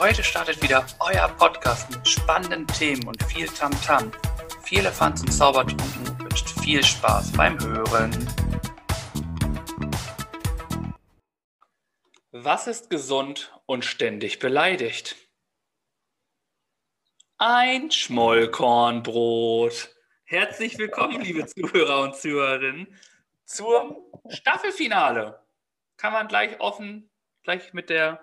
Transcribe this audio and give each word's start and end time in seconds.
Heute 0.00 0.22
startet 0.22 0.62
wieder 0.62 0.86
euer 1.00 1.26
Podcast 1.26 1.90
mit 1.90 2.06
spannenden 2.06 2.68
Themen 2.68 3.08
und 3.08 3.20
viel 3.24 3.48
Tamtam. 3.48 4.12
-Tam. 4.12 4.62
Viel 4.62 4.78
Elefants 4.78 5.22
und 5.22 5.32
Zaubertrunken 5.32 6.20
wünscht 6.20 6.48
viel 6.60 6.84
Spaß 6.84 7.32
beim 7.32 7.58
Hören. 7.58 8.12
Was 12.30 12.68
ist 12.68 12.90
gesund 12.90 13.52
und 13.66 13.84
ständig 13.84 14.38
beleidigt? 14.38 15.16
Ein 17.38 17.90
Schmollkornbrot. 17.90 19.96
Herzlich 20.22 20.78
willkommen, 20.78 21.20
liebe 21.22 21.44
Zuhörer 21.46 22.02
und 22.02 22.14
Zuhörerinnen, 22.14 22.96
zum 23.46 23.96
Staffelfinale. 24.28 25.44
Kann 25.96 26.12
man 26.12 26.28
gleich 26.28 26.60
offen, 26.60 27.10
gleich 27.42 27.72
mit 27.72 27.90
der, 27.90 28.20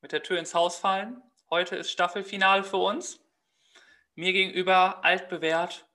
mit 0.00 0.12
der 0.12 0.22
Tür 0.22 0.38
ins 0.38 0.54
Haus 0.54 0.78
fallen. 0.78 1.22
Heute 1.50 1.76
ist 1.76 1.90
Staffelfinale 1.90 2.64
für 2.64 2.78
uns. 2.78 3.20
Mir 4.14 4.32
gegenüber 4.32 5.04
altbewährt 5.04 5.86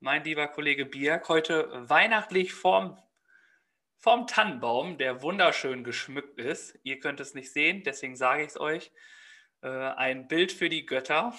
mein 0.00 0.24
lieber 0.24 0.48
Kollege 0.48 0.86
Bierk, 0.86 1.28
heute 1.28 1.68
weihnachtlich 1.88 2.54
vorm, 2.54 2.98
vorm 3.98 4.26
Tannenbaum, 4.26 4.96
der 4.96 5.22
wunderschön 5.22 5.84
geschmückt 5.84 6.38
ist. 6.38 6.78
Ihr 6.82 7.00
könnt 7.00 7.20
es 7.20 7.34
nicht 7.34 7.52
sehen, 7.52 7.82
deswegen 7.84 8.16
sage 8.16 8.42
ich 8.42 8.48
es 8.48 8.60
euch. 8.60 8.90
Äh, 9.60 9.68
ein 9.68 10.26
Bild 10.26 10.52
für 10.52 10.70
die 10.70 10.86
Götter. 10.86 11.34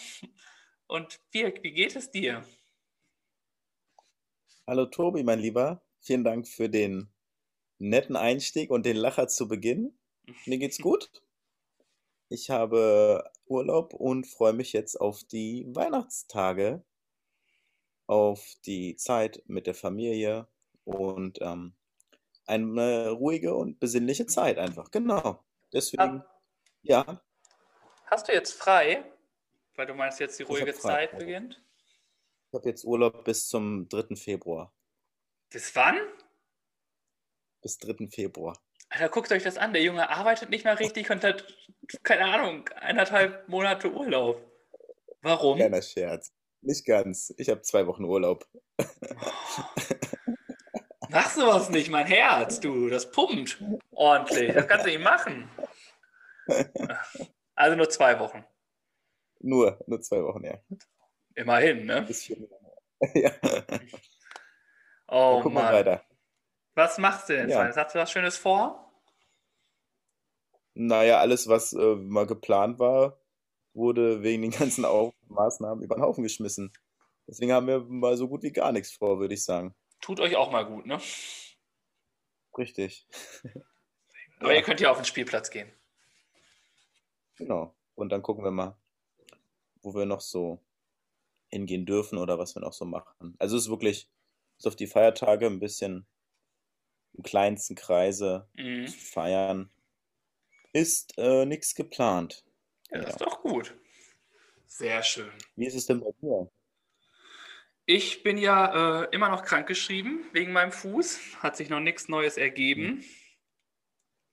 Und 0.86 1.20
Bierk, 1.32 1.64
wie 1.64 1.72
geht 1.72 1.96
es 1.96 2.12
dir? 2.12 2.46
Hallo 4.68 4.86
Tobi, 4.86 5.24
mein 5.24 5.40
Lieber. 5.40 5.82
Vielen 6.00 6.24
Dank 6.24 6.48
für 6.48 6.70
den 6.70 7.12
netten 7.80 8.16
Einstieg 8.16 8.70
und 8.70 8.86
den 8.86 8.96
Lacher 8.96 9.28
zu 9.28 9.48
Beginn. 9.48 9.98
Mir 10.46 10.60
geht's 10.60 10.78
gut. 10.82 11.10
Ich 12.32 12.50
habe 12.50 13.30
Urlaub 13.46 13.94
und 13.94 14.26
freue 14.26 14.54
mich 14.54 14.72
jetzt 14.72 14.96
auf 14.96 15.22
die 15.26 15.66
Weihnachtstage, 15.68 16.82
auf 18.08 18.56
die 18.66 18.96
Zeit 18.96 19.44
mit 19.48 19.68
der 19.68 19.76
Familie 19.76 20.48
und 20.86 21.40
ähm, 21.42 21.76
eine 22.46 23.10
ruhige 23.10 23.54
und 23.54 23.82
besinnliche 23.82 24.28
Zeit 24.28 24.60
einfach. 24.60 24.92
Genau. 24.92 25.44
Deswegen, 25.74 26.24
ja. 26.84 27.22
Hast 28.06 28.30
du 28.30 28.32
jetzt 28.32 28.54
frei? 28.54 29.04
Weil 29.76 29.88
du 29.88 29.94
meinst, 29.94 30.22
jetzt 30.22 30.40
die 30.40 30.44
ruhige 30.44 30.74
Zeit 30.74 31.18
beginnt? 31.18 31.62
Ich 32.48 32.54
habe 32.54 32.70
jetzt 32.70 32.86
Urlaub 32.86 33.26
bis 33.26 33.50
zum 33.50 33.90
3. 33.90 34.16
Februar. 34.16 34.74
Bis 35.50 35.76
wann? 35.76 35.98
Bis 37.62 37.78
3. 37.78 38.08
Februar. 38.08 38.58
Alter, 38.92 39.08
guckt 39.08 39.32
euch 39.32 39.44
das 39.44 39.58
an. 39.58 39.72
Der 39.72 39.82
Junge 39.82 40.10
arbeitet 40.10 40.50
nicht 40.50 40.66
mehr 40.66 40.78
richtig 40.78 41.10
und 41.10 41.24
hat, 41.24 41.46
keine 42.04 42.26
Ahnung, 42.26 42.70
eineinhalb 42.76 43.48
Monate 43.48 43.90
Urlaub. 43.90 44.46
Warum? 45.22 45.58
Kleiner 45.58 45.82
Scherz. 45.82 46.34
Nicht 46.62 46.86
ganz. 46.86 47.34
Ich 47.38 47.50
habe 47.50 47.62
zwei 47.62 47.88
Wochen 47.88 48.04
Urlaub. 48.04 48.46
Mach 51.10 51.30
sowas 51.30 51.70
nicht, 51.70 51.90
mein 51.90 52.06
Herz, 52.06 52.60
du. 52.60 52.90
Das 52.90 53.10
pumpt 53.12 53.64
ordentlich. 53.92 54.54
Das 54.54 54.68
kannst 54.68 54.86
du 54.86 54.90
nicht 54.90 55.02
machen. 55.02 55.50
Also 57.56 57.78
nur 57.78 57.90
zwei 57.90 58.20
Wochen. 58.20 58.44
Nur, 59.40 59.80
nur 59.88 60.02
zwei 60.02 60.22
Wochen, 60.22 60.44
ja. 60.44 60.60
Immerhin, 61.36 61.86
ne? 61.86 62.08
ja. 63.14 63.32
Oh 65.08 65.40
guck 65.42 65.54
Mann. 65.54 65.64
mal 65.64 65.74
weiter. 65.74 66.06
Was 66.82 66.98
machst 66.98 67.30
du 67.30 67.34
denn? 67.34 67.48
Ja. 67.48 67.72
Hast 67.76 67.94
du 67.94 68.00
was 68.00 68.12
Schönes 68.12 68.38
vor? 68.38 68.92
Naja, 70.74 71.20
alles, 71.20 71.48
was 71.48 71.74
äh, 71.74 71.96
mal 71.96 72.26
geplant 72.26 72.80
war, 72.80 73.22
wurde 73.74 74.24
wegen 74.24 74.42
den 74.42 74.50
ganzen 74.50 74.86
Auf 74.86 75.14
Maßnahmen 75.28 75.84
über 75.84 75.94
den 75.94 76.02
Haufen 76.02 76.24
geschmissen. 76.24 76.74
Deswegen 77.28 77.52
haben 77.52 77.68
wir 77.68 77.82
mal 77.82 78.18
so 78.18 78.28
gut 78.28 78.42
wie 78.42 78.52
gar 78.52 78.72
nichts 78.72 78.94
vor, 78.94 79.20
würde 79.20 79.36
ich 79.36 79.44
sagen. 79.44 79.76
Tut 80.00 80.20
euch 80.20 80.36
auch 80.36 80.52
mal 80.52 80.66
gut, 80.66 80.88
ne? 80.88 81.00
Richtig. 82.58 83.08
Aber 84.40 84.54
ja. 84.54 84.58
ihr 84.58 84.64
könnt 84.64 84.80
ja 84.80 84.90
auf 84.90 84.98
den 84.98 85.06
Spielplatz 85.06 85.52
gehen. 85.52 85.72
Genau. 87.36 87.76
Und 87.94 88.10
dann 88.10 88.24
gucken 88.24 88.44
wir 88.44 88.50
mal, 88.50 88.76
wo 89.84 89.94
wir 89.94 90.08
noch 90.08 90.22
so 90.22 90.60
hingehen 91.50 91.86
dürfen 91.86 92.18
oder 92.18 92.40
was 92.40 92.56
wir 92.56 92.62
noch 92.64 92.74
so 92.74 92.86
machen. 92.86 93.36
Also 93.38 93.56
es 93.56 93.66
ist 93.66 93.70
wirklich 93.70 94.10
bis 94.58 94.66
auf 94.66 94.76
die 94.76 94.88
Feiertage 94.88 95.46
ein 95.46 95.60
bisschen 95.60 96.08
im 97.22 97.24
kleinsten 97.24 97.76
Kreise 97.76 98.48
mhm. 98.56 98.88
feiern. 98.88 99.70
Ist 100.74 101.18
äh, 101.18 101.46
nichts 101.46 101.76
geplant. 101.76 102.44
Ja, 102.90 103.02
das 103.02 103.12
ist 103.12 103.22
doch 103.22 103.42
gut. 103.42 103.76
Sehr 104.66 105.04
schön. 105.04 105.32
Wie 105.56 105.68
ist 105.68 105.76
es 105.76 105.86
denn 105.86 106.00
bei 106.00 106.12
dir? 106.22 106.50
Ich 107.86 108.24
bin 108.24 108.38
ja 108.38 109.04
äh, 109.04 109.08
immer 109.12 109.30
noch 109.30 109.44
krankgeschrieben 109.44 110.24
wegen 110.32 110.54
meinem 110.54 110.72
Fuß. 110.72 111.20
Hat 111.40 111.58
sich 111.58 111.70
noch 111.70 111.80
nichts 111.80 112.08
Neues 112.08 112.38
ergeben. 112.38 113.04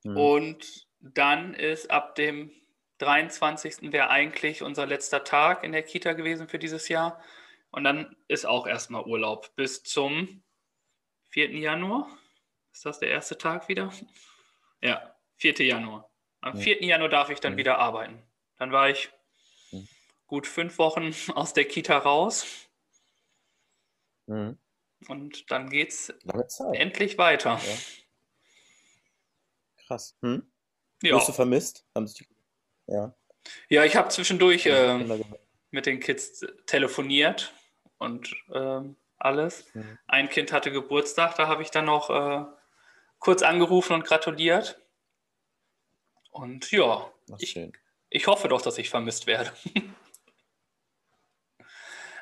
Mhm. 0.05 0.17
Und 0.17 0.87
dann 1.01 1.55
ist 1.55 1.91
ab 1.91 2.15
dem 2.15 2.53
23. 2.99 3.93
wäre 3.93 4.11
eigentlich 4.11 4.63
unser 4.63 4.87
letzter 4.87 5.25
Tag 5.25 5.65
in 5.65 5.73
der 5.73 5.83
Kita 5.83 6.13
gewesen 6.13 6.49
für 6.49 6.59
dieses 6.59 6.89
Jahr. 6.89 7.21
Und 7.71 7.85
dann 7.85 8.17
ist 8.29 8.47
auch 8.47 8.67
erstmal 8.67 9.05
Urlaub 9.05 9.55
bis 9.57 9.83
zum 9.83 10.43
4. 11.31 11.51
Januar. 11.57 12.09
Ist 12.79 12.85
das 12.85 13.01
der 13.01 13.09
erste 13.09 13.37
Tag 13.37 13.69
wieder? 13.69 13.93
Ja, 14.81 15.13
4. 15.39 15.67
Januar. 15.67 16.09
Am 16.43 16.57
4. 16.57 16.81
Januar 16.85 17.09
darf 17.09 17.29
ich 17.29 17.41
dann 17.41 17.55
mhm. 17.55 17.57
wieder 17.57 17.77
arbeiten. 17.81 18.23
Dann 18.57 18.71
war 18.71 18.89
ich 18.89 19.11
gut 20.29 20.47
fünf 20.47 20.79
Wochen 20.79 21.13
aus 21.35 21.53
der 21.55 21.65
Kita 21.65 21.99
raus. 21.99 22.47
Mhm. 24.27 24.61
Und 25.09 25.51
dann 25.51 25.71
geht 25.71 25.91
es 25.91 26.15
endlich 26.73 27.19
weiter. 27.19 27.61
Ja. 27.61 27.79
Krass. 29.85 30.17
Hm? 30.23 30.49
Ja. 31.03 31.17
Wirst 31.17 31.31
du 31.31 31.33
vermisst? 31.33 31.85
Ja. 32.87 33.13
Ja, 33.69 33.83
ich 33.83 33.97
habe 33.97 34.11
zwischendurch 34.11 34.67
äh, 34.67 35.25
mit 35.73 35.87
den 35.87 35.99
Kids 35.99 36.47
telefoniert 36.67 37.53
und 37.99 38.37
äh, 38.53 38.83
alles. 39.19 39.67
Mhm. 39.75 39.99
Ein 40.07 40.29
Kind 40.29 40.53
hatte 40.53 40.71
Geburtstag, 40.71 41.35
da 41.35 41.49
habe 41.49 41.63
ich 41.63 41.73
dann 41.73 41.87
noch 41.87 42.09
äh, 42.11 42.58
kurz 43.19 43.43
angerufen 43.43 43.93
und 43.95 44.05
gratuliert. 44.05 44.81
Und 46.31 46.71
ja, 46.71 47.13
ich, 47.39 47.59
ich 48.11 48.27
hoffe 48.27 48.49
doch, 48.49 48.63
dass 48.63 48.79
ich 48.79 48.91
vermisst 48.91 49.27
werde. 49.27 49.53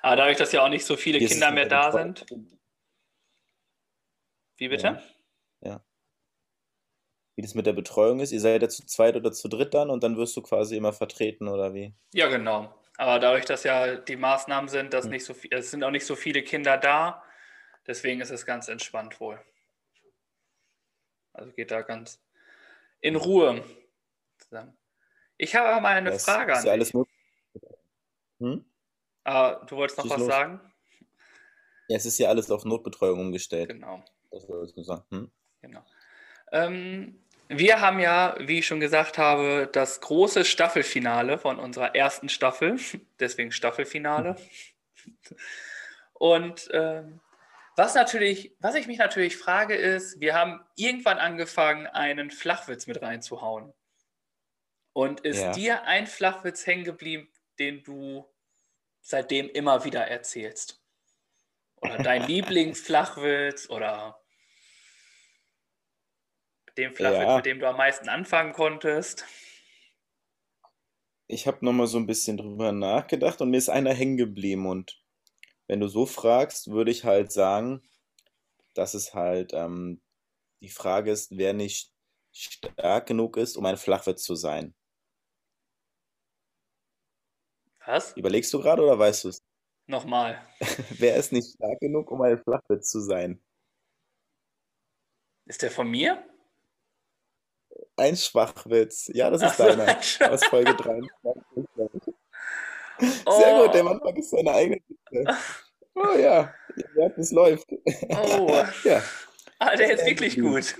Aber 0.02 0.16
dadurch, 0.16 0.36
dass 0.36 0.52
ja 0.52 0.64
auch 0.64 0.68
nicht 0.68 0.84
so 0.84 0.96
viele 0.96 1.18
Wie 1.20 1.26
Kinder 1.26 1.50
mehr 1.50 1.66
da 1.66 1.90
sind. 1.90 2.26
Wie 4.56 4.68
bitte? 4.68 5.02
Ja. 5.60 5.70
ja 5.70 5.84
wie 7.36 7.42
das 7.42 7.54
mit 7.54 7.66
der 7.66 7.74
Betreuung 7.74 8.20
ist. 8.20 8.32
Ihr 8.32 8.40
seid 8.40 8.62
ja 8.62 8.68
zu 8.68 8.84
zweit 8.86 9.14
oder 9.14 9.30
zu 9.30 9.48
dritt 9.48 9.74
dann 9.74 9.90
und 9.90 10.02
dann 10.02 10.16
wirst 10.16 10.36
du 10.36 10.42
quasi 10.42 10.76
immer 10.76 10.92
vertreten 10.92 11.48
oder 11.48 11.74
wie? 11.74 11.94
Ja, 12.14 12.28
genau. 12.28 12.74
Aber 12.96 13.18
dadurch, 13.18 13.44
dass 13.44 13.62
ja 13.62 13.96
die 13.96 14.16
Maßnahmen 14.16 14.68
sind, 14.68 14.94
dass 14.94 15.04
hm. 15.04 15.12
nicht 15.12 15.24
so 15.24 15.34
viel, 15.34 15.52
es 15.52 15.70
sind 15.70 15.84
auch 15.84 15.90
nicht 15.90 16.06
so 16.06 16.16
viele 16.16 16.42
Kinder 16.42 16.78
da, 16.78 17.22
deswegen 17.86 18.22
ist 18.22 18.30
es 18.30 18.46
ganz 18.46 18.68
entspannt 18.68 19.20
wohl. 19.20 19.38
Also 21.36 21.52
geht 21.52 21.70
da 21.70 21.82
ganz 21.82 22.20
in 23.00 23.16
Ruhe 23.16 23.62
zusammen. 24.38 24.76
Ich 25.36 25.54
habe 25.54 25.68
aber 25.68 25.80
mal 25.80 25.96
eine 25.96 26.10
das 26.10 26.24
Frage 26.24 26.56
an 26.56 26.64
ja 26.64 26.76
dich. 26.76 26.92
Hm? 28.38 28.64
Ah, 29.24 29.64
du 29.66 29.76
wolltest 29.76 29.98
noch 29.98 30.08
was 30.08 30.18
los. 30.18 30.28
sagen? 30.28 30.60
Ja, 31.88 31.96
es 31.96 32.06
ist 32.06 32.18
ja 32.18 32.28
alles 32.28 32.50
auf 32.50 32.64
Notbetreuung 32.64 33.20
umgestellt. 33.20 33.68
Genau. 33.68 34.02
Das 34.30 34.48
wolltest 34.48 34.76
du 34.76 34.82
sagen. 34.82 35.04
Hm? 35.10 35.30
Genau. 35.60 35.84
Ähm, 36.52 37.20
wir 37.48 37.80
haben 37.80 38.00
ja, 38.00 38.36
wie 38.40 38.58
ich 38.58 38.66
schon 38.66 38.80
gesagt 38.80 39.18
habe, 39.18 39.68
das 39.70 40.00
große 40.00 40.44
Staffelfinale 40.44 41.38
von 41.38 41.58
unserer 41.58 41.94
ersten 41.94 42.28
Staffel, 42.28 42.76
deswegen 43.20 43.52
Staffelfinale. 43.52 44.36
Und 46.14 46.68
ähm, 46.72 47.20
was 47.76 47.94
natürlich, 47.94 48.56
was 48.58 48.74
ich 48.74 48.86
mich 48.86 48.98
natürlich 48.98 49.36
frage, 49.36 49.74
ist, 49.74 50.18
wir 50.18 50.34
haben 50.34 50.64
irgendwann 50.76 51.18
angefangen, 51.18 51.86
einen 51.86 52.30
Flachwitz 52.30 52.86
mit 52.86 53.02
reinzuhauen. 53.02 53.72
Und 54.94 55.20
ist 55.20 55.40
ja. 55.40 55.52
dir 55.52 55.82
ein 55.84 56.06
Flachwitz 56.06 56.66
hängen 56.66 56.84
geblieben, 56.84 57.28
den 57.58 57.82
du 57.82 58.26
seitdem 59.02 59.50
immer 59.50 59.84
wieder 59.84 60.06
erzählst? 60.06 60.82
Oder 61.76 61.98
dein 61.98 62.22
Lieblingsflachwitz 62.26 63.68
oder 63.68 64.18
dem 66.78 66.94
Flachwitz, 66.94 67.20
ja. 67.20 67.36
mit 67.36 67.46
dem 67.46 67.58
du 67.60 67.68
am 67.68 67.76
meisten 67.76 68.08
anfangen 68.08 68.54
konntest? 68.54 69.26
Ich 71.26 71.46
habe 71.46 71.64
nochmal 71.64 71.88
so 71.88 71.98
ein 71.98 72.06
bisschen 72.06 72.38
drüber 72.38 72.72
nachgedacht 72.72 73.42
und 73.42 73.50
mir 73.50 73.58
ist 73.58 73.68
einer 73.68 73.92
hängen 73.92 74.16
geblieben. 74.16 74.66
Und 74.66 75.02
wenn 75.66 75.80
du 75.80 75.88
so 75.88 76.06
fragst, 76.06 76.70
würde 76.70 76.90
ich 76.90 77.04
halt 77.04 77.32
sagen, 77.32 77.82
dass 78.74 78.94
es 78.94 79.14
halt 79.14 79.52
ähm, 79.54 80.00
die 80.60 80.68
Frage 80.68 81.10
ist, 81.10 81.36
wer 81.36 81.52
nicht 81.52 81.92
stark 82.32 83.06
genug 83.06 83.36
ist, 83.36 83.56
um 83.56 83.64
ein 83.66 83.76
Flachwitz 83.76 84.22
zu 84.22 84.34
sein. 84.34 84.74
Was? 87.86 88.16
Überlegst 88.16 88.52
du 88.52 88.60
gerade 88.60 88.82
oder 88.82 88.98
weißt 88.98 89.24
du 89.24 89.28
es? 89.28 89.42
Nochmal. 89.86 90.44
Wer 90.98 91.14
ist 91.16 91.30
nicht 91.30 91.54
stark 91.54 91.78
genug, 91.78 92.10
um 92.10 92.20
ein 92.22 92.42
Flachwitz 92.42 92.90
zu 92.90 93.00
sein? 93.00 93.40
Ist 95.44 95.62
der 95.62 95.70
von 95.70 95.88
mir? 95.88 96.28
Ein 97.96 98.16
Schwachwitz. 98.16 99.08
Ja, 99.14 99.30
das 99.30 99.42
Ach 99.42 99.50
ist 99.52 99.56
so, 99.58 99.62
deiner. 99.64 99.84
ein 99.84 100.02
Schwach- 100.02 100.30
Aus 100.30 100.44
Folge 100.46 100.74
23. 100.74 102.14
Sehr 103.28 103.54
Oh. 103.54 103.62
gut, 103.62 103.74
der 103.74 103.84
Mann 103.84 104.00
vergisst 104.00 104.30
seine 104.30 104.52
eigene 104.52 104.80
Witze. 104.88 105.30
Oh 105.94 106.16
ja, 106.18 106.54
merkt, 106.94 107.18
es 107.18 107.32
läuft. 107.32 107.68
Oh. 108.08 108.64
Ja, 108.84 109.02
Ah, 109.58 109.76
der 109.76 109.92
ist 109.94 110.04
wirklich 110.06 110.38
gut. 110.38 110.76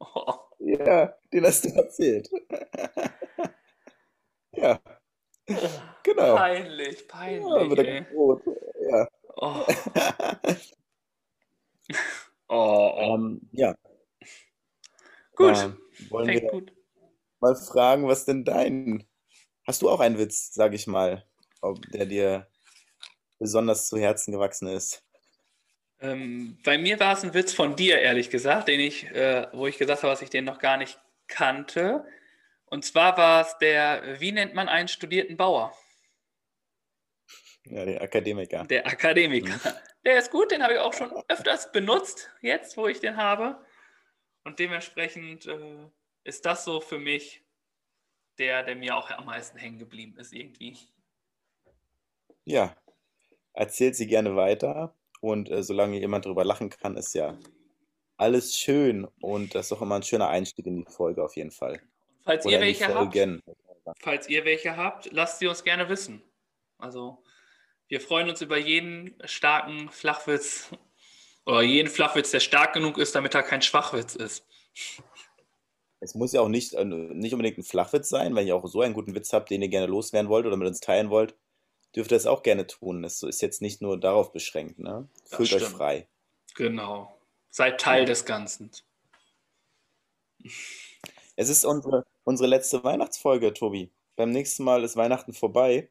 Oh. 0.00 0.34
ja, 0.58 1.14
den 1.32 1.44
hast 1.46 1.64
du 1.64 1.68
erzählt. 1.70 2.28
Ja, 4.52 4.80
genau. 6.02 6.34
Peinlich, 6.36 7.06
Ja, 7.06 7.06
peinlich. 7.08 7.70
wird 7.70 7.86
er 7.86 8.06
rot. 8.12 8.42
Ja. 8.90 9.08
Oh. 9.36 9.64
Oh, 12.48 12.92
oh. 12.96 13.14
Ähm, 13.16 13.40
ja, 13.52 13.74
Gut, 15.34 15.56
da 15.56 15.76
wollen 16.10 16.26
fängt 16.26 16.42
wir 16.42 16.50
gut. 16.50 16.72
mal 17.40 17.54
fragen, 17.56 18.06
was 18.08 18.24
denn 18.24 18.44
dein... 18.44 19.04
Hast 19.72 19.80
du 19.80 19.88
auch 19.88 20.00
einen 20.00 20.18
Witz, 20.18 20.52
sag 20.52 20.74
ich 20.74 20.86
mal, 20.86 21.24
ob 21.62 21.80
der 21.92 22.04
dir 22.04 22.46
besonders 23.38 23.88
zu 23.88 23.98
Herzen 23.98 24.30
gewachsen 24.30 24.68
ist? 24.68 25.02
Ähm, 25.98 26.58
bei 26.62 26.76
mir 26.76 27.00
war 27.00 27.14
es 27.14 27.24
ein 27.24 27.32
Witz 27.32 27.54
von 27.54 27.74
dir, 27.74 27.98
ehrlich 27.98 28.28
gesagt, 28.28 28.68
den 28.68 28.80
ich, 28.80 29.04
äh, 29.12 29.48
wo 29.54 29.66
ich 29.66 29.78
gesagt 29.78 30.02
habe, 30.02 30.12
dass 30.12 30.20
ich 30.20 30.28
den 30.28 30.44
noch 30.44 30.58
gar 30.58 30.76
nicht 30.76 31.00
kannte. 31.26 32.04
Und 32.66 32.84
zwar 32.84 33.16
war 33.16 33.46
es 33.46 33.56
der, 33.62 34.20
wie 34.20 34.32
nennt 34.32 34.52
man 34.52 34.68
einen 34.68 34.88
studierten 34.88 35.38
Bauer? 35.38 35.74
Ja, 37.64 37.86
der 37.86 38.02
Akademiker. 38.02 38.64
Der 38.64 38.86
Akademiker. 38.86 39.54
Mhm. 39.54 39.74
Der 40.04 40.18
ist 40.18 40.30
gut, 40.30 40.50
den 40.50 40.62
habe 40.62 40.74
ich 40.74 40.80
auch 40.80 40.92
schon 40.92 41.10
öfters 41.28 41.72
benutzt, 41.72 42.30
jetzt, 42.42 42.76
wo 42.76 42.88
ich 42.88 43.00
den 43.00 43.16
habe. 43.16 43.58
Und 44.44 44.58
dementsprechend 44.58 45.46
äh, 45.46 45.88
ist 46.24 46.44
das 46.44 46.66
so 46.66 46.82
für 46.82 46.98
mich 46.98 47.42
der, 48.42 48.64
der 48.64 48.74
mir 48.74 48.96
auch 48.96 49.08
am 49.10 49.26
meisten 49.26 49.56
hängen 49.56 49.78
geblieben 49.78 50.16
ist, 50.18 50.32
irgendwie. 50.32 50.76
Ja, 52.44 52.76
erzählt 53.52 53.94
sie 53.94 54.08
gerne 54.08 54.34
weiter 54.34 54.96
und 55.20 55.48
äh, 55.48 55.62
solange 55.62 55.98
jemand 56.00 56.24
drüber 56.24 56.44
lachen 56.44 56.68
kann, 56.68 56.96
ist 56.96 57.14
ja 57.14 57.38
alles 58.16 58.56
schön 58.56 59.06
und 59.20 59.54
das 59.54 59.66
ist 59.66 59.72
auch 59.72 59.82
immer 59.82 59.94
ein 59.94 60.02
schöner 60.02 60.28
Einstieg 60.28 60.66
in 60.66 60.84
die 60.84 60.90
Folge 60.90 61.24
auf 61.24 61.36
jeden 61.36 61.52
Fall. 61.52 61.80
Falls 62.24 62.44
Oder 62.44 62.56
ihr 62.56 62.60
welche 62.60 62.86
habt, 62.86 62.96
Folgen. 63.14 63.42
falls 64.00 64.28
ihr 64.28 64.44
welche 64.44 64.76
habt, 64.76 65.12
lasst 65.12 65.38
sie 65.38 65.46
uns 65.46 65.62
gerne 65.62 65.88
wissen. 65.88 66.20
Also, 66.78 67.22
wir 67.86 68.00
freuen 68.00 68.28
uns 68.28 68.42
über 68.42 68.58
jeden 68.58 69.16
starken 69.24 69.88
Flachwitz 69.88 70.70
oder 71.46 71.62
jeden 71.62 71.88
Flachwitz, 71.88 72.32
der 72.32 72.40
stark 72.40 72.72
genug 72.72 72.98
ist, 72.98 73.14
damit 73.14 73.34
er 73.36 73.44
kein 73.44 73.62
Schwachwitz 73.62 74.16
ist. 74.16 74.44
Es 76.02 76.16
muss 76.16 76.32
ja 76.32 76.40
auch 76.40 76.48
nicht, 76.48 76.74
äh, 76.74 76.84
nicht 76.84 77.32
unbedingt 77.32 77.58
ein 77.58 77.62
Flachwitz 77.62 78.08
sein, 78.08 78.34
wenn 78.34 78.46
ihr 78.46 78.56
auch 78.56 78.66
so 78.66 78.80
einen 78.80 78.92
guten 78.92 79.14
Witz 79.14 79.32
habt, 79.32 79.50
den 79.50 79.62
ihr 79.62 79.68
gerne 79.68 79.86
loswerden 79.86 80.28
wollt 80.28 80.46
oder 80.46 80.56
mit 80.56 80.66
uns 80.66 80.80
teilen 80.80 81.10
wollt, 81.10 81.36
dürft 81.94 82.10
ihr 82.10 82.16
das 82.16 82.26
auch 82.26 82.42
gerne 82.42 82.66
tun. 82.66 83.02
Das 83.02 83.22
ist 83.22 83.40
jetzt 83.40 83.62
nicht 83.62 83.80
nur 83.80 84.00
darauf 84.00 84.32
beschränkt, 84.32 84.80
ne? 84.80 85.08
Fühlt 85.26 85.52
euch 85.52 85.62
frei. 85.62 86.08
Genau. 86.56 87.16
Seid 87.50 87.80
Teil 87.80 88.04
des 88.04 88.24
Ganzen. 88.24 88.72
Es 91.36 91.48
ist 91.48 91.64
unsere, 91.64 92.04
unsere 92.24 92.48
letzte 92.48 92.82
Weihnachtsfolge, 92.82 93.54
Tobi. 93.54 93.88
Beim 94.16 94.30
nächsten 94.30 94.64
Mal 94.64 94.82
ist 94.82 94.96
Weihnachten 94.96 95.32
vorbei. 95.32 95.88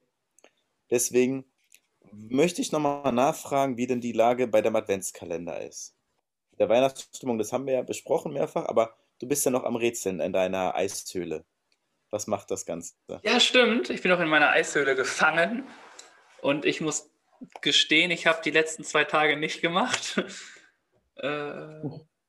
Deswegen 0.90 1.46
möchte 2.12 2.62
ich 2.62 2.74
nochmal 2.74 3.14
nachfragen, 3.14 3.78
wie 3.78 3.88
denn 3.88 4.02
die 4.02 4.12
Lage 4.12 4.48
bei 4.48 4.62
dem 4.62 4.76
Adventskalender 4.76 5.62
ist. 5.62 5.96
Der 6.60 6.68
Weihnachtsstimmung, 6.68 7.38
das 7.38 7.54
haben 7.54 7.66
wir 7.66 7.76
ja 7.76 7.82
besprochen 7.82 8.34
mehrfach, 8.34 8.66
aber 8.66 8.98
du 9.22 9.28
bist 9.28 9.46
ja 9.46 9.52
noch 9.52 9.64
am 9.64 9.76
Rätseln 9.76 10.20
in 10.20 10.34
deiner 10.34 10.76
Eishöhle. 10.76 11.46
Was 12.10 12.28
macht 12.28 12.52
das 12.52 12.66
Ganze? 12.66 12.96
Ja, 13.24 13.40
stimmt. 13.40 13.90
Ich 13.90 14.02
bin 14.02 14.12
auch 14.12 14.20
in 14.20 14.28
meiner 14.28 14.50
Eishöhle 14.50 14.96
gefangen 14.96 15.68
und 16.42 16.66
ich 16.66 16.82
muss 16.82 17.10
gestehen, 17.62 18.12
ich 18.12 18.28
habe 18.28 18.42
die 18.44 18.52
letzten 18.52 18.84
zwei 18.84 19.04
Tage 19.04 19.38
nicht 19.38 19.62
gemacht. 19.62 20.24
Äh, 21.18 21.82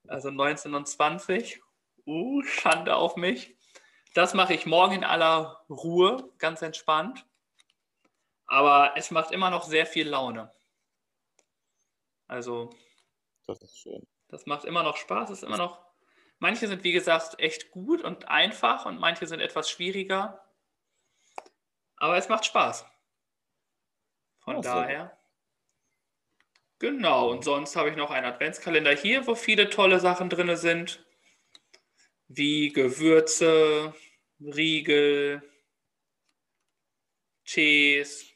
also 0.09 0.31
19 0.31 0.75
und 0.75 0.87
20. 0.87 1.63
Uh, 2.05 2.43
Schande 2.43 2.97
auf 2.97 3.17
mich. 3.17 3.57
Das 4.13 4.35
mache 4.35 4.53
ich 4.53 4.67
morgen 4.67 4.97
in 4.97 5.05
aller 5.05 5.65
Ruhe, 5.71 6.31
ganz 6.37 6.61
entspannt. 6.61 7.25
Aber 8.45 8.93
es 8.97 9.11
macht 9.11 9.31
immer 9.31 9.49
noch 9.49 9.63
sehr 9.63 9.87
viel 9.87 10.09
Laune. 10.09 10.53
Also, 12.27 12.71
Das 13.47 13.63
ist 13.63 13.79
schön. 13.79 14.07
das 14.29 14.45
macht 14.45 14.67
immer 14.67 14.83
noch 14.83 14.97
Spaß. 14.99 15.31
Ist 15.31 15.45
immer 15.45 15.57
noch. 15.57 15.92
Manche 16.43 16.67
sind, 16.67 16.83
wie 16.83 16.91
gesagt, 16.91 17.39
echt 17.39 17.71
gut 17.71 18.03
und 18.03 18.27
einfach 18.27 18.85
und 18.85 18.99
manche 18.99 19.29
sind 19.29 19.39
etwas 19.39 19.71
schwieriger. 19.71 20.45
Aber 21.95 22.17
es 22.17 22.29
macht 22.29 22.45
Spaß. 22.45 22.85
Von 24.41 24.61
sehr 24.61 24.75
daher. 24.75 25.19
Genau, 26.81 27.31
und 27.31 27.45
sonst 27.45 27.77
habe 27.77 27.91
ich 27.91 27.97
noch 27.97 28.11
einen 28.11 28.27
Adventskalender 28.27 28.91
hier, 28.91 29.25
wo 29.29 29.37
viele 29.37 29.71
tolle 29.71 30.01
Sachen 30.01 30.31
drin 30.31 30.57
sind. 30.57 31.07
Wie 32.27 32.73
Gewürze, 32.73 33.95
Riegel, 34.41 35.49
Cheese. 37.45 38.32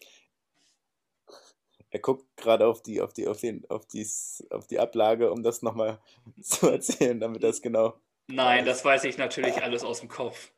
Er 1.97 2.01
guckt 2.01 2.27
gerade 2.37 2.67
auf 2.67 2.83
die, 2.83 3.01
auf 3.01 3.15
die, 3.15 3.27
auf 3.27 3.41
den, 3.41 3.65
auf 3.71 3.87
die, 3.87 4.07
auf 4.51 4.67
die 4.67 4.79
Ablage, 4.79 5.33
um 5.33 5.43
das 5.43 5.63
nochmal 5.63 5.99
zu 6.43 6.69
erzählen, 6.69 7.19
damit 7.19 7.43
das 7.43 7.63
genau. 7.63 7.99
Nein, 8.27 8.67
das 8.67 8.85
weiß 8.85 9.05
ich 9.05 9.17
natürlich 9.17 9.63
alles 9.63 9.83
aus 9.83 10.01
dem 10.01 10.11
Kopf. 10.11 10.53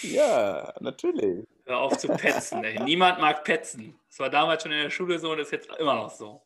Ja, 0.00 0.72
natürlich. 0.80 1.46
Hör 1.66 1.80
auf 1.80 1.98
zu 1.98 2.08
petzen. 2.08 2.64
Ey. 2.64 2.82
Niemand 2.84 3.20
mag 3.20 3.44
petzen. 3.44 4.00
Das 4.08 4.20
war 4.20 4.30
damals 4.30 4.62
schon 4.62 4.72
in 4.72 4.80
der 4.80 4.88
Schule 4.88 5.18
so 5.18 5.32
und 5.32 5.38
ist 5.38 5.52
jetzt 5.52 5.68
immer 5.78 5.96
noch 5.96 6.10
so. 6.10 6.40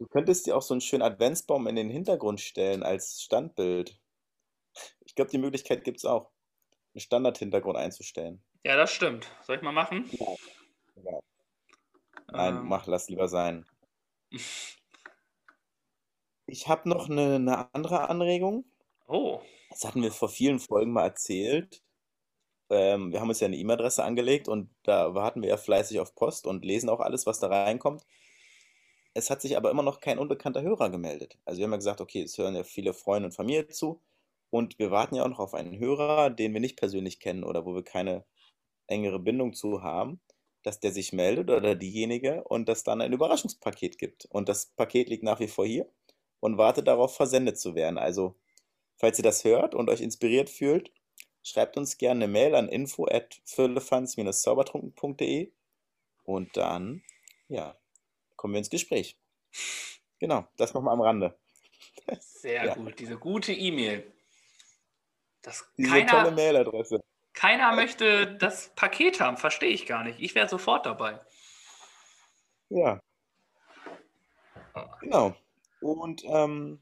Du 0.00 0.08
könntest 0.08 0.48
dir 0.48 0.56
auch 0.56 0.62
so 0.62 0.74
einen 0.74 0.80
schönen 0.80 1.02
Adventsbaum 1.02 1.68
in 1.68 1.76
den 1.76 1.90
Hintergrund 1.90 2.40
stellen 2.40 2.82
als 2.82 3.22
Standbild. 3.22 4.00
Ich 5.04 5.14
glaube, 5.14 5.30
die 5.30 5.38
Möglichkeit 5.38 5.84
gibt 5.84 5.98
es 5.98 6.04
auch, 6.04 6.32
einen 6.92 7.00
Standardhintergrund 7.02 7.76
einzustellen. 7.76 8.42
Ja, 8.64 8.74
das 8.74 8.92
stimmt. 8.92 9.30
Soll 9.46 9.54
ich 9.54 9.62
mal 9.62 9.70
machen? 9.70 10.10
Ja. 10.10 10.34
Nein, 12.32 12.56
Ähm, 12.58 12.68
mach, 12.68 12.86
lass 12.86 13.08
lieber 13.08 13.28
sein. 13.28 13.66
Ich 16.46 16.68
habe 16.68 16.88
noch 16.88 17.08
eine, 17.08 17.36
eine 17.36 17.74
andere 17.74 18.08
Anregung. 18.10 18.64
Oh, 19.06 19.40
Das 19.70 19.84
hatten 19.84 20.02
wir 20.02 20.12
vor 20.12 20.28
vielen 20.28 20.58
Folgen 20.58 20.92
mal 20.92 21.04
erzählt. 21.04 21.82
Ähm, 22.70 23.12
wir 23.12 23.20
haben 23.20 23.28
uns 23.28 23.40
ja 23.40 23.46
eine 23.46 23.56
E-Mail-Adresse 23.56 24.04
angelegt 24.04 24.48
und 24.48 24.70
da 24.84 25.14
warten 25.14 25.42
wir 25.42 25.50
ja 25.50 25.56
fleißig 25.56 26.00
auf 26.00 26.14
Post 26.14 26.46
und 26.46 26.64
lesen 26.64 26.88
auch 26.88 27.00
alles, 27.00 27.26
was 27.26 27.40
da 27.40 27.48
reinkommt. 27.48 28.04
Es 29.14 29.30
hat 29.30 29.40
sich 29.42 29.56
aber 29.56 29.70
immer 29.70 29.82
noch 29.84 30.00
kein 30.00 30.18
unbekannter 30.18 30.62
Hörer 30.62 30.90
gemeldet. 30.90 31.38
Also 31.44 31.58
wir 31.58 31.64
haben 31.64 31.72
ja 31.72 31.76
gesagt, 31.78 32.00
okay, 32.00 32.22
es 32.22 32.36
hören 32.38 32.54
ja 32.56 32.64
viele 32.64 32.92
Freunde 32.94 33.26
und 33.26 33.32
Familie 33.32 33.68
zu 33.68 34.00
und 34.50 34.78
wir 34.78 34.90
warten 34.90 35.14
ja 35.16 35.24
auch 35.24 35.28
noch 35.28 35.38
auf 35.40 35.54
einen 35.54 35.78
Hörer, 35.78 36.30
den 36.30 36.52
wir 36.54 36.60
nicht 36.60 36.76
persönlich 36.78 37.20
kennen 37.20 37.44
oder 37.44 37.64
wo 37.66 37.74
wir 37.74 37.84
keine 37.84 38.24
engere 38.88 39.20
Bindung 39.20 39.54
zu 39.54 39.82
haben, 39.82 40.20
dass 40.62 40.80
der 40.80 40.92
sich 40.92 41.12
meldet 41.12 41.50
oder 41.50 41.74
diejenige 41.74 42.44
und 42.44 42.68
das 42.68 42.84
dann 42.84 43.00
ein 43.00 43.12
Überraschungspaket 43.12 43.98
gibt. 43.98 44.26
Und 44.26 44.48
das 44.48 44.66
Paket 44.66 45.08
liegt 45.08 45.22
nach 45.22 45.40
wie 45.40 45.48
vor 45.48 45.66
hier 45.66 45.88
und 46.40 46.58
wartet 46.58 46.86
darauf, 46.88 47.16
versendet 47.16 47.58
zu 47.58 47.74
werden. 47.74 47.98
Also, 47.98 48.36
falls 48.96 49.18
ihr 49.18 49.24
das 49.24 49.44
hört 49.44 49.74
und 49.74 49.88
euch 49.90 50.00
inspiriert 50.00 50.50
fühlt, 50.50 50.92
schreibt 51.42 51.76
uns 51.76 51.98
gerne 51.98 52.24
eine 52.24 52.32
Mail 52.32 52.54
an 52.54 52.68
info@firlefanz-zaubertrunken.de 52.68 55.52
und 56.24 56.56
dann, 56.56 57.02
ja, 57.48 57.76
kommen 58.36 58.54
wir 58.54 58.58
ins 58.58 58.70
Gespräch. 58.70 59.18
Genau, 60.18 60.46
das 60.56 60.74
nochmal 60.74 60.94
am 60.94 61.00
Rande. 61.00 61.38
sehr 62.20 62.64
Ja. 62.66 62.74
gut. 62.74 62.98
Diese 62.98 63.16
gute 63.18 63.52
E-Mail. 63.52 64.12
Das 65.42 65.64
Diese 65.78 65.90
tolle 65.90 66.06
keiner, 66.06 66.30
Mailadresse. 66.32 67.02
Keiner 67.32 67.74
möchte 67.74 68.36
das 68.36 68.74
Paket 68.74 69.20
haben, 69.20 69.36
verstehe 69.36 69.70
ich 69.70 69.86
gar 69.86 70.04
nicht. 70.04 70.20
Ich 70.20 70.34
wäre 70.34 70.48
sofort 70.48 70.86
dabei. 70.86 71.20
Ja. 72.68 73.00
Genau. 75.00 75.34
Und 75.80 76.22
ähm, 76.24 76.80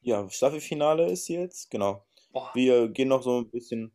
ja, 0.00 0.28
Staffelfinale 0.30 1.10
ist 1.10 1.28
jetzt, 1.28 1.70
genau. 1.70 2.06
Boah, 2.32 2.50
Wir 2.54 2.88
gehen 2.88 3.08
noch 3.08 3.22
so 3.22 3.38
ein 3.38 3.50
bisschen 3.50 3.92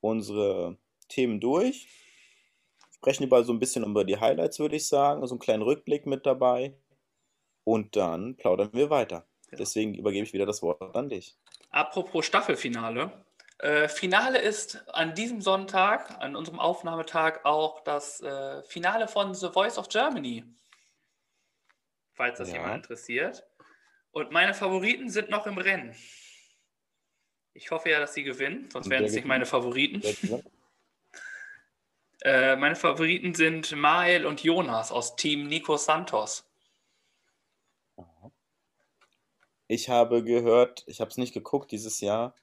unsere 0.00 0.78
Themen 1.08 1.40
durch. 1.40 1.88
Sprechen 2.92 3.24
über 3.24 3.44
so 3.44 3.52
ein 3.52 3.58
bisschen 3.58 3.84
über 3.84 4.04
die 4.04 4.18
Highlights, 4.18 4.58
würde 4.58 4.76
ich 4.76 4.86
sagen. 4.86 5.26
So 5.26 5.34
einen 5.34 5.40
kleinen 5.40 5.62
Rückblick 5.62 6.06
mit 6.06 6.24
dabei. 6.24 6.74
Und 7.64 7.96
dann 7.96 8.36
plaudern 8.36 8.70
wir 8.72 8.90
weiter. 8.90 9.26
Genau. 9.48 9.58
Deswegen 9.58 9.94
übergebe 9.94 10.24
ich 10.24 10.32
wieder 10.32 10.46
das 10.46 10.62
Wort 10.62 10.94
an 10.96 11.08
dich. 11.08 11.36
apropos 11.70 12.26
Staffelfinale. 12.26 13.23
Äh, 13.58 13.88
Finale 13.88 14.38
ist 14.38 14.86
an 14.88 15.14
diesem 15.14 15.40
Sonntag, 15.40 16.10
an 16.20 16.36
unserem 16.36 16.58
Aufnahmetag, 16.58 17.44
auch 17.44 17.80
das 17.84 18.20
äh, 18.20 18.62
Finale 18.64 19.08
von 19.08 19.34
The 19.34 19.48
Voice 19.50 19.78
of 19.78 19.88
Germany. 19.88 20.44
Falls 22.14 22.38
das 22.38 22.48
Ja. 22.48 22.56
jemand 22.56 22.76
interessiert. 22.76 23.46
Und 24.10 24.30
meine 24.30 24.54
Favoriten 24.54 25.08
sind 25.08 25.30
noch 25.30 25.46
im 25.46 25.58
Rennen. 25.58 25.94
Ich 27.52 27.70
hoffe 27.70 27.90
ja, 27.90 28.00
dass 28.00 28.14
sie 28.14 28.24
gewinnen, 28.24 28.68
sonst 28.70 28.90
wären 28.90 29.04
es 29.04 29.12
nicht 29.12 29.26
meine 29.26 29.46
Favoriten. 29.46 30.02
Äh, 32.22 32.56
meine 32.56 32.74
Favoriten 32.74 33.34
sind 33.34 33.72
Mael 33.76 34.24
und 34.24 34.42
Jonas 34.42 34.90
aus 34.90 35.14
Team 35.14 35.46
Nico 35.46 35.76
Santos. 35.76 36.48
Ich 39.66 39.90
habe 39.90 40.24
gehört, 40.24 40.84
ich 40.86 41.02
habe 41.02 41.10
es 41.10 41.18
nicht 41.18 41.34
geguckt 41.34 41.70
dieses 41.70 42.00
Jahr, 42.00 42.34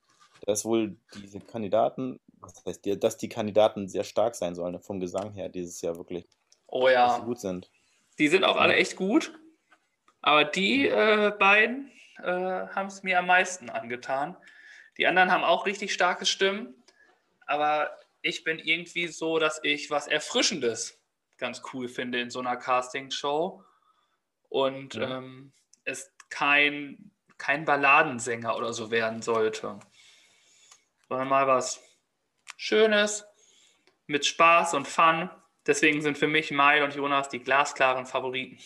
dass 0.45 0.65
wohl 0.65 0.97
diese 1.15 1.39
Kandidaten, 1.39 2.19
was 2.39 2.63
heißt 2.65 2.85
die, 2.85 2.99
dass 2.99 3.17
die 3.17 3.29
Kandidaten 3.29 3.87
sehr 3.87 4.03
stark 4.03 4.35
sein 4.35 4.55
sollen, 4.55 4.79
vom 4.81 4.99
Gesang 4.99 5.33
her 5.33 5.49
dieses 5.49 5.81
Jahr 5.81 5.95
wirklich, 5.97 6.27
Oh 6.67 6.85
dass 6.85 6.93
ja, 6.93 7.15
sie 7.19 7.25
gut 7.25 7.39
sind. 7.39 7.71
die 8.17 8.27
sind 8.27 8.43
auch 8.43 8.57
alle 8.57 8.75
echt 8.75 8.95
gut. 8.95 9.37
Aber 10.21 10.43
die 10.45 10.87
äh, 10.87 11.31
beiden 11.39 11.91
äh, 12.17 12.23
haben 12.23 12.87
es 12.87 13.01
mir 13.03 13.19
am 13.19 13.27
meisten 13.27 13.69
angetan. 13.69 14.37
Die 14.97 15.07
anderen 15.07 15.31
haben 15.31 15.43
auch 15.43 15.65
richtig 15.65 15.93
starke 15.93 16.25
Stimmen. 16.25 16.75
Aber 17.47 17.97
ich 18.21 18.43
bin 18.43 18.59
irgendwie 18.59 19.07
so, 19.07 19.39
dass 19.39 19.59
ich 19.63 19.89
was 19.89 20.07
Erfrischendes 20.07 20.99
ganz 21.37 21.61
cool 21.73 21.87
finde 21.87 22.19
in 22.21 22.29
so 22.29 22.39
einer 22.39 22.55
Castingshow. 22.55 23.63
Und 24.49 24.93
Ja. 24.95 25.17
ähm, 25.17 25.53
es 25.85 26.13
kein, 26.29 27.11
kein 27.39 27.65
Balladensänger 27.65 28.55
oder 28.55 28.73
so 28.73 28.91
werden 28.91 29.21
sollte. 29.23 29.79
Sondern 31.11 31.27
mal 31.27 31.45
was 31.45 31.83
Schönes, 32.55 33.25
mit 34.07 34.25
Spaß 34.25 34.75
und 34.75 34.87
Fun. 34.87 35.29
Deswegen 35.67 36.01
sind 36.01 36.17
für 36.17 36.29
mich 36.29 36.51
Mai 36.51 36.85
und 36.85 36.95
Jonas 36.95 37.27
die 37.27 37.43
glasklaren 37.43 38.05
Favoriten. 38.05 38.57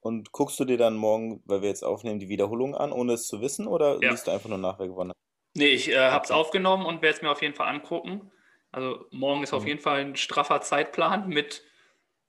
Und 0.00 0.32
guckst 0.32 0.58
du 0.60 0.64
dir 0.64 0.78
dann 0.78 0.96
morgen, 0.96 1.42
weil 1.44 1.60
wir 1.60 1.68
jetzt 1.68 1.84
aufnehmen, 1.84 2.20
die 2.20 2.30
Wiederholung 2.30 2.74
an, 2.74 2.90
ohne 2.90 3.12
es 3.12 3.26
zu 3.26 3.42
wissen, 3.42 3.66
oder 3.66 3.98
Ja. 4.00 4.10
liest 4.10 4.26
du 4.26 4.30
einfach 4.30 4.48
nur 4.48 4.56
nach, 4.56 4.78
wer 4.78 4.86
gewonnen 4.88 5.10
hat? 5.10 5.16
Nee, 5.54 5.68
ich 5.68 5.90
äh, 5.90 5.98
habe 5.98 6.24
es 6.24 6.30
Okay. 6.30 6.40
aufgenommen 6.40 6.86
und 6.86 7.02
werde 7.02 7.16
es 7.16 7.22
mir 7.22 7.30
auf 7.30 7.42
jeden 7.42 7.54
Fall 7.54 7.68
angucken. 7.68 8.30
Also 8.70 9.06
morgen 9.10 9.42
ist 9.42 9.52
auf 9.52 9.64
Mhm. 9.64 9.68
jeden 9.68 9.80
Fall 9.80 10.00
ein 10.00 10.16
straffer 10.16 10.60
Zeitplan 10.62 11.28
mit 11.28 11.64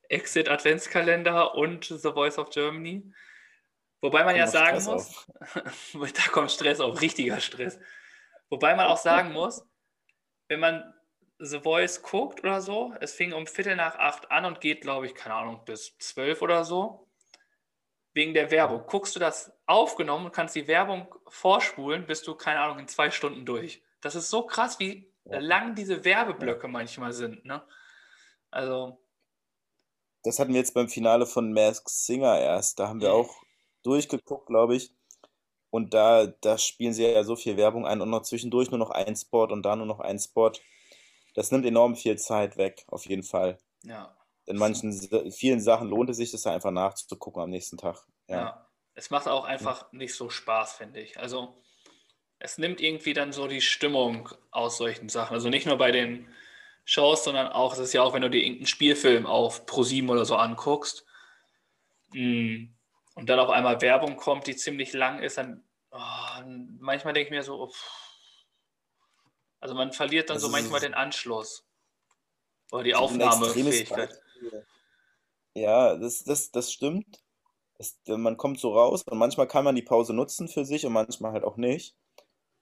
Exit 0.09 0.49
Adventskalender 0.49 1.55
und 1.55 1.85
The 1.85 2.11
Voice 2.11 2.39
of 2.39 2.49
Germany. 2.49 3.13
Wobei 4.01 4.23
man 4.23 4.35
ja 4.35 4.47
sagen 4.47 4.83
muss, 4.85 5.27
da 5.93 6.31
kommt 6.31 6.51
Stress 6.51 6.79
auf, 6.79 7.01
richtiger 7.01 7.39
Stress. 7.39 7.79
Wobei 8.49 8.75
man 8.75 8.87
auch 8.87 8.97
sagen 8.97 9.33
muss, 9.33 9.63
wenn 10.47 10.59
man 10.59 10.93
The 11.39 11.59
Voice 11.59 12.01
guckt 12.01 12.39
oder 12.41 12.61
so, 12.61 12.93
es 12.99 13.13
fing 13.13 13.33
um 13.33 13.45
Viertel 13.47 13.75
nach 13.75 13.95
acht 13.97 14.31
an 14.31 14.45
und 14.45 14.61
geht, 14.61 14.81
glaube 14.81 15.05
ich, 15.05 15.15
keine 15.15 15.35
Ahnung, 15.35 15.63
bis 15.65 15.97
zwölf 15.97 16.41
oder 16.41 16.65
so. 16.65 17.07
Wegen 18.13 18.33
der 18.33 18.49
Werbung. 18.51 18.83
Guckst 18.87 19.15
du 19.15 19.19
das 19.19 19.53
aufgenommen 19.65 20.25
und 20.25 20.31
kannst 20.33 20.55
die 20.55 20.67
Werbung 20.67 21.13
vorspulen, 21.27 22.05
bist 22.07 22.25
du, 22.27 22.35
keine 22.35 22.59
Ahnung, 22.59 22.79
in 22.79 22.87
zwei 22.87 23.11
Stunden 23.11 23.45
durch. 23.45 23.83
Das 24.01 24.15
ist 24.15 24.29
so 24.29 24.45
krass, 24.47 24.79
wie 24.79 25.13
lang 25.25 25.75
diese 25.75 26.03
Werbeblöcke 26.03 26.67
manchmal 26.67 27.13
sind. 27.13 27.45
Ne? 27.45 27.61
Also, 28.49 28.99
Das 30.23 30.39
hatten 30.39 30.53
wir 30.53 30.59
jetzt 30.59 30.73
beim 30.73 30.89
Finale 30.89 31.25
von 31.27 31.53
Masked 31.53 31.87
Singer 31.89 32.39
erst. 32.39 32.79
Da 32.79 32.87
haben 32.87 32.99
wir 32.99 33.09
Mhm. 33.09 33.15
auch 33.15 33.43
durchgeguckt, 33.83 34.47
glaube 34.47 34.75
ich. 34.75 34.91
Und 35.71 35.93
da, 35.93 36.27
da 36.27 36.57
spielen 36.57 36.93
sie 36.93 37.03
ja 37.05 37.23
so 37.23 37.35
viel 37.35 37.57
Werbung 37.57 37.85
ein 37.85 38.01
und 38.01 38.09
noch 38.09 38.23
zwischendurch 38.23 38.71
nur 38.71 38.79
noch 38.79 38.89
ein 38.89 39.15
Spot 39.15 39.45
und 39.45 39.63
da 39.63 39.75
nur 39.75 39.85
noch 39.85 39.99
ein 39.99 40.19
Spot. 40.19 40.51
Das 41.35 41.51
nimmt 41.51 41.65
enorm 41.65 41.95
viel 41.95 42.17
Zeit 42.17 42.57
weg, 42.57 42.85
auf 42.87 43.05
jeden 43.05 43.23
Fall. 43.23 43.57
ja. 43.83 44.15
In 44.45 44.57
manchen, 44.57 44.91
vielen 45.31 45.61
Sachen 45.61 45.89
lohnt 45.89 46.09
es 46.09 46.17
sich, 46.17 46.31
das 46.31 46.47
einfach 46.47 46.71
nachzugucken 46.71 47.43
am 47.43 47.51
nächsten 47.51 47.77
Tag. 47.77 48.03
Ja. 48.27 48.35
Ja. 48.35 48.69
Es 48.95 49.11
macht 49.11 49.27
auch 49.27 49.45
einfach 49.45 49.91
nicht 49.91 50.15
so 50.15 50.31
Spaß, 50.31 50.73
finde 50.73 50.99
ich. 51.01 51.19
Also 51.19 51.55
es 52.39 52.57
nimmt 52.57 52.81
irgendwie 52.81 53.13
dann 53.13 53.31
so 53.31 53.47
die 53.47 53.61
Stimmung 53.61 54.29
aus 54.49 54.77
solchen 54.77 55.07
Sachen. 55.07 55.35
Also 55.35 55.49
nicht 55.49 55.67
nur 55.67 55.77
bei 55.77 55.91
den 55.91 56.27
Shows, 56.83 57.23
sondern 57.23 57.47
auch, 57.49 57.73
es 57.73 57.79
ist 57.79 57.93
ja 57.93 58.01
auch, 58.01 58.13
wenn 58.13 58.23
du 58.23 58.29
dir 58.29 58.41
irgendeinen 58.41 58.65
Spielfilm 58.65 59.27
auf 59.27 59.67
ProSieben 59.67 60.09
oder 60.09 60.25
so 60.25 60.35
anguckst 60.35 61.05
mm, 62.13 62.65
und 63.19 63.29
dann 63.29 63.39
auf 63.39 63.49
einmal 63.49 63.81
Werbung 63.81 64.15
kommt, 64.15 64.47
die 64.47 64.55
ziemlich 64.55 64.93
lang 64.93 65.19
ist, 65.19 65.37
dann 65.37 65.63
oh, 65.91 65.97
manchmal 66.79 67.13
denke 67.13 67.27
ich 67.27 67.31
mir 67.31 67.43
so, 67.43 67.61
oh, 67.61 67.67
pff. 67.67 68.45
also 69.59 69.75
man 69.75 69.91
verliert 69.91 70.29
dann 70.29 70.35
Also 70.35 70.47
so 70.47 70.51
manchmal 70.51 70.79
den 70.79 70.93
Anschluss 70.93 71.65
oder 72.71 72.83
die 72.83 72.91
So 72.91 72.97
Aufnahmefähigkeit. 72.97 74.21
Ja, 75.53 75.95
das, 75.95 76.23
das, 76.23 76.51
das 76.51 76.71
stimmt. 76.71 77.23
Das, 77.77 77.97
man 78.07 78.37
kommt 78.37 78.59
so 78.59 78.73
raus 78.73 79.03
und 79.03 79.17
manchmal 79.17 79.47
kann 79.47 79.63
man 79.63 79.75
die 79.75 79.81
Pause 79.81 80.13
nutzen 80.13 80.47
für 80.47 80.65
sich 80.65 80.85
und 80.85 80.93
manchmal 80.93 81.31
halt 81.31 81.43
auch 81.43 81.57
nicht. 81.57 81.95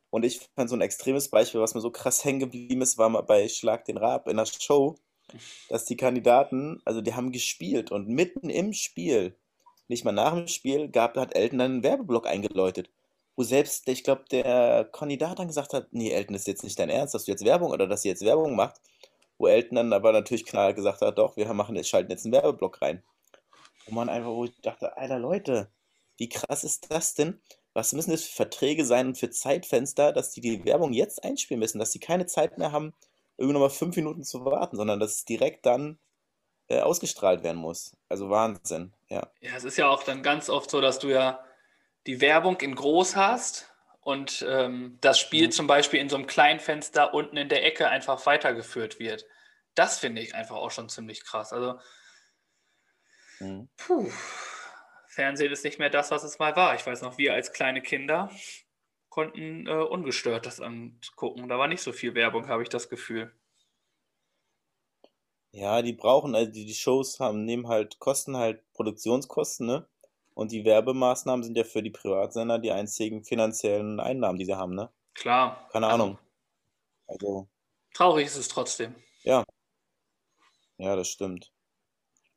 Und 0.09 0.23
ich 0.23 0.39
fand 0.55 0.69
so 0.69 0.75
ein 0.75 0.81
extremes 0.81 1.29
Beispiel, 1.29 1.59
was 1.59 1.75
mir 1.75 1.81
so 1.81 1.91
krass 1.91 2.23
hängen 2.23 2.39
geblieben 2.39 2.81
ist, 2.81 2.97
war 2.97 3.09
mal 3.09 3.21
bei 3.21 3.47
Schlag 3.49 3.85
den 3.85 3.97
Raab 3.97 4.27
in 4.27 4.37
der 4.37 4.45
Show, 4.45 4.95
dass 5.69 5.85
die 5.85 5.97
Kandidaten, 5.97 6.81
also 6.85 7.01
die 7.01 7.13
haben 7.13 7.31
gespielt 7.31 7.91
und 7.91 8.07
mitten 8.07 8.49
im 8.49 8.73
Spiel, 8.73 9.37
nicht 9.87 10.05
mal 10.05 10.11
nach 10.11 10.33
dem 10.33 10.47
Spiel, 10.47 10.89
gab, 10.89 11.15
hat 11.17 11.35
Elton 11.35 11.59
dann 11.59 11.71
einen 11.71 11.83
Werbeblock 11.83 12.27
eingeläutet. 12.27 12.89
Wo 13.35 13.43
selbst, 13.43 13.87
ich 13.87 14.03
glaube, 14.03 14.25
der 14.31 14.89
Kandidat 14.91 15.39
dann 15.39 15.47
gesagt 15.47 15.73
hat, 15.73 15.87
nee, 15.91 16.11
Elton, 16.11 16.33
das 16.33 16.41
ist 16.41 16.47
jetzt 16.47 16.63
nicht 16.63 16.79
dein 16.79 16.89
Ernst, 16.89 17.13
dass 17.13 17.25
du 17.25 17.31
jetzt 17.31 17.45
Werbung 17.45 17.71
oder 17.71 17.87
dass 17.87 18.01
sie 18.01 18.09
jetzt 18.09 18.25
Werbung 18.25 18.55
macht. 18.55 18.81
Wo 19.37 19.47
Elton 19.47 19.75
dann 19.75 19.93
aber 19.93 20.11
natürlich 20.11 20.45
knall 20.45 20.73
gesagt 20.73 21.01
hat, 21.01 21.17
doch, 21.17 21.37
wir 21.37 21.51
machen 21.53 21.75
jetzt, 21.75 21.89
schalten 21.89 22.11
jetzt 22.11 22.25
einen 22.25 22.33
Werbeblock 22.33 22.81
rein. 22.81 23.03
Wo 23.85 23.93
man 23.93 24.09
einfach, 24.09 24.31
wo 24.31 24.45
ich 24.45 24.59
dachte, 24.61 24.97
Alter 24.97 25.19
Leute, 25.19 25.69
wie 26.17 26.29
krass 26.29 26.63
ist 26.63 26.91
das 26.91 27.13
denn? 27.13 27.39
Was 27.73 27.93
müssen 27.93 28.09
das 28.09 28.23
für 28.23 28.35
Verträge 28.35 28.85
sein 28.85 29.07
und 29.07 29.17
für 29.19 29.29
Zeitfenster, 29.29 30.11
dass 30.11 30.31
die 30.31 30.41
die 30.41 30.65
Werbung 30.65 30.93
jetzt 30.93 31.23
einspielen 31.23 31.59
müssen, 31.59 31.77
dass 31.77 31.91
sie 31.91 31.99
keine 31.99 32.25
Zeit 32.25 32.57
mehr 32.57 32.71
haben, 32.71 32.93
irgendwie 33.37 33.53
nochmal 33.53 33.69
fünf 33.69 33.95
Minuten 33.95 34.23
zu 34.23 34.43
warten, 34.45 34.77
sondern 34.77 34.99
dass 34.99 35.11
es 35.11 35.25
direkt 35.25 35.67
dann 35.67 35.99
äh, 36.69 36.79
ausgestrahlt 36.81 37.43
werden 37.43 37.57
muss. 37.57 37.95
Also 38.09 38.29
Wahnsinn, 38.29 38.93
ja. 39.09 39.31
Ja, 39.41 39.55
es 39.55 39.63
ist 39.63 39.77
ja 39.77 39.87
auch 39.87 40.03
dann 40.03 40.23
ganz 40.23 40.49
oft 40.49 40.69
so, 40.69 40.81
dass 40.81 40.99
du 40.99 41.09
ja 41.09 41.43
die 42.07 42.21
Werbung 42.21 42.59
in 42.61 42.75
groß 42.75 43.15
hast 43.15 43.73
und 44.01 44.45
ähm, 44.47 44.97
das 45.01 45.19
Spiel 45.19 45.49
Mhm. 45.49 45.51
zum 45.51 45.67
Beispiel 45.67 45.99
in 45.99 46.09
so 46.09 46.15
einem 46.15 46.27
kleinen 46.27 46.59
Fenster 46.59 47.13
unten 47.13 47.37
in 47.37 47.49
der 47.49 47.65
Ecke 47.65 47.89
einfach 47.89 48.25
weitergeführt 48.25 48.99
wird. 48.99 49.25
Das 49.75 49.99
finde 49.99 50.21
ich 50.21 50.35
einfach 50.35 50.55
auch 50.55 50.71
schon 50.71 50.89
ziemlich 50.89 51.23
krass. 51.25 51.53
Also, 51.53 51.79
Mhm. 53.39 53.67
puh, 53.77 54.11
Fernsehen 55.07 55.51
ist 55.51 55.63
nicht 55.63 55.79
mehr 55.79 55.89
das, 55.89 56.11
was 56.11 56.23
es 56.23 56.39
mal 56.39 56.55
war. 56.55 56.75
Ich 56.75 56.85
weiß 56.85 57.01
noch, 57.01 57.17
wir 57.17 57.33
als 57.33 57.53
kleine 57.53 57.81
Kinder 57.81 58.31
konnten 59.09 59.67
äh, 59.67 59.71
ungestört 59.71 60.45
das 60.45 60.61
angucken. 60.61 61.49
Da 61.49 61.59
war 61.59 61.67
nicht 61.67 61.81
so 61.81 61.93
viel 61.93 62.15
Werbung, 62.15 62.47
habe 62.49 62.63
ich 62.63 62.69
das 62.69 62.89
Gefühl. 62.89 63.33
Ja, 65.51 65.81
die 65.81 65.93
brauchen, 65.93 66.35
also 66.35 66.51
die, 66.51 66.65
die 66.65 66.73
Shows 66.73 67.19
haben, 67.19 67.43
nehmen 67.45 67.67
halt, 67.67 67.99
kosten 67.99 68.37
halt 68.37 68.61
Produktionskosten, 68.73 69.65
ne? 69.67 69.87
Und 70.33 70.51
die 70.51 70.63
Werbemaßnahmen 70.65 71.43
sind 71.43 71.57
ja 71.57 71.63
für 71.63 71.81
die 71.83 71.89
Privatsender 71.89 72.59
die 72.59 72.71
einzigen 72.71 73.23
finanziellen 73.25 73.99
Einnahmen, 73.99 74.37
die 74.37 74.45
sie 74.45 74.55
haben, 74.55 74.75
ne? 74.75 74.91
Klar. 75.13 75.67
Keine 75.69 75.87
also, 75.87 75.95
Ahnung. 76.03 76.19
Also, 77.07 77.49
Traurig 77.93 78.27
ist 78.27 78.37
es 78.37 78.47
trotzdem. 78.47 78.95
ja, 79.23 79.43
ja, 80.77 80.95
das 80.95 81.09
stimmt. 81.09 81.51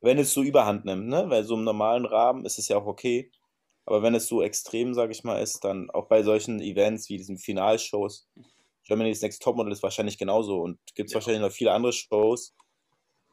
Wenn 0.01 0.19
es 0.19 0.33
so 0.33 0.43
überhand 0.43 0.85
nimmt, 0.85 1.07
ne? 1.07 1.29
Weil 1.29 1.43
so 1.45 1.55
im 1.55 1.63
normalen 1.63 2.05
Rahmen 2.05 2.45
ist 2.45 2.59
es 2.59 2.67
ja 2.69 2.77
auch 2.77 2.87
okay. 2.87 3.31
Aber 3.85 4.03
wenn 4.03 4.15
es 4.15 4.27
so 4.27 4.41
extrem, 4.43 4.93
sag 4.93 5.11
ich 5.11 5.23
mal, 5.23 5.41
ist, 5.41 5.63
dann 5.65 5.89
auch 5.91 6.07
bei 6.07 6.23
solchen 6.23 6.61
Events 6.61 7.09
wie 7.09 7.17
diesen 7.17 7.37
Finalshows, 7.37 8.29
Germany's 8.85 9.21
Next 9.21 9.41
Topmodel 9.43 9.71
ist 9.73 9.83
wahrscheinlich 9.83 10.17
genauso 10.17 10.61
und 10.61 10.79
gibt 10.95 11.09
es 11.09 11.13
Ja. 11.13 11.15
wahrscheinlich 11.15 11.41
noch 11.41 11.51
viele 11.51 11.73
andere 11.73 11.93
Shows, 11.93 12.55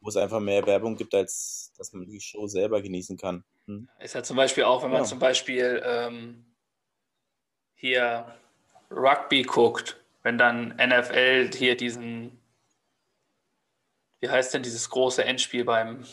wo 0.00 0.08
es 0.08 0.16
einfach 0.16 0.40
mehr 0.40 0.64
Werbung 0.66 0.96
gibt, 0.96 1.14
als 1.14 1.72
dass 1.76 1.92
man 1.92 2.06
die 2.06 2.20
Show 2.20 2.46
selber 2.46 2.80
genießen 2.82 3.16
kann. 3.16 3.44
Hm? 3.66 3.88
Ist 3.98 4.14
ja 4.14 4.22
zum 4.22 4.36
Beispiel 4.36 4.64
auch, 4.64 4.82
wenn 4.82 4.90
man 4.90 5.02
Ja. 5.02 5.06
zum 5.06 5.18
Beispiel 5.18 5.82
ähm, 5.84 6.44
hier 7.74 8.34
Rugby 8.90 9.42
guckt, 9.42 10.02
wenn 10.22 10.38
dann 10.38 10.68
NFL 10.76 11.50
hier 11.54 11.76
diesen, 11.76 12.40
wie 14.20 14.28
heißt 14.28 14.54
denn 14.54 14.62
dieses 14.62 14.88
große 14.90 15.24
Endspiel 15.24 15.64
beim 15.64 16.04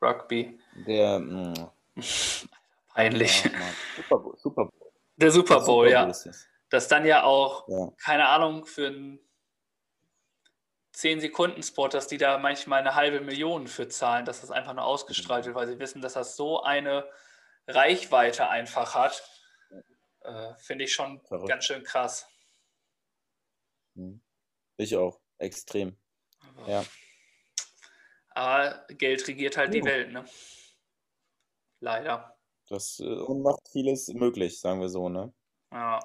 Rugby? 0.00 0.58
Der, 0.86 1.18
mh, 1.18 1.72
Peinlich. 2.94 3.44
ja, 3.44 3.50
Mann. 3.52 3.62
Super 3.96 4.18
Bowl, 4.18 4.38
Super 4.38 4.64
Bowl. 4.66 4.90
Der 5.16 5.30
Super 5.30 5.60
Bowl, 5.60 5.88
ja. 5.90 6.04
ist 6.04 6.26
es. 6.26 6.46
Das 6.68 6.88
dann 6.88 7.04
ja 7.06 7.22
auch, 7.22 7.68
Ja. 7.68 7.92
keine 8.02 8.28
Ahnung, 8.28 8.64
für 8.66 8.86
einen 8.88 9.18
10-Sekunden-Spot, 10.94 11.88
dass 11.88 12.06
die 12.06 12.18
da 12.18 12.38
manchmal 12.38 12.80
eine 12.80 12.94
halbe 12.94 13.20
Million 13.20 13.66
für 13.66 13.88
zahlen, 13.88 14.24
dass 14.26 14.40
das 14.42 14.50
einfach 14.50 14.74
nur 14.74 14.84
ausgestrahlt 14.84 15.46
wird, 15.46 15.54
weil 15.54 15.66
sie 15.66 15.78
wissen, 15.78 16.02
dass 16.02 16.14
das 16.14 16.36
so 16.36 16.62
eine 16.62 17.08
Reichweite 17.66 18.48
einfach 18.48 18.94
hat. 18.94 19.22
Äh, 20.20 20.54
Finde 20.58 20.84
ich 20.84 20.92
schon 20.92 21.20
Verrückt. 21.22 21.48
ganz 21.48 21.64
schön 21.64 21.82
krass. 21.82 22.26
Hm. 23.96 24.20
Ich 24.76 24.96
auch, 24.96 25.20
extrem. 25.38 25.96
Ja. 26.66 26.84
Aber 28.30 28.86
Geld 28.88 29.26
regiert 29.28 29.56
halt 29.56 29.74
die 29.74 29.78
Ja. 29.78 29.84
Welt, 29.84 30.12
ne? 30.12 30.24
Leider. 31.80 32.38
Das 32.68 33.00
äh, 33.00 33.04
macht 33.34 33.68
vieles 33.68 34.08
möglich, 34.08 34.60
sagen 34.60 34.80
wir 34.80 34.88
so, 34.88 35.08
ne? 35.08 35.32
Ja. 35.72 36.00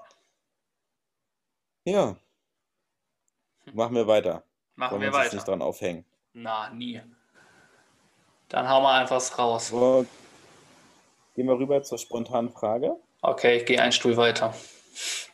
Ja. 1.86 2.18
Machen 3.74 3.96
wir 3.96 4.08
weiter. 4.08 4.47
Machen 4.78 4.92
Wollen 4.92 5.02
wir 5.02 5.08
jetzt 5.08 5.34
nicht 5.34 5.42
weiter. 5.42 5.52
dran 5.52 5.62
aufhängen. 5.62 6.06
Na, 6.34 6.70
nie. 6.70 7.02
Dann 8.48 8.70
hauen 8.70 8.84
wir 8.84 8.92
einfach 8.92 9.38
raus. 9.38 9.70
So, 9.70 10.06
gehen 11.36 11.48
wir 11.48 11.58
rüber 11.58 11.82
zur 11.82 11.98
spontanen 11.98 12.52
Frage. 12.52 12.96
Okay, 13.22 13.58
ich 13.58 13.66
gehe 13.66 13.82
einen 13.82 13.92
Stuhl 13.92 14.16
weiter. 14.16 14.54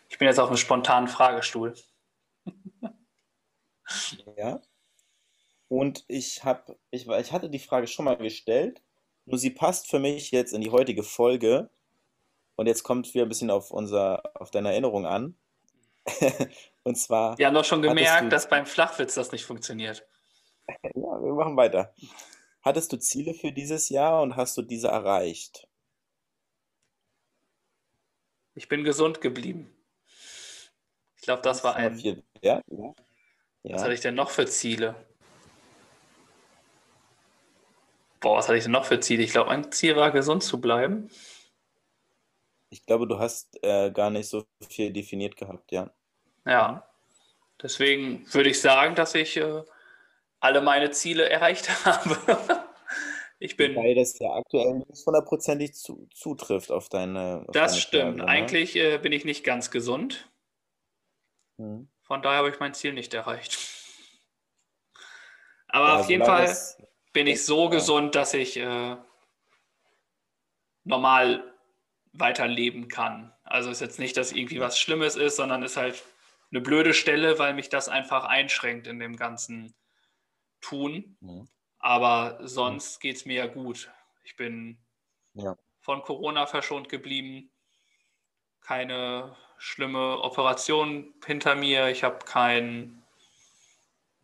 Ich 0.09 0.17
bin 0.17 0.27
jetzt 0.27 0.39
auf 0.39 0.47
einem 0.47 0.57
spontanen 0.57 1.07
Fragestuhl. 1.07 1.75
Ja. 4.37 4.59
Und 5.67 6.03
ich 6.07 6.43
habe, 6.43 6.77
ich, 6.89 7.07
ich 7.07 7.31
hatte 7.31 7.49
die 7.49 7.59
Frage 7.59 7.85
schon 7.85 8.05
mal 8.05 8.17
gestellt, 8.17 8.81
nur 9.25 9.37
sie 9.37 9.51
passt 9.51 9.87
für 9.87 9.99
mich 9.99 10.31
jetzt 10.31 10.51
in 10.53 10.61
die 10.61 10.71
heutige 10.71 11.03
Folge. 11.03 11.69
Und 12.55 12.65
jetzt 12.65 12.83
kommt 12.83 13.13
wieder 13.13 13.25
ein 13.25 13.29
bisschen 13.29 13.51
auf 13.51 13.69
unser, 13.69 14.23
auf 14.33 14.49
deine 14.49 14.71
Erinnerung 14.71 15.05
an. 15.05 15.35
Und 16.83 16.95
zwar, 16.97 17.37
Wir 17.37 17.47
haben 17.47 17.53
doch 17.53 17.65
schon 17.65 17.81
gemerkt, 17.81 18.25
du- 18.25 18.29
dass 18.29 18.49
beim 18.49 18.65
Flachwitz 18.65 19.13
das 19.15 19.31
nicht 19.31 19.45
funktioniert. 19.45 20.05
ja, 20.67 20.91
wir 20.93 21.33
machen 21.33 21.55
weiter. 21.57 21.93
Hattest 22.61 22.91
du 22.93 22.97
Ziele 22.97 23.33
für 23.33 23.51
dieses 23.51 23.89
Jahr 23.89 24.21
und 24.21 24.35
hast 24.35 24.55
du 24.57 24.61
diese 24.61 24.87
erreicht? 24.87 25.67
Ich 28.55 28.67
bin 28.67 28.83
gesund 28.83 29.21
geblieben. 29.21 29.73
Ich 31.17 31.23
glaube, 31.23 31.41
das 31.41 31.63
war 31.63 31.75
ein. 31.75 31.95
viel 31.95 32.23
wert, 32.41 32.63
ja. 32.69 32.93
Was 33.63 33.71
Ja. 33.71 33.81
hatte 33.81 33.93
ich 33.93 34.01
denn 34.01 34.15
noch 34.15 34.29
für 34.29 34.45
Ziele? 34.45 34.95
Boah, 38.19 38.37
was 38.37 38.47
hatte 38.47 38.57
ich 38.57 38.63
denn 38.63 38.71
noch 38.71 38.85
für 38.85 38.99
Ziele? 38.99 39.23
Ich 39.23 39.31
glaube, 39.31 39.49
mein 39.49 39.71
Ziel 39.71 39.95
war, 39.95 40.11
gesund 40.11 40.43
zu 40.43 40.59
bleiben. 40.61 41.09
Ich 42.73 42.87
glaube, 42.87 43.07
du 43.07 43.19
hast 43.19 43.63
äh, 43.63 43.91
gar 43.91 44.09
nicht 44.09 44.27
so 44.27 44.45
viel 44.67 44.91
definiert 44.91 45.37
gehabt, 45.37 45.71
ja. 45.71 45.91
Ja. 46.43 46.89
Deswegen 47.61 48.25
würde 48.33 48.49
ich 48.49 48.59
sagen, 48.59 48.95
dass 48.95 49.13
ich 49.13 49.37
äh, 49.37 49.61
alle 50.39 50.61
meine 50.61 50.89
Ziele 50.89 51.29
erreicht 51.29 51.69
habe. 51.85 52.17
Ich 53.37 53.57
bin. 53.57 53.75
Weil 53.75 53.93
das 53.93 54.17
ja 54.17 54.33
aktuell 54.33 54.73
nicht 54.73 55.05
hundertprozentig 55.05 55.75
zu, 55.75 56.07
zutrifft 56.15 56.71
auf 56.71 56.89
deine. 56.89 57.45
Auf 57.47 57.53
Das 57.53 57.73
deine 57.73 57.81
stimmt. 57.81 58.19
Frage, 58.19 58.23
ne? 58.23 58.27
Eigentlich 58.27 58.75
äh, 58.75 58.97
bin 58.97 59.11
ich 59.11 59.23
nicht 59.23 59.43
ganz 59.43 59.69
gesund. 59.69 60.31
Hm. 61.59 61.87
Von 62.01 62.21
daher 62.23 62.39
habe 62.39 62.49
ich 62.49 62.59
mein 62.59 62.73
Ziel 62.73 62.93
nicht 62.93 63.13
erreicht. 63.13 63.55
Aber 65.67 65.89
Ja, 65.89 65.99
auf 65.99 66.09
jeden 66.09 66.25
Fall 66.25 66.57
bin 67.13 67.27
ich 67.27 67.45
so 67.45 67.69
gesund, 67.69 68.15
dass 68.15 68.33
ich 68.33 68.57
äh, 68.57 68.97
normal 70.85 71.52
weiterleben 72.13 72.87
kann. 72.87 73.33
Also 73.43 73.69
ist 73.69 73.81
jetzt 73.81 73.99
nicht, 73.99 74.15
dass 74.17 74.31
irgendwie 74.31 74.59
was 74.59 74.79
Schlimmes 74.79 75.15
ist, 75.15 75.35
sondern 75.35 75.63
ist 75.63 75.77
halt 75.77 76.03
eine 76.51 76.61
blöde 76.61 76.93
Stelle, 76.93 77.39
weil 77.39 77.53
mich 77.53 77.69
das 77.69 77.89
einfach 77.89 78.23
einschränkt 78.25 78.87
in 78.87 78.99
dem 78.99 79.15
ganzen 79.15 79.73
Tun. 80.61 81.17
Mhm. 81.19 81.47
Aber 81.79 82.39
sonst 82.43 82.99
geht 82.99 83.17
es 83.17 83.25
mir 83.25 83.35
ja 83.35 83.47
gut. 83.47 83.91
Ich 84.23 84.35
bin 84.37 84.77
Ja. 85.33 85.57
von 85.81 86.01
Corona 86.03 86.45
verschont 86.45 86.87
geblieben. 86.87 87.51
Keine 88.61 89.35
schlimme 89.57 90.19
Operation 90.21 91.13
hinter 91.25 91.55
mir. 91.55 91.89
Ich 91.89 92.03
habe 92.03 92.19
kein 92.25 93.03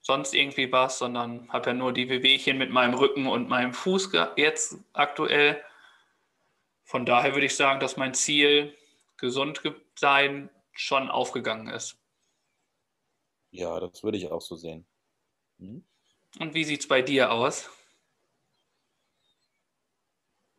sonst 0.01 0.33
irgendwie 0.33 0.71
was, 0.71 0.99
sondern 0.99 1.51
habe 1.51 1.71
ja 1.71 1.73
nur 1.73 1.91
die 1.93 2.09
Wehwehchen 2.09 2.57
mit 2.57 2.69
meinem 2.71 2.93
Rücken 2.93 3.27
und 3.27 3.49
meinem 3.49 3.73
Fuß 3.73 4.11
jetzt 4.37 4.77
aktuell. 4.93 5.61
Von 6.89 7.05
daher 7.05 7.35
würde 7.35 7.45
ich 7.45 7.55
sagen, 7.55 7.79
dass 7.79 7.97
mein 7.97 8.15
Ziel, 8.15 8.75
gesund 9.15 9.61
ge- 9.61 9.75
sein, 9.95 10.49
schon 10.73 11.07
aufgegangen 11.11 11.67
ist. 11.67 11.99
Ja, 13.51 13.79
das 13.79 14.03
würde 14.03 14.17
ich 14.17 14.31
auch 14.31 14.41
so 14.41 14.55
sehen. 14.55 14.87
Hm? 15.59 15.85
Und 16.39 16.55
wie 16.55 16.63
sieht 16.63 16.79
es 16.79 16.87
bei 16.87 17.03
dir 17.03 17.31
aus? 17.31 17.69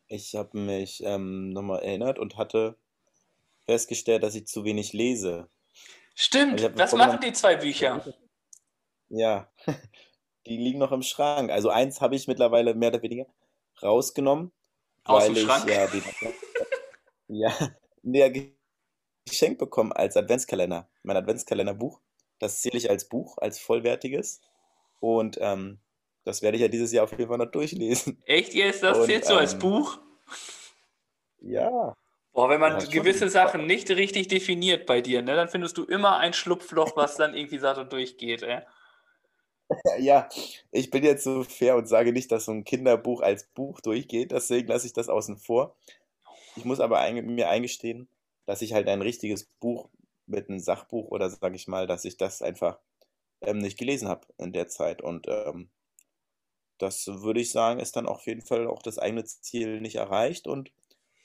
Ich 0.08 0.34
habe 0.34 0.58
mich 0.58 1.02
ähm, 1.04 1.50
nochmal 1.50 1.82
erinnert 1.82 2.18
und 2.18 2.36
hatte 2.36 2.76
festgestellt, 3.66 4.22
dass 4.22 4.34
ich 4.34 4.46
zu 4.46 4.64
wenig 4.64 4.92
lese. 4.92 5.48
Stimmt, 6.14 6.76
was 6.76 6.92
machen 6.94 7.20
die 7.20 7.32
zwei 7.32 7.56
Bücher? 7.56 8.04
Ja, 9.08 9.50
die 10.46 10.56
liegen 10.56 10.78
noch 10.78 10.92
im 10.92 11.02
Schrank. 11.02 11.50
Also 11.50 11.70
eins 11.70 12.00
habe 12.00 12.16
ich 12.16 12.28
mittlerweile 12.28 12.74
mehr 12.74 12.90
oder 12.90 13.02
weniger 13.02 13.26
rausgenommen, 13.82 14.52
Aus 15.04 15.22
weil 15.22 15.34
dem 15.34 15.36
ich 15.36 15.42
Schrank? 15.42 15.68
ja 15.68 15.86
den 15.86 16.02
ja, 17.28 17.52
der 18.02 18.32
geschenkt 19.26 19.58
bekommen 19.58 19.92
als 19.92 20.16
Adventskalender. 20.16 20.88
Mein 21.02 21.16
Adventskalenderbuch. 21.16 22.00
Das 22.38 22.60
zähle 22.62 22.78
ich 22.78 22.90
als 22.90 23.08
Buch, 23.08 23.38
als 23.38 23.58
vollwertiges. 23.58 24.40
Und 25.00 25.38
ähm, 25.40 25.80
das 26.24 26.42
werde 26.42 26.56
ich 26.56 26.62
ja 26.62 26.68
dieses 26.68 26.92
Jahr 26.92 27.04
auf 27.04 27.12
jeden 27.12 27.28
Fall 27.28 27.38
noch 27.38 27.50
durchlesen. 27.50 28.22
Echt 28.24 28.54
jetzt? 28.54 28.82
Das 28.82 28.98
Und, 28.98 29.04
zählst 29.04 29.28
du 29.28 29.34
als 29.36 29.54
ähm, 29.54 29.58
Buch? 29.58 29.98
Ja, 31.40 31.96
Boah, 32.32 32.48
wenn 32.48 32.60
man 32.60 32.78
Ja, 32.78 32.84
gewisse 32.90 33.28
Sachen 33.28 33.66
nicht 33.66 33.90
richtig 33.90 34.28
definiert 34.28 34.86
bei 34.86 35.00
dir, 35.00 35.20
ne, 35.22 35.34
dann 35.34 35.48
findest 35.48 35.76
du 35.78 35.84
immer 35.84 36.18
ein 36.18 36.32
Schlupfloch, 36.32 36.96
was 36.96 37.16
dann 37.16 37.34
irgendwie 37.34 37.58
sagt 37.58 37.78
und 37.78 37.92
durchgeht. 37.92 38.42
Ey. 38.42 38.62
ja, 39.98 40.28
ich 40.70 40.90
bin 40.90 41.04
jetzt 41.04 41.24
so 41.24 41.44
fair 41.44 41.76
und 41.76 41.86
sage 41.86 42.12
nicht, 42.12 42.30
dass 42.32 42.46
so 42.46 42.52
ein 42.52 42.64
Kinderbuch 42.64 43.20
als 43.20 43.44
Buch 43.44 43.80
durchgeht, 43.80 44.32
deswegen 44.32 44.68
lasse 44.68 44.86
ich 44.86 44.92
das 44.92 45.08
außen 45.08 45.36
vor. 45.36 45.76
Ich 46.56 46.64
muss 46.64 46.80
aber 46.80 46.98
einge 46.98 47.22
mir 47.22 47.48
eingestehen, 47.48 48.08
dass 48.46 48.62
ich 48.62 48.72
halt 48.72 48.88
ein 48.88 49.02
richtiges 49.02 49.44
Buch 49.44 49.88
mit 50.26 50.48
einem 50.48 50.58
Sachbuch 50.58 51.08
oder 51.10 51.30
sage 51.30 51.56
ich 51.56 51.68
mal, 51.68 51.86
dass 51.86 52.04
ich 52.04 52.16
das 52.16 52.42
einfach 52.42 52.78
ähm, 53.40 53.58
nicht 53.58 53.78
gelesen 53.78 54.08
habe 54.08 54.26
in 54.38 54.52
der 54.52 54.68
Zeit. 54.68 55.02
Und 55.02 55.26
ähm, 55.28 55.70
das 56.78 57.06
würde 57.06 57.40
ich 57.40 57.52
sagen, 57.52 57.80
ist 57.80 57.96
dann 57.96 58.06
auf 58.06 58.26
jeden 58.26 58.42
Fall 58.42 58.66
auch 58.66 58.82
das 58.82 58.98
eigene 58.98 59.24
Ziel 59.24 59.80
nicht 59.80 59.96
erreicht 59.96 60.46
und 60.46 60.72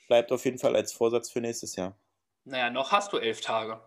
bleibt 0.06 0.30
auf 0.32 0.44
jeden 0.44 0.58
Fall 0.58 0.76
als 0.76 0.92
Vorsatz 0.92 1.30
für 1.30 1.40
nächstes 1.40 1.76
Jahr. 1.76 1.96
Naja, 2.44 2.70
noch 2.70 2.92
hast 2.92 3.12
du 3.12 3.18
elf 3.18 3.40
Tage. 3.40 3.80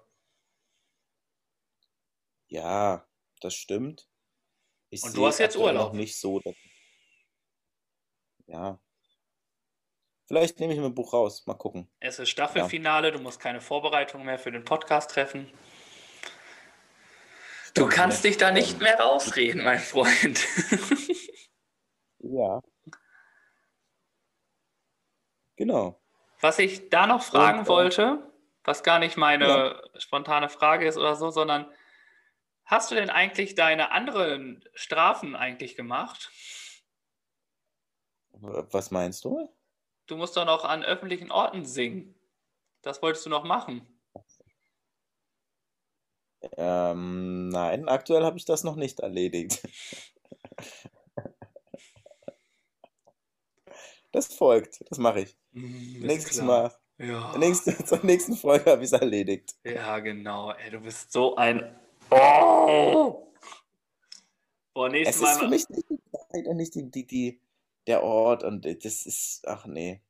Ja, 2.48 3.06
das 3.39 3.54
stimmt. 3.54 4.09
Ich 4.89 5.04
Und 5.04 5.15
du 5.15 5.25
hast 5.28 5.38
jetzt 5.39 5.56
Urlaub. 5.56 5.89
noch 5.89 5.93
nicht 5.93 6.19
so. 6.19 6.41
Ja. 8.47 8.80
Vielleicht 10.28 10.60
nehme 10.60 10.73
ich 10.73 10.80
mir 10.80 10.86
ein 10.88 10.95
Buch 10.95 11.13
raus. 11.13 11.45
Mal 11.45 11.54
gucken. 11.56 11.88
Es 11.99 12.19
ist 12.19 12.30
Staffelfinale, 12.30 13.12
du 13.12 13.19
musst 13.19 13.39
keine 13.39 13.62
Vorbereitung 13.62 14.25
mehr 14.25 14.39
für 14.39 14.52
den 14.52 14.63
Podcast 14.65 15.12
treffen. 15.12 15.52
Du 17.75 17.82
Stimmt, 17.84 17.93
kannst 17.93 18.23
ne? 18.23 18.30
dich 18.30 18.38
da 18.38 18.52
nicht 18.52 18.80
mehr 18.80 18.99
rausreden, 18.99 19.63
mein 19.63 19.80
Freund. 19.80 20.39
Ja. 22.19 22.62
Genau. 25.56 26.02
Was 26.41 26.60
ich 26.60 26.89
da 26.89 27.06
noch 27.08 27.21
fragen 27.23 27.60
Und, 27.60 27.65
äh, 27.65 27.69
wollte, 27.69 28.32
was 28.63 28.84
gar 28.84 28.99
nicht 28.99 29.17
meine 29.17 29.47
Ja. 29.47 29.82
spontane 29.99 30.49
Frage 30.49 30.88
ist 30.88 30.97
oder 30.97 31.15
so, 31.15 31.30
sondern 31.32 31.71
hast 32.70 32.92
du 32.92 32.96
denn 32.96 33.10
eigentlich 33.10 33.56
deine 33.56 33.92
anderen 33.92 34.64
Strafen 34.74 35.36
eigentlich 35.36 35.76
gemacht? 35.76 36.32
Was 38.32 38.92
meinst 38.92 39.26
du? 39.26 39.54
Du 40.06 40.16
musst 40.16 40.38
doch 40.38 40.46
noch 40.46 40.64
an 40.64 40.84
öffentlichen 40.84 41.32
Orten 41.32 41.66
singen. 41.66 42.16
Das 42.82 43.02
wolltest 43.02 43.26
du 43.26 43.30
noch 43.30 43.44
machen. 43.44 43.86
Ähm, 46.56 47.50
nein, 47.50 47.90
aktuell 47.90 48.24
habe 48.24 48.38
ich 48.38 48.46
das 48.46 48.64
noch 48.64 48.78
nicht 48.78 49.02
erledigt. 49.02 49.62
Das 54.12 54.34
folgt. 54.34 54.84
Das 54.90 54.98
mache 54.98 55.22
ich. 55.22 55.38
Ist 55.54 56.04
Nächstes 56.04 56.38
klar. 56.38 56.46
Mal. 56.98 57.08
Ja. 57.08 57.38
Nächste, 57.38 57.78
zur 57.86 58.04
nächsten 58.04 58.36
Folge 58.36 58.72
habe 58.72 58.84
ich 58.84 58.92
es 58.92 59.00
erledigt. 59.00 59.56
Ja, 59.64 60.00
genau. 60.00 60.52
Ey, 60.52 60.72
du 60.72 60.80
bist 60.80 61.12
so 61.12 61.36
ein. 61.36 61.80
Oh! 62.12 63.34
Boah, 64.74 64.88
Es 64.88 64.91
nächstes 64.93 65.15
ist 65.17 65.22
Mal. 65.22 65.39
für 65.39 65.48
mich 65.48 65.69
nicht 65.69 65.89
die 65.89 66.00
Zeit 66.12 66.48
und 66.48 66.58
nicht 66.58 66.76
die, 66.76 66.89
die, 66.89 67.06
die, 67.08 67.41
der 67.88 68.04
Ort 68.04 68.43
und 68.43 68.65
das 68.65 69.06
ist, 69.06 69.41
ach 69.48 69.65
nee. 69.65 70.02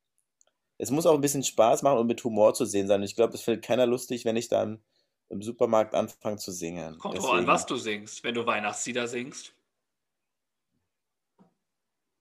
Es 0.77 0.91
muss 0.91 1.05
auch 1.05 1.13
ein 1.13 1.21
bisschen 1.21 1.43
Spaß 1.43 1.81
machen 1.81 1.97
und 1.99 2.07
mit 2.07 2.23
Humor 2.23 2.53
zu 2.53 2.65
sehen 2.65 2.87
sein. 2.87 3.03
Ich 3.03 3.15
glaube, 3.15 3.31
das 3.33 3.41
findet 3.41 3.65
keiner 3.65 3.85
lustig, 3.85 4.23
wenn 4.25 4.37
ich 4.37 4.47
dann 4.47 4.81
im 5.29 5.41
Supermarkt 5.41 5.93
anfange 5.93 6.37
zu 6.37 6.51
singen. 6.51 6.97
Kommt 6.97 7.17
drauf 7.17 7.31
an, 7.31 7.47
was 7.47 7.65
du 7.65 7.75
singst, 7.75 8.23
wenn 8.23 8.33
du 8.35 8.45
Weihnachtslieder 8.45 9.07
singst. 9.07 9.53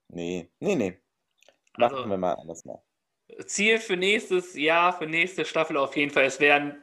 nee, 0.09 0.49
nee, 0.61 0.75
nee. 0.75 0.99
Machen 1.77 1.95
Also- 1.97 2.09
wir 2.11 2.17
mal 2.17 2.35
anders 2.35 2.65
mal. 2.65 2.83
Ziel 3.47 3.79
für 3.79 3.97
nächstes 3.97 4.55
Jahr, 4.55 4.97
für 4.97 5.07
nächste 5.07 5.45
Staffel 5.45 5.77
auf 5.77 5.95
jeden 5.97 6.11
Fall, 6.11 6.25
es 6.25 6.41
werden 6.41 6.83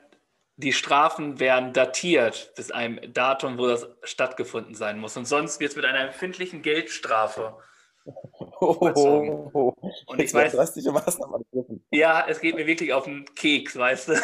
die 0.57 0.73
Strafen 0.73 1.39
werden 1.39 1.73
datiert 1.73 2.53
bis 2.55 2.71
einem 2.71 2.99
Datum, 3.13 3.57
wo 3.57 3.67
das 3.67 3.87
stattgefunden 4.03 4.75
sein 4.75 4.99
muss. 4.99 5.17
Und 5.17 5.25
sonst 5.25 5.59
wird 5.59 5.71
es 5.71 5.75
mit 5.75 5.85
einer 5.85 5.99
empfindlichen 5.99 6.61
Geldstrafe. 6.61 7.57
Oh, 8.05 9.49
oh, 9.53 9.73
Und 10.05 10.21
ich 10.21 10.31
weiß- 10.31 10.55
drastische 10.55 10.91
Maßnahmen 10.91 11.43
ergriffen. 11.51 11.83
Ja, 11.91 12.25
es 12.27 12.39
geht 12.39 12.55
mir 12.55 12.67
wirklich 12.67 12.93
auf 12.93 13.05
den 13.05 13.25
Keks, 13.35 13.75
weißt 13.77 14.09
du. 14.09 14.13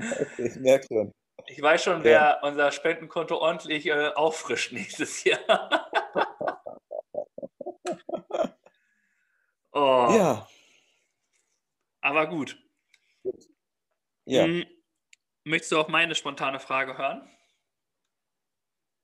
Okay, 0.00 0.46
ich 0.46 0.54
merke 0.60 0.86
schon. 0.86 1.12
Ich 1.48 1.60
weiß 1.60 1.82
schon, 1.82 2.04
wer 2.04 2.38
unser 2.44 2.70
Spendenkonto 2.70 3.36
ordentlich 3.38 3.86
äh, 3.86 4.10
auffrischt 4.14 4.70
nächstes 4.72 5.24
Jahr. 5.24 5.40
oh, 9.72 10.08
Ja, 10.16 10.48
aber 12.00 12.28
gut. 12.28 12.56
ja. 14.24 14.44
Hm, 14.44 14.64
Möchtest 15.48 15.72
du 15.72 15.78
auch 15.80 15.88
meine 15.88 16.14
spontane 16.14 16.60
Frage 16.60 16.96
hören? 16.98 17.28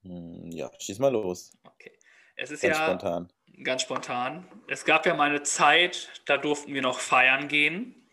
Hm, 0.05 0.51
Ja, 0.53 0.71
schieß 0.79 0.99
mal 1.01 1.13
los. 1.13 1.53
Okay. 1.65 1.93
Es 2.37 2.51
ist 2.51 2.61
Ganz 2.63 2.77
ja 2.77 2.85
spontan. 2.87 3.33
ganz 3.63 3.83
spontan. 3.83 4.49
Es 4.69 4.85
gab 4.85 5.07
ja 5.07 5.15
mal 5.15 5.31
eine 5.31 5.43
Zeit, 5.43 6.11
da 6.27 6.37
durften 6.37 6.75
wir 6.75 6.83
noch 6.83 6.99
feiern 7.01 7.49
gehen, 7.49 8.11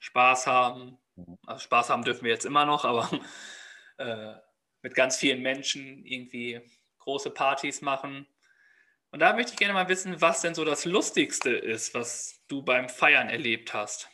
Spaß 0.00 0.46
haben. 0.46 0.98
Also 1.46 1.60
Spaß 1.64 1.90
haben 1.90 2.04
dürfen 2.04 2.24
wir 2.24 2.32
jetzt 2.32 2.46
immer 2.46 2.66
noch, 2.66 2.84
aber 2.84 3.08
äh, 3.98 4.34
mit 4.82 4.94
ganz 4.94 5.16
vielen 5.16 5.42
Menschen 5.42 6.04
irgendwie 6.04 6.60
große 6.98 7.30
Partys 7.30 7.80
machen. 7.82 8.26
Und 9.10 9.20
da 9.20 9.34
möchte 9.34 9.52
ich 9.52 9.58
gerne 9.58 9.74
mal 9.74 9.88
wissen, 9.88 10.20
was 10.20 10.40
denn 10.42 10.54
so 10.54 10.64
das 10.64 10.84
Lustigste 10.86 11.50
ist, 11.50 11.94
was 11.94 12.42
du 12.48 12.62
beim 12.62 12.88
Feiern 12.88 13.28
erlebt 13.28 13.74
hast. 13.74 14.08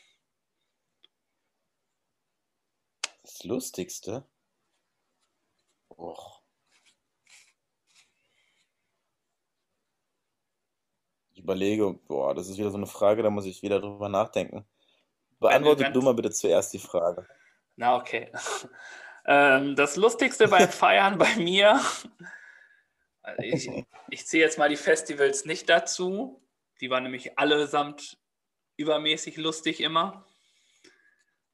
Das 3.38 3.44
Lustigste? 3.44 4.24
Och. 5.90 6.42
Ich 11.31 11.38
überlege, 11.38 11.92
boah, 12.09 12.35
das 12.35 12.48
ist 12.48 12.59
wieder 12.59 12.72
so 12.72 12.77
eine 12.79 12.88
Frage, 12.88 13.22
da 13.22 13.31
muss 13.31 13.46
ich 13.46 13.62
wieder 13.62 13.81
drüber 13.81 14.09
nachdenken. 14.09 14.66
Beantworte 15.38 15.88
du 15.92 16.03
mal 16.03 16.14
bitte 16.14 16.33
zuerst 16.33 16.72
die 16.72 16.81
Frage. 16.81 17.29
Na, 17.77 17.94
okay. 17.94 18.33
ähm, 19.24 19.77
das 19.77 19.94
Lustigste 19.94 20.48
beim 20.48 20.68
Feiern 20.68 21.16
bei 21.16 21.37
mir, 21.37 21.81
ich, 23.38 23.70
ich 24.11 24.27
zähle 24.27 24.42
jetzt 24.42 24.59
mal 24.59 24.68
die 24.68 24.77
Festivals 24.77 25.44
nicht 25.44 25.68
dazu. 25.68 26.42
Die 26.81 26.90
waren 26.90 27.05
nämlich 27.05 27.38
allesamt 27.38 28.18
übermäßig 28.77 29.37
lustig 29.37 29.81
immer. 29.81 30.28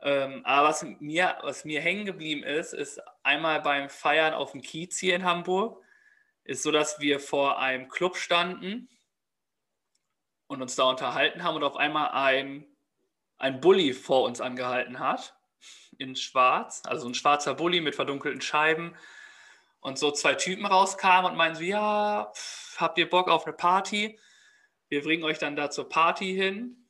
Ähm, 0.05 0.43
aber 0.45 0.69
was 0.69 0.83
mir, 1.01 1.39
was 1.43 1.65
mir 1.65 1.81
hängen 1.81 2.05
geblieben 2.05 2.43
ist, 2.43 2.75
ist 2.75 3.01
einmal 3.23 3.63
beim 3.63 3.89
Feiern 3.89 4.35
auf 4.35 4.53
dem 4.53 4.61
Kiez 4.61 4.99
hier 4.99 5.17
in 5.17 5.25
Hamburg, 5.25 5.83
ist 6.45 6.63
so, 6.63 6.71
dass 6.71 7.01
wir 7.01 7.19
vor 7.19 7.59
einem 7.59 7.89
Club 7.89 8.17
standen 8.17 8.89
und 10.47 10.61
uns 10.61 10.77
da 10.77 10.85
unterhalten 10.85 11.43
haben 11.43 11.57
und 11.57 11.65
auf 11.65 11.77
einmal 11.77 12.11
ein, 12.11 12.67
ein 13.39 13.61
Bulli 13.61 13.95
vor 13.95 14.25
uns 14.25 14.43
angehalten 14.43 14.99
hat 14.99 15.35
in 15.99 16.17
schwarz, 16.17 16.83
also 16.85 17.09
ein 17.09 17.15
schwarzer 17.15 17.55
Bulli 17.55 17.81
mit 17.81 17.95
verdunkelten 17.95 18.43
Scheiben. 18.43 18.95
Und 19.81 19.99
so 19.99 20.11
zwei 20.11 20.35
Typen 20.35 20.67
rauskamen 20.67 21.31
und 21.31 21.37
meinen 21.37 21.55
so, 21.55 21.63
ja, 21.63 22.33
habt 22.77 22.99
ihr 22.99 23.09
Bock 23.09 23.29
auf 23.29 23.45
eine 23.45 23.55
Party? 23.55 24.19
Wir 24.89 25.03
bringen 25.03 25.25
euch 25.25 25.39
dann 25.39 25.57
da 25.57 25.71
zur 25.71 25.89
Party 25.89 26.35
hin. 26.35 26.84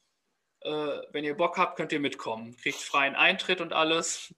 Äh, 0.64 1.02
wenn 1.12 1.24
ihr 1.24 1.36
Bock 1.36 1.58
habt, 1.58 1.76
könnt 1.76 1.92
ihr 1.92 2.00
mitkommen. 2.00 2.56
Kriegt 2.56 2.78
freien 2.78 3.14
Eintritt 3.14 3.60
und 3.60 3.72
alles. 3.72 4.34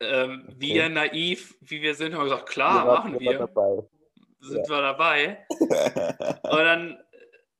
Ähm, 0.00 0.48
Wir 0.56 0.88
naiv, 0.88 1.56
wie 1.60 1.80
wir 1.80 1.94
sind, 1.94 2.14
haben 2.14 2.24
gesagt, 2.24 2.48
klar, 2.48 2.82
Ah, 2.82 2.94
machen 2.98 3.20
wir. 3.20 3.38
dabei. 3.38 3.82
Sind 4.40 4.68
wir 4.68 4.80
dabei. 4.82 5.46
Und 6.42 6.58
dann 6.58 7.04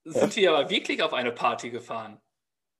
sind 0.05 0.35
wir 0.35 0.53
aber 0.53 0.69
wirklich 0.69 1.01
auf 1.05 1.13
eine 1.13 1.31
Party 1.31 1.71
gefahren. 1.71 2.21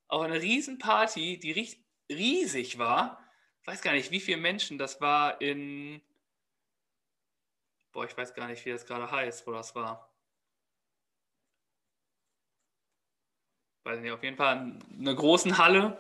Auf 0.09 0.23
eine 0.23 0.43
Riesenparty, 0.43 1.39
die 1.39 1.53
ries- 1.55 1.81
riesig 2.11 2.79
war. 2.79 3.25
Ich 3.61 3.69
weiß 3.69 3.81
gar 3.81 3.93
nicht, 3.93 4.11
wie 4.11 4.19
viele 4.19 4.39
Menschen 4.39 4.77
das 4.77 5.01
war 5.01 5.41
in. 5.41 6.03
Boah, 7.93 8.05
ich 8.07 8.17
weiß 8.17 8.35
gar 8.35 8.49
nicht, 8.49 8.65
wie 8.67 8.71
das 8.71 8.87
gerade 8.87 9.09
heißt, 9.09 9.47
wo 9.47 9.53
das 9.53 9.77
war. 9.77 10.12
Weiß 13.85 14.01
nicht, 14.01 14.13
auf 14.13 14.23
jeden 14.23 14.37
Fall 14.37 14.57
in 14.91 15.01
einer 15.01 15.15
großen 15.15 15.59
Halle. 15.59 15.97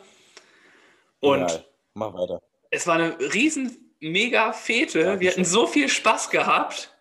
Und 1.21 1.42
Egal. 1.45 1.64
Mach 1.95 2.14
weiter. 2.14 2.40
es 2.71 2.87
war 2.87 2.95
eine 2.95 3.18
riesen 3.18 3.95
mega 4.01 4.53
Fete. 4.53 4.99
Wir 5.01 5.05
Dankeschön. 5.07 5.31
hatten 5.33 5.45
so 5.45 5.66
viel 5.66 5.88
Spaß 5.88 6.31
gehabt. 6.31 6.97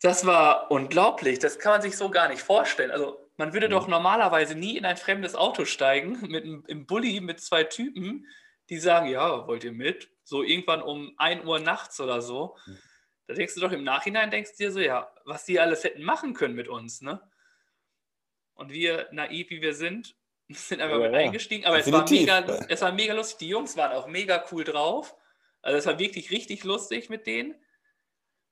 Das 0.00 0.26
war 0.26 0.70
unglaublich. 0.70 1.38
Das 1.38 1.58
kann 1.58 1.72
man 1.72 1.82
sich 1.82 1.96
so 1.96 2.10
gar 2.10 2.28
nicht 2.28 2.42
vorstellen. 2.42 2.90
Also 2.90 3.18
man 3.36 3.52
würde 3.52 3.68
Mhm. 3.68 3.72
doch 3.72 3.88
normalerweise 3.88 4.54
nie 4.54 4.76
in 4.76 4.84
ein 4.84 4.96
fremdes 4.96 5.34
Auto 5.34 5.64
steigen 5.64 6.18
mit 6.28 6.44
einem 6.44 6.64
im 6.66 6.86
Bulli 6.86 7.20
mit 7.20 7.40
zwei 7.40 7.64
Typen, 7.64 8.26
die 8.68 8.78
sagen, 8.78 9.06
ja, 9.08 9.46
wollt 9.46 9.64
ihr 9.64 9.72
mit? 9.72 10.10
So 10.24 10.42
irgendwann 10.42 10.82
um 10.82 11.12
1 11.18 11.44
Uhr 11.44 11.58
nachts 11.58 12.00
oder 12.00 12.22
so. 12.22 12.56
Mhm. 12.66 12.78
Da 13.28 13.34
denkst 13.34 13.54
du 13.54 13.60
doch 13.60 13.72
im 13.72 13.84
Nachhinein, 13.84 14.30
denkst 14.30 14.52
du 14.52 14.64
dir 14.64 14.72
so, 14.72 14.80
ja, 14.80 15.10
was 15.24 15.44
die 15.44 15.58
alles 15.60 15.84
hätten 15.84 16.02
machen 16.02 16.34
können 16.34 16.54
mit 16.54 16.68
uns, 16.68 17.00
ne? 17.00 17.20
Und 18.62 18.70
wir, 18.72 19.08
naiv 19.10 19.50
wie 19.50 19.60
wir 19.60 19.74
sind, 19.74 20.14
sind 20.48 20.80
einfach 20.80 20.98
Ja, 20.98 21.02
mit 21.08 21.12
ja. 21.12 21.18
eingestiegen. 21.18 21.64
Aber 21.66 21.80
es 21.80 21.90
war, 21.90 22.08
mega, 22.08 22.38
es 22.68 22.80
war 22.80 22.92
mega 22.92 23.12
lustig. 23.12 23.38
Die 23.38 23.48
Jungs 23.48 23.76
waren 23.76 23.90
auch 23.90 24.06
mega 24.06 24.44
cool 24.52 24.62
drauf. 24.62 25.16
Also 25.62 25.78
es 25.78 25.86
war 25.86 25.98
wirklich 25.98 26.30
richtig 26.30 26.62
lustig 26.62 27.10
mit 27.10 27.26
denen. 27.26 27.56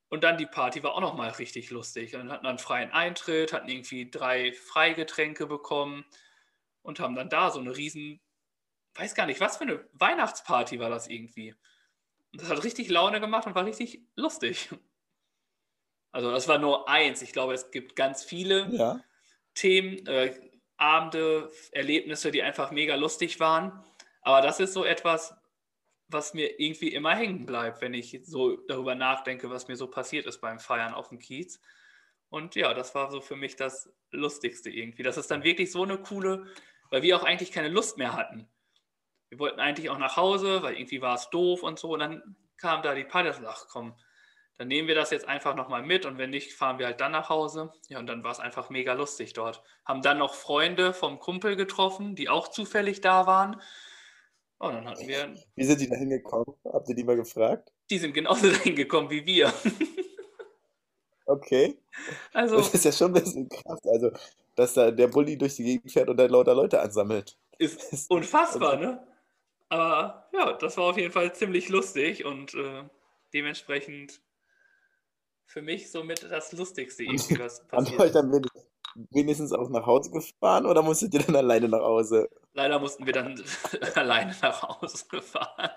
Und 0.09 0.25
dann 0.25 0.37
die 0.37 0.47
Party 0.47 0.83
war 0.83 0.97
auch 0.97 1.01
nochmal 1.01 1.31
richtig 1.31 1.71
lustig. 1.71 2.17
Und 2.17 2.33
hatten 2.33 2.43
dann 2.45 2.59
freien 2.59 2.91
Eintritt, 2.91 3.53
hatten 3.53 3.69
irgendwie 3.69 4.11
drei 4.11 4.53
Freigetränke 4.53 5.47
bekommen 5.47 6.05
und 6.83 6.99
haben 6.99 7.15
dann 7.15 7.29
da 7.29 7.53
so 7.53 7.61
eine 7.61 7.77
riesen, 7.77 8.21
weiß 8.95 9.15
gar 9.15 9.27
nicht, 9.27 9.39
was 9.39 9.59
für 9.59 9.63
eine 9.63 9.89
Weihnachtsparty 9.93 10.81
war 10.81 10.91
das 10.91 11.07
irgendwie. 11.07 11.55
Und 12.33 12.43
das 12.43 12.49
hat 12.49 12.65
richtig 12.65 12.89
Laune 12.89 13.21
gemacht 13.21 13.47
und 13.47 13.55
war 13.55 13.65
richtig 13.65 14.01
lustig. 14.17 14.71
Also 16.11 16.33
das 16.33 16.49
war 16.49 16.59
nur 16.59 16.89
eins. 16.89 17.23
Ich 17.23 17.33
glaube, 17.33 17.55
es 17.55 17.71
gibt 17.71 17.95
ganz 17.95 18.25
viele 18.25 18.67
Ja. 18.73 19.05
Themen, 19.55 20.07
äh, 20.07 20.35
Abende, 20.77 21.51
Erlebnisse, 21.73 22.31
die 22.31 22.43
einfach 22.43 22.71
mega 22.71 22.95
lustig 22.95 23.39
waren. 23.41 23.85
Aber 24.23 24.41
das 24.41 24.61
ist 24.61 24.73
so 24.73 24.85
etwas, 24.85 25.35
was 26.09 26.35
mir 26.35 26.59
irgendwie 26.59 26.89
immer 26.89 27.15
hängen 27.15 27.47
bleibt, 27.47 27.81
wenn 27.81 27.95
ich 27.95 28.21
so 28.25 28.57
darüber 28.67 28.95
nachdenke, 28.95 29.51
was 29.51 29.69
mir 29.69 29.77
so 29.77 29.89
passiert 29.89 30.27
ist 30.27 30.41
beim 30.41 30.59
Feiern 30.59 30.95
auf 30.95 31.09
dem 31.09 31.19
Kiez. 31.19 31.61
Und 32.31 32.55
ja, 32.55 32.75
das 32.75 32.95
war 32.95 33.11
so 33.11 33.21
für 33.21 33.37
mich 33.37 33.57
das 33.57 33.93
Lustigste 34.11 34.71
irgendwie. 34.71 35.03
Das 35.03 35.17
ist 35.17 35.31
dann 35.31 35.45
wirklich 35.45 35.71
so 35.71 35.83
eine 35.83 35.99
coole, 35.99 36.47
weil 36.91 37.03
wir 37.03 37.17
auch 37.17 37.25
eigentlich 37.25 37.53
keine 37.53 37.69
Lust 37.69 37.99
mehr 37.99 38.15
hatten. 38.15 38.49
Wir 39.29 39.39
wollten 39.39 39.61
eigentlich 39.61 39.91
auch 39.91 39.99
nach 39.99 40.17
Hause, 40.17 40.63
weil 40.63 40.75
irgendwie 40.75 41.03
war 41.03 41.15
es 41.15 41.31
doof 41.31 41.63
und 41.63 41.79
so. 41.79 41.93
Und 41.93 42.01
dann 42.01 42.37
kam 42.57 42.83
da 42.83 42.95
die 42.95 43.05
Party 43.05 43.31
ach 43.47 43.67
komm, 43.69 43.95
dann 44.61 44.69
nehmen 44.69 44.89
wir 44.89 44.95
das 44.95 45.11
jetzt 45.11 45.27
einfach 45.27 45.55
nochmal 45.57 45.83
mit 45.83 46.05
und 46.05 46.19
wenn 46.19 46.29
nicht, 46.29 46.53
fahren 46.53 46.79
wir 46.79 46.85
halt 46.85 47.01
dann 47.01 47.13
nach 47.13 47.31
Hause. 47.31 47.73
Ja, 47.89 47.99
und 47.99 48.07
dann 48.07 48.23
war 48.23 48.33
es 48.33 48.41
einfach 48.41 48.69
mega 48.69 48.93
lustig 48.93 49.33
dort. 49.33 49.63
Haben 49.87 50.03
dann 50.03 50.19
noch 50.19 50.35
Freunde 50.35 50.93
vom 50.93 51.19
Kumpel 51.19 51.57
getroffen, 51.57 52.15
die 52.15 52.29
auch 52.29 52.47
zufällig 52.47 53.01
da 53.01 53.27
waren. 53.27 53.59
Und 54.59 54.75
dann 54.75 54.87
hatten 54.87 55.09
wir, 55.09 55.35
Wie 55.55 55.65
sind 55.65 55.81
die 55.81 55.89
da 55.89 55.97
hingekommen? 55.97 56.55
Habt 56.71 56.91
ihr 56.91 56.95
die 56.95 57.05
mal 57.05 57.17
gefragt? 57.17 57.73
die 57.89 57.97
sind 57.97 58.13
genauso 58.13 58.49
dahin 58.53 58.77
gekommen 58.77 59.09
wie 59.09 59.25
wir. 59.25 59.51
Okay. 61.25 61.79
Also, 62.35 62.57
Das 62.57 62.75
ist 62.75 62.85
ja 62.85 62.93
schon 62.93 63.17
ein 63.17 63.23
bisschen 63.23 63.49
krass. 63.49 63.81
Also, 63.87 64.11
dass 64.57 64.75
da 64.75 64.91
der 64.91 65.09
Bulli 65.09 65.39
durch 65.39 65.57
die 65.57 65.65
Gegend 65.65 65.91
fährt 65.91 66.11
und 66.11 66.19
dann 66.19 66.29
lauter 66.29 66.55
Leute 66.55 66.83
ansammelt. 66.83 67.39
ist 67.57 68.11
unfassbar, 68.11 68.77
ne? 68.77 69.07
Aber 69.71 70.29
ja, 70.35 70.53
das 70.53 70.77
war 70.77 70.85
auf 70.85 70.99
jeden 70.99 71.13
Fall 71.13 71.35
ziemlich 71.35 71.71
lustig 71.71 72.27
und 72.27 72.53
äh, 72.53 72.83
dementsprechend 73.33 74.21
für 75.51 75.63
mich 75.63 75.91
somit 75.91 76.23
das 76.23 76.53
Lustigste 76.53 77.05
was 77.07 77.61
Haben 77.73 77.85
die 77.85 77.91
passiert 77.97 78.01
euch 78.01 78.13
dann 78.13 78.33
wenigstens- 78.33 78.67
wenigstens 79.11 79.53
auch 79.53 79.69
nach 79.69 79.85
Hause 79.85 80.11
gefahren 80.11 80.65
oder 80.67 80.83
musstet 80.83 81.13
ihr 81.15 81.23
dann 81.23 81.37
alleine 81.45 81.69
nach 81.69 81.81
Hause? 81.81 82.29
Leider 82.53 82.79
mussten 82.79 83.05
wir 83.05 83.13
dann 83.13 83.43
alleine 83.95 84.35
nach 84.43 84.63
Hause 84.63 85.05
fahren. 85.21 85.71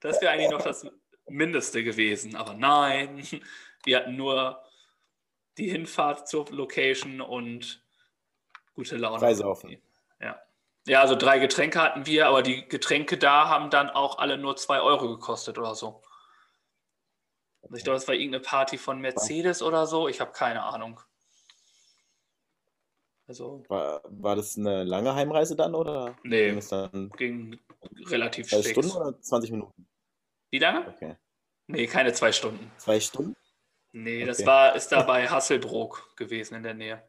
Das 0.00 0.20
wäre 0.20 0.32
eigentlich 0.32 0.50
noch 0.50 0.62
das 0.62 0.86
Mindeste 1.28 1.84
gewesen. 1.84 2.34
Aber 2.36 2.54
nein, 2.54 3.22
wir 3.84 3.96
hatten 3.98 4.16
nur 4.16 4.60
die 5.58 5.70
Hinfahrt 5.70 6.28
zur 6.28 6.46
Location 6.50 7.20
und 7.20 7.82
gute 8.74 8.96
Laune. 8.96 9.18
Freisaufen. 9.20 9.80
Ja. 10.20 10.40
ja, 10.86 11.00
also 11.00 11.14
drei 11.14 11.38
Getränke 11.38 11.80
hatten 11.80 12.06
wir, 12.06 12.26
aber 12.26 12.42
die 12.42 12.68
Getränke 12.68 13.18
da 13.18 13.48
haben 13.48 13.70
dann 13.70 13.88
auch 13.90 14.18
alle 14.18 14.36
nur 14.36 14.56
zwei 14.56 14.80
Euro 14.80 15.08
gekostet 15.08 15.58
oder 15.58 15.74
so. 15.74 16.02
Also 17.66 17.76
ich 17.76 17.84
glaube, 17.84 17.96
es 17.96 18.06
war 18.08 18.14
irgendeine 18.14 18.42
Party 18.42 18.78
von 18.78 19.00
Mercedes 19.00 19.62
oder 19.62 19.86
so. 19.86 20.08
Ich 20.08 20.20
habe 20.20 20.32
keine 20.32 20.62
Ahnung. 20.62 21.00
Also. 23.28 23.64
War, 23.68 24.02
war 24.04 24.36
das 24.36 24.56
eine 24.56 24.84
lange 24.84 25.14
Heimreise 25.14 25.56
dann 25.56 25.74
oder? 25.74 26.16
Nee, 26.22 26.48
ging 26.50 26.58
es 26.58 26.68
dann 26.68 27.10
ging 27.16 27.58
relativ 28.06 28.48
zwei 28.48 28.62
fix. 28.62 28.70
Stunden 28.70 28.90
oder 28.92 29.20
20 29.20 29.50
Minuten? 29.50 29.88
Wie 30.50 30.58
lange? 30.58 30.86
Okay. 30.88 31.16
Nee, 31.66 31.86
keine 31.88 32.12
zwei 32.12 32.30
Stunden. 32.30 32.70
Zwei 32.78 33.00
Stunden? 33.00 33.34
Nee, 33.92 34.24
das 34.24 34.38
Okay. 34.38 34.46
war, 34.46 34.76
ist 34.76 34.88
da 34.92 35.02
bei 35.02 35.26
Hasselbrook 35.28 36.14
gewesen 36.16 36.54
in 36.54 36.62
der 36.62 36.74
Nähe. 36.74 37.02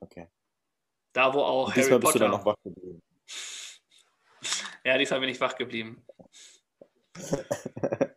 Okay. 0.00 0.28
Da, 1.12 1.32
wo 1.32 1.40
auch 1.42 1.66
Und 1.66 1.72
Harry 1.76 1.82
diesmal 1.82 2.00
bist 2.00 2.14
du 2.14 2.18
Potter. 2.18 2.30
dann 2.30 2.30
noch 2.32 2.44
wach 2.44 2.56
geblieben. 2.64 3.00
Ja, 4.86 4.98
diesmal 4.98 5.20
bin 5.20 5.30
ich 5.30 5.40
wach 5.40 5.56
geblieben. 5.56 6.04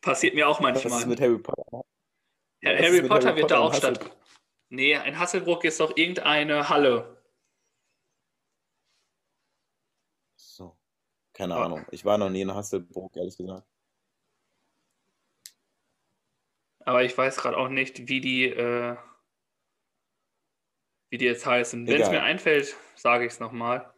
Passiert 0.00 0.34
mir 0.34 0.48
auch 0.48 0.60
Was 0.62 0.84
ist 0.84 0.90
manchmal. 0.90 1.06
mit 1.06 1.20
Harry 1.20 1.38
Potter? 1.38 1.84
Ist 2.60 2.68
Harry 2.82 3.02
mit 3.02 3.08
Potter 3.10 3.28
Harry 3.28 3.40
wird 3.40 3.50
da 3.50 3.58
auch 3.58 3.74
statt. 3.74 4.16
Nee, 4.70 4.92
in 4.92 5.18
Hasselbrook 5.18 5.64
ist 5.64 5.80
doch 5.80 5.96
irgendeine 5.96 6.68
Halle. 6.68 7.22
So. 10.36 10.76
Keine 11.32 11.56
Ah. 11.56 11.64
Ahnung. 11.64 11.86
Ich 11.90 12.04
war 12.04 12.18
noch 12.18 12.30
nie 12.30 12.42
in 12.42 12.52
Hasselburg, 12.54 13.16
ehrlich 13.16 13.36
gesagt. 13.36 13.66
Aber 16.80 17.02
ich 17.04 17.16
weiß 17.16 17.36
gerade 17.36 17.56
auch 17.56 17.68
nicht, 17.68 18.08
wie 18.08 18.20
die, 18.20 18.44
äh, 18.44 18.96
wie 21.10 21.18
die 21.18 21.24
jetzt 21.26 21.44
heißen. 21.46 21.86
Wenn 21.86 22.00
es 22.00 22.10
mir 22.10 22.22
einfällt, 22.22 22.76
sage 22.96 23.26
ich 23.26 23.32
es 23.32 23.40
nochmal. 23.40 23.92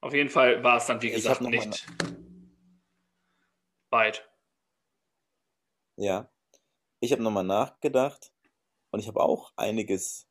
Auf 0.00 0.12
jeden 0.12 0.28
Fall 0.30 0.62
war 0.62 0.76
es 0.78 0.86
dann, 0.86 1.00
wie 1.02 1.10
gesagt, 1.10 1.40
nicht 1.42 1.86
weit. 3.90 4.28
Ja. 5.96 6.30
Ich 7.00 7.12
habe 7.12 7.22
nochmal 7.22 7.44
nachgedacht 7.44 8.32
und 8.90 9.00
ich 9.00 9.08
habe 9.08 9.20
auch 9.20 9.52
einiges 9.56 10.26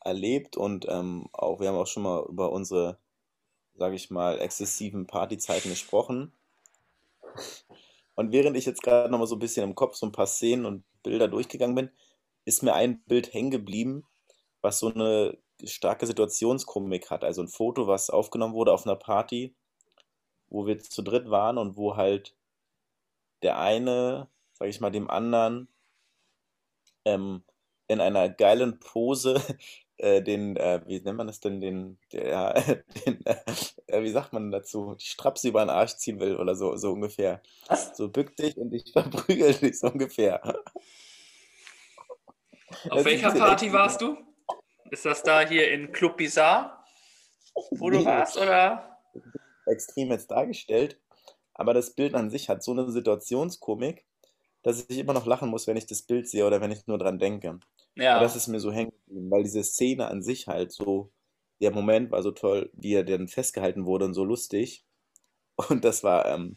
erlebt 0.00 0.56
und 0.56 0.86
ähm, 0.88 1.28
auch, 1.32 1.60
wir 1.60 1.68
haben 1.68 1.76
auch 1.76 1.86
schon 1.86 2.02
mal 2.04 2.24
über 2.28 2.52
unsere, 2.52 2.98
sage 3.74 3.94
ich 3.96 4.10
mal, 4.10 4.40
exzessiven 4.40 5.06
Partyzeiten 5.06 5.70
gesprochen. 5.70 6.32
Und 8.14 8.32
während 8.32 8.56
ich 8.56 8.66
jetzt 8.66 8.82
gerade 8.82 9.10
nochmal 9.10 9.26
so 9.26 9.36
ein 9.36 9.40
bisschen 9.40 9.64
im 9.64 9.74
Kopf 9.74 9.94
so 9.94 10.06
ein 10.06 10.12
paar 10.12 10.26
Szenen 10.26 10.66
und 10.66 10.84
Bilder 11.02 11.28
durchgegangen 11.28 11.74
bin, 11.74 11.90
ist 12.44 12.62
mir 12.62 12.74
ein 12.74 13.02
Bild 13.04 13.32
hängen 13.32 13.50
geblieben, 13.50 14.06
was 14.60 14.78
so 14.78 14.92
eine 14.92 15.38
starke 15.64 16.06
Situationskomik 16.06 17.10
hat. 17.10 17.24
Also 17.24 17.42
ein 17.42 17.48
Foto, 17.48 17.86
was 17.86 18.10
aufgenommen 18.10 18.54
wurde 18.54 18.72
auf 18.72 18.86
einer 18.86 18.96
Party, 18.96 19.54
wo 20.48 20.66
wir 20.66 20.78
zu 20.78 21.02
dritt 21.02 21.30
waren 21.30 21.58
und 21.58 21.76
wo 21.76 21.96
halt 21.96 22.34
der 23.42 23.58
eine, 23.58 24.28
sage 24.58 24.70
ich 24.70 24.80
mal, 24.80 24.90
dem 24.90 25.08
anderen 25.10 25.68
ähm, 27.04 27.42
in 27.86 28.00
einer 28.00 28.28
geilen 28.28 28.78
Pose 28.80 29.42
äh, 29.96 30.22
den, 30.22 30.56
äh, 30.56 30.82
wie 30.86 31.00
nennt 31.00 31.16
man 31.16 31.26
das 31.26 31.40
denn, 31.40 31.60
den, 31.60 31.98
der, 32.12 32.54
den 33.06 33.24
äh, 33.24 34.02
wie 34.02 34.10
sagt 34.10 34.32
man 34.32 34.50
dazu, 34.50 34.94
die 34.94 35.06
Strapse 35.06 35.48
über 35.48 35.64
den 35.64 35.70
Arsch 35.70 35.96
ziehen 35.96 36.20
will 36.20 36.36
oder 36.36 36.54
so, 36.54 36.76
so 36.76 36.92
ungefähr. 36.92 37.42
Was? 37.68 37.96
So 37.96 38.08
bück 38.08 38.36
dich 38.36 38.56
und 38.56 38.72
ich 38.72 38.84
verprügel 38.92 39.54
dich 39.54 39.78
so 39.78 39.88
ungefähr. 39.88 40.44
Auf 42.90 42.98
Das 42.98 43.04
welcher 43.04 43.32
Party 43.32 43.72
warst 43.72 44.00
du? 44.02 44.16
Ist 44.90 45.04
das 45.04 45.22
da 45.22 45.40
hier 45.40 45.70
in 45.70 45.92
Club 45.92 46.16
Bizarre, 46.16 46.78
wo 47.72 47.90
du 47.90 48.04
warst, 48.04 48.36
oder? 48.38 48.88
extrem 49.68 50.10
jetzt 50.10 50.30
dargestellt, 50.30 51.00
aber 51.54 51.74
das 51.74 51.94
Bild 51.94 52.14
an 52.14 52.30
sich 52.30 52.48
hat 52.48 52.62
so 52.62 52.72
eine 52.72 52.90
Situationskomik, 52.90 54.04
dass 54.62 54.86
ich 54.88 54.98
immer 54.98 55.12
noch 55.12 55.26
lachen 55.26 55.50
muss, 55.50 55.66
wenn 55.66 55.76
ich 55.76 55.86
das 55.86 56.02
Bild 56.02 56.28
sehe 56.28 56.46
oder 56.46 56.60
wenn 56.60 56.72
ich 56.72 56.86
nur 56.86 56.98
dran 56.98 57.18
denke. 57.18 57.60
Ja. 57.94 58.16
Aber 58.16 58.24
das 58.24 58.36
ist 58.36 58.48
mir 58.48 58.60
so 58.60 58.72
hängen 58.72 58.92
geblieben, 59.06 59.30
weil 59.30 59.42
diese 59.42 59.62
Szene 59.62 60.08
an 60.08 60.22
sich 60.22 60.46
halt 60.46 60.72
so, 60.72 61.12
der 61.60 61.72
Moment 61.72 62.10
war 62.10 62.22
so 62.22 62.30
toll, 62.30 62.70
wie 62.72 62.94
er 62.94 63.04
dann 63.04 63.28
festgehalten 63.28 63.86
wurde 63.86 64.04
und 64.04 64.14
so 64.14 64.24
lustig. 64.24 64.84
Und 65.68 65.84
das 65.84 66.04
war 66.04 66.26
ähm, 66.26 66.56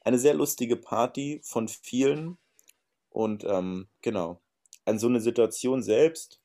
eine 0.00 0.18
sehr 0.18 0.34
lustige 0.34 0.76
Party 0.76 1.40
von 1.44 1.68
vielen. 1.68 2.36
Und 3.08 3.44
ähm, 3.44 3.88
genau, 4.02 4.42
an 4.84 4.98
so 4.98 5.06
eine 5.06 5.20
Situation 5.20 5.82
selbst 5.82 6.40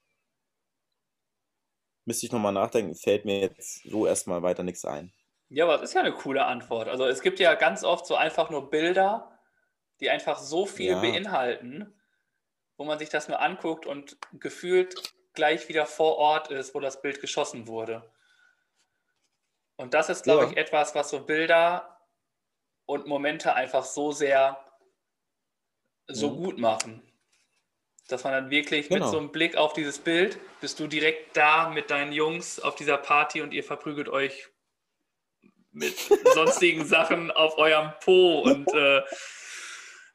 müsste 2.06 2.26
ich 2.26 2.32
nochmal 2.32 2.54
nachdenken, 2.54 2.96
fällt 2.96 3.26
mir 3.26 3.40
jetzt 3.40 3.84
so 3.84 4.08
erstmal 4.08 4.42
weiter 4.42 4.64
nichts 4.64 4.86
ein. 4.86 5.12
Ja, 5.50 5.66
aber 5.66 5.74
das 5.74 5.90
ist 5.90 5.94
ja 5.96 6.02
eine 6.02 6.14
coole 6.14 6.46
Antwort. 6.46 6.88
Also 6.88 7.06
es 7.06 7.22
gibt 7.22 7.40
ja 7.40 7.56
ganz 7.56 7.84
oft 7.84 8.06
so 8.06 8.16
einfach 8.16 8.50
nur 8.50 8.70
Bilder, 8.70 9.39
die 10.00 10.10
einfach 10.10 10.40
so 10.40 10.66
viel 10.66 10.92
Ja. 10.92 11.02
beinhalten, 11.02 11.94
wo 12.78 12.86
man 12.86 13.00
sich 13.00 13.10
das 13.10 13.28
nur 13.28 13.40
anguckt 13.42 13.86
und 13.86 14.18
gefühlt 14.34 15.14
gleich 15.34 15.68
wieder 15.70 15.86
vor 15.86 16.18
Ort 16.18 16.50
ist, 16.52 16.74
wo 16.76 16.80
das 16.80 17.02
Bild 17.02 17.22
geschossen 17.22 17.68
wurde. 17.68 18.10
Und 19.76 19.94
das 19.94 20.10
ist, 20.10 20.24
glaube 20.24 20.46
Ja. 20.46 20.52
ich, 20.52 20.58
etwas, 20.58 20.96
was 20.96 21.10
so 21.10 21.22
Bilder 21.26 21.98
und 22.86 23.06
Momente 23.08 23.54
einfach 23.54 23.84
so 23.86 24.12
sehr 24.12 24.66
so 26.08 26.32
Mhm. 26.32 26.36
gut 26.38 26.58
machen. 26.58 27.04
Dass 28.08 28.24
man 28.24 28.34
dann 28.34 28.50
wirklich 28.50 28.90
mit 28.90 29.00
Genau. 29.00 29.12
so 29.12 29.18
einem 29.20 29.32
Blick 29.32 29.56
auf 29.56 29.74
dieses 29.74 30.00
Bild, 30.00 30.40
bist 30.62 30.80
du 30.80 30.88
direkt 30.88 31.38
da 31.38 31.70
mit 31.70 31.92
deinen 31.92 32.12
Jungs 32.12 32.60
auf 32.60 32.76
dieser 32.76 32.98
Party 32.98 33.42
und 33.42 33.54
ihr 33.54 33.64
verprügelt 33.64 34.10
euch 34.10 34.50
mit 35.72 35.96
sonstigen 36.34 36.84
Sachen 36.86 37.30
auf 37.30 37.58
eurem 37.60 37.92
Po 38.04 38.40
und 38.40 38.74
äh, 38.74 39.04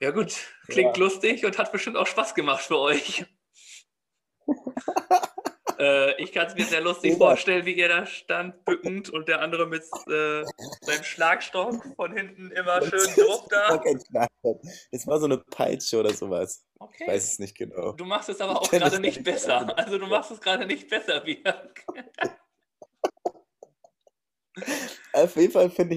ja 0.00 0.10
gut, 0.10 0.34
klingt 0.68 0.96
lustig 0.96 1.44
und 1.44 1.58
hat 1.58 1.72
bestimmt 1.72 1.96
auch 1.96 2.06
Spaß 2.06 2.34
gemacht 2.34 2.64
für 2.64 2.78
euch. 2.78 3.24
äh, 5.78 6.22
ich 6.22 6.32
kann 6.32 6.46
es 6.46 6.54
mir 6.54 6.64
sehr 6.64 6.80
lustig 6.80 7.12
Ja. 7.12 7.18
vorstellen, 7.18 7.64
wie 7.66 7.72
ihr 7.72 7.88
da 7.88 8.06
stand, 8.06 8.64
bückend 8.64 9.10
und 9.10 9.28
der 9.28 9.40
andere 9.40 9.66
mit 9.66 9.82
äh, 9.82 10.44
seinem 10.82 11.02
Schlagstock 11.04 11.82
von 11.96 12.12
hinten 12.12 12.50
immer 12.50 12.82
schön 12.82 13.08
Druck 13.16 13.48
da. 13.48 13.82
Es 14.90 15.06
war 15.06 15.18
so 15.18 15.24
eine 15.26 15.38
Peitsche 15.38 15.98
oder 16.00 16.12
sowas. 16.12 16.66
Ich 16.74 16.80
Okay. 16.80 17.06
weiß 17.08 17.32
es 17.32 17.38
nicht 17.38 17.56
genau. 17.56 17.92
Du 17.92 18.04
machst 18.04 18.28
es 18.28 18.40
aber 18.42 18.60
auch 18.60 18.70
gerade 18.70 19.00
nicht. 19.00 19.22
besser. 19.24 19.76
Also 19.78 19.96
du 19.96 20.06
machst 20.06 20.30
es 20.30 20.40
gerade 20.40 20.66
nicht 20.66 20.88
besser, 20.88 21.20
Bianc. 21.20 21.82
Auf 25.14 25.34
jeden 25.36 25.52
Fall 25.52 25.70
finde 25.70 25.94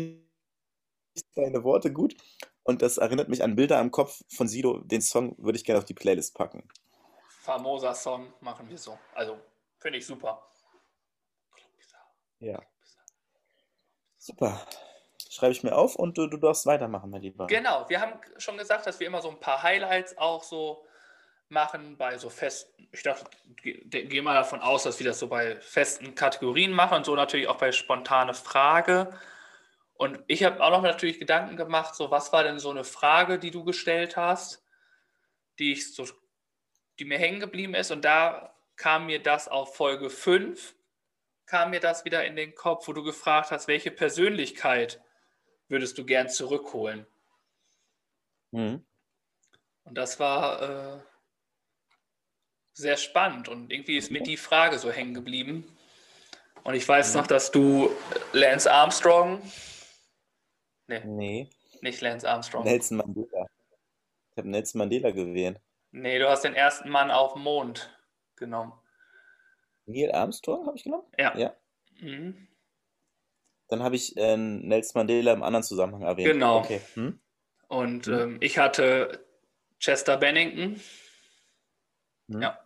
ich 1.14 1.24
deine 1.36 1.64
Worte 1.64 1.92
gut. 1.92 2.16
Und 2.68 2.82
das 2.82 2.98
erinnert 2.98 3.30
mich 3.30 3.44
an 3.44 3.56
Bilder 3.56 3.80
am 3.80 3.92
Kopf 3.92 4.26
von 4.28 4.50
Sido. 4.50 4.80
Den 4.80 5.02
Song 5.02 5.36
würde 5.38 5.58
ich 5.58 5.64
gerne 5.64 5.80
auf 5.80 5.86
die 5.86 5.94
Playlist 5.94 6.36
packen. 6.36 6.68
Famoser 7.30 7.94
Song 7.94 8.34
machen 8.42 8.68
wir 8.68 8.78
so. 8.78 9.00
Also 9.16 9.40
finde 9.80 10.00
ich 10.00 10.06
super. 10.06 10.46
Ja. 12.40 12.62
Super. 14.18 14.68
Schreibe 15.30 15.54
ich 15.54 15.64
mir 15.64 15.78
auf 15.78 15.96
und 15.96 16.18
du, 16.18 16.28
du 16.28 16.36
darfst 16.36 16.66
weitermachen, 16.66 17.10
mein 17.10 17.22
Lieber. 17.22 17.48
Genau, 17.48 17.88
wir 17.88 18.02
haben 18.02 18.20
schon 18.38 18.58
gesagt, 18.58 18.86
dass 18.86 19.00
wir 19.00 19.08
immer 19.08 19.22
so 19.22 19.30
ein 19.30 19.40
paar 19.40 19.64
Highlights 19.64 20.18
auch 20.18 20.44
so 20.44 20.86
machen 21.48 21.96
bei 21.96 22.18
so 22.18 22.30
festen, 22.30 22.90
ich 22.92 23.04
dachte, 23.04 23.26
gehe 23.62 24.22
mal 24.22 24.34
davon 24.34 24.60
aus, 24.60 24.84
dass 24.84 25.00
wir 25.00 25.08
das 25.08 25.20
so 25.20 25.30
bei 25.30 25.56
festen 25.62 26.16
Kategorien 26.16 26.74
machen 26.74 26.98
und 26.98 27.06
so 27.06 27.16
natürlich 27.16 27.48
auch 27.48 27.58
bei 27.58 27.72
spontane 27.72 28.34
Frage. 28.34 29.18
Und 29.98 30.20
ich 30.28 30.44
habe 30.44 30.64
auch 30.64 30.70
noch 30.70 30.84
natürlich 30.84 31.20
Gedanken 31.20 31.58
gemacht, 31.58 31.96
so 31.96 32.12
was 32.12 32.32
war 32.32 32.44
denn 32.44 32.60
so 32.60 32.70
eine 32.70 32.84
Frage, 32.84 33.40
die 33.40 33.52
du 33.52 33.64
gestellt 33.64 34.16
hast, 34.16 34.64
die 35.58 35.72
ich 35.72 35.94
so, 35.94 36.08
die 37.00 37.06
mir 37.06 37.18
hängen 37.18 37.40
geblieben 37.40 37.74
ist. 37.74 37.92
Und 37.92 38.06
da 38.06 38.56
kam 38.76 39.08
mir 39.08 39.22
das 39.22 39.48
auf 39.48 39.76
Folge 39.76 40.12
5, 40.12 40.76
kam 41.48 41.72
mir 41.72 41.80
das 41.80 42.06
wieder 42.06 42.26
in 42.26 42.36
den 42.36 42.54
Kopf, 42.54 42.88
wo 42.88 42.94
du 42.94 43.04
gefragt 43.04 43.50
hast, 43.50 43.68
welche 43.68 43.90
Persönlichkeit 43.90 45.02
würdest 45.68 45.98
du 45.98 46.06
gern 46.06 46.30
zurückholen? 46.30 47.08
Mhm. 48.52 48.86
Und 49.84 49.96
das 49.96 50.20
war 50.20 50.62
äh, 50.98 51.00
sehr 52.74 52.98
spannend 52.98 53.50
und 53.50 53.72
irgendwie 53.72 53.98
ist 53.98 54.12
mir 54.12 54.22
die 54.22 54.38
Frage 54.38 54.78
so 54.78 54.92
hängen 54.92 55.16
geblieben. 55.16 55.76
Und 56.64 56.76
ich 56.76 56.88
weiß 56.88 57.16
noch, 57.16 57.26
dass 57.26 57.52
du 57.52 57.90
Lance 58.34 58.72
Armstrong, 58.72 59.42
nee, 60.88 61.02
Nee, 61.06 61.50
nicht 61.82 62.02
Lance 62.02 62.28
Armstrong, 62.30 62.64
Nelson 62.64 62.98
Mandela. 62.98 63.48
Ich 64.32 64.38
habe 64.38 64.50
Nelson 64.50 64.80
Mandela 64.80 65.12
gewählt. 65.12 65.60
nee, 65.92 66.20
du 66.20 66.30
hast 66.30 66.44
den 66.44 66.54
ersten 66.54 66.90
Mann 66.90 67.12
auf 67.12 67.34
dem 67.34 67.44
Mond 67.44 67.90
genommen. 68.36 68.74
Neil 69.86 70.12
Armstrong 70.12 70.66
habe 70.68 70.78
ich 70.78 70.84
genommen? 70.84 71.06
Ja. 71.18 71.36
Ja. 71.38 71.56
Mhm. 72.00 72.48
Dann 73.70 73.84
habe 73.84 73.96
ich 73.96 74.16
äh, 74.18 74.38
Nelson 74.38 75.00
Mandela 75.00 75.34
im 75.34 75.44
anderen 75.44 75.64
Zusammenhang 75.64 76.04
erwähnt. 76.04 76.28
Genau. 76.34 76.60
Okay. 76.60 76.82
Hm? 76.94 77.20
Und 77.68 78.08
Mhm. 78.08 78.14
ähm, 78.14 78.38
ich 78.42 78.58
hatte 78.58 79.26
Chester 79.80 80.18
Bennington. 80.18 80.80
Hm? 82.30 82.42
Ja. 82.42 82.60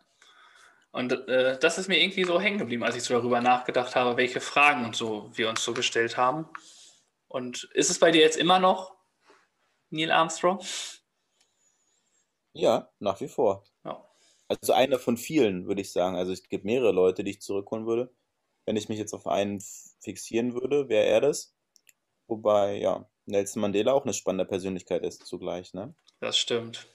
Und 0.91 1.13
äh, 1.29 1.57
das 1.59 1.77
ist 1.77 1.87
mir 1.87 2.01
irgendwie 2.01 2.23
so 2.25 2.41
hängen 2.41 2.57
geblieben, 2.57 2.83
als 2.83 2.95
ich 2.95 3.03
so 3.03 3.13
darüber 3.13 3.39
nachgedacht 3.39 3.95
habe, 3.95 4.17
welche 4.17 4.41
Fragen 4.41 4.83
und 4.83 4.95
so 4.95 5.29
wir 5.37 5.47
uns 5.49 5.63
so 5.63 5.73
gestellt 5.73 6.17
haben. 6.17 6.49
Und 7.31 7.63
ist 7.73 7.89
es 7.89 7.99
bei 7.99 8.11
dir 8.11 8.19
jetzt 8.19 8.35
immer 8.35 8.59
noch 8.59 8.93
Neil 9.89 10.11
Armstrong? 10.11 10.59
Ja, 12.51 12.91
nach 12.99 13.21
wie 13.21 13.29
vor. 13.29 13.63
Ja. 13.85 14.05
Also 14.49 14.73
einer 14.73 14.99
von 14.99 15.15
vielen, 15.15 15.65
würde 15.65 15.79
ich 15.79 15.93
sagen. 15.93 16.17
Also 16.17 16.33
es 16.33 16.43
gibt 16.43 16.65
mehrere 16.65 16.91
Leute, 16.91 17.23
die 17.23 17.31
ich 17.31 17.41
zurückholen 17.41 17.87
würde. 17.87 18.13
Wenn 18.65 18.75
ich 18.75 18.89
mich 18.89 18.99
jetzt 18.99 19.13
auf 19.13 19.27
einen 19.27 19.63
fixieren 20.01 20.53
würde, 20.53 20.89
wäre 20.89 21.05
er 21.05 21.21
das. 21.21 21.55
Wobei, 22.27 22.75
ja, 22.75 23.09
Nelson 23.25 23.61
Mandela 23.61 23.93
auch 23.93 24.03
eine 24.03 24.13
spannende 24.13 24.45
Persönlichkeit 24.45 25.03
ist 25.03 25.25
zugleich, 25.25 25.73
ne? 25.73 25.95
Das 26.19 26.37
stimmt. 26.37 26.85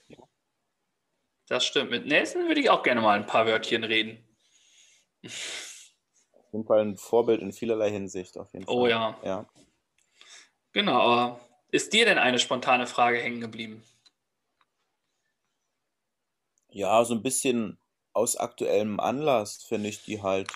Das 1.49 1.65
stimmt. 1.65 1.91
Mit 1.91 2.07
Nelson 2.07 2.47
würde 2.47 2.61
ich 2.61 2.69
auch 2.69 2.83
gerne 2.83 3.01
mal 3.01 3.19
ein 3.19 3.27
paar 3.27 3.47
Wörtchen 3.47 3.85
reden. 3.85 4.23
Auf 5.25 6.53
jeden 6.53 6.67
Fall 6.67 6.81
ein 6.81 6.99
Vorbild 6.99 7.41
in 7.41 7.53
vielerlei 7.53 7.91
Hinsicht, 7.91 8.37
auf 8.37 8.53
jeden 8.53 8.67
oh 8.67 8.81
Fall. 8.81 8.83
Oh 8.83 8.87
ja. 8.87 9.19
Ja. 9.25 9.49
Genau, 10.77 11.41
ist 11.71 11.95
dir 11.95 12.05
denn 12.05 12.19
eine 12.19 12.39
spontane 12.39 12.87
Frage 12.87 13.17
hängen 13.17 13.41
geblieben? 13.41 13.83
Ja, 16.69 17.03
so 17.03 17.15
ein 17.15 17.23
bisschen 17.23 17.79
aus 18.13 18.37
aktuellem 18.37 19.01
Anlass 19.01 19.65
finde 19.65 19.89
ich 19.89 20.03
die 20.03 20.21
halt 20.21 20.53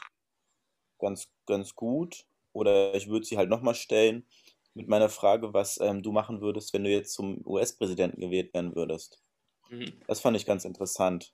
ganz, 0.98 1.30
ganz 1.46 1.74
gut. 1.74 2.26
Oder 2.52 2.94
ich 2.94 3.09
würde 3.09 3.24
sie 3.24 3.38
halt 3.38 3.48
nochmal 3.48 3.74
stellen 3.74 4.26
mit 4.74 4.88
meiner 4.88 5.09
Frage, 5.09 5.54
was 5.54 5.80
ähm, 5.80 6.02
du 6.02 6.12
machen 6.12 6.42
würdest, 6.42 6.74
wenn 6.74 6.85
du 6.85 6.90
jetzt 6.90 7.14
zum 7.14 7.40
US-Präsidenten 7.46 8.20
gewählt 8.20 8.52
werden 8.52 8.76
würdest. 8.76 9.22
Mhm. 9.70 9.90
Das 10.06 10.20
fand 10.20 10.37
ich 10.37 10.44
ganz 10.44 10.66
interessant. 10.66 11.33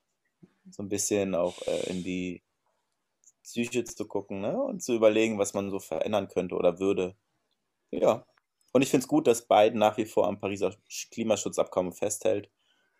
So 0.71 0.81
ein 0.81 0.87
bisschen 0.87 1.35
auch 1.35 1.61
äh, 1.67 1.89
in 1.89 2.05
die 2.05 2.41
Psyche 3.43 3.83
zu 3.83 4.07
gucken 4.07 4.39
ne? 4.39 4.57
und 4.57 4.81
zu 4.81 4.93
überlegen, 4.93 5.39
was 5.39 5.53
man 5.53 5.71
so 5.71 5.79
verändern 5.79 6.29
könnte 6.29 6.55
oder 6.55 6.79
würde. 6.79 7.17
Ja. 7.91 8.25
Und 8.77 8.83
ich 8.83 8.91
finde 8.91 9.05
es 9.05 9.07
gut, 9.07 9.25
dass 9.25 9.47
Biden 9.47 9.79
nach 9.79 9.97
wie 9.97 10.05
vor 10.05 10.27
am 10.27 10.39
Pariser 10.39 10.75
Klimaschutzabkommen 11.09 11.93
festhält 11.93 12.51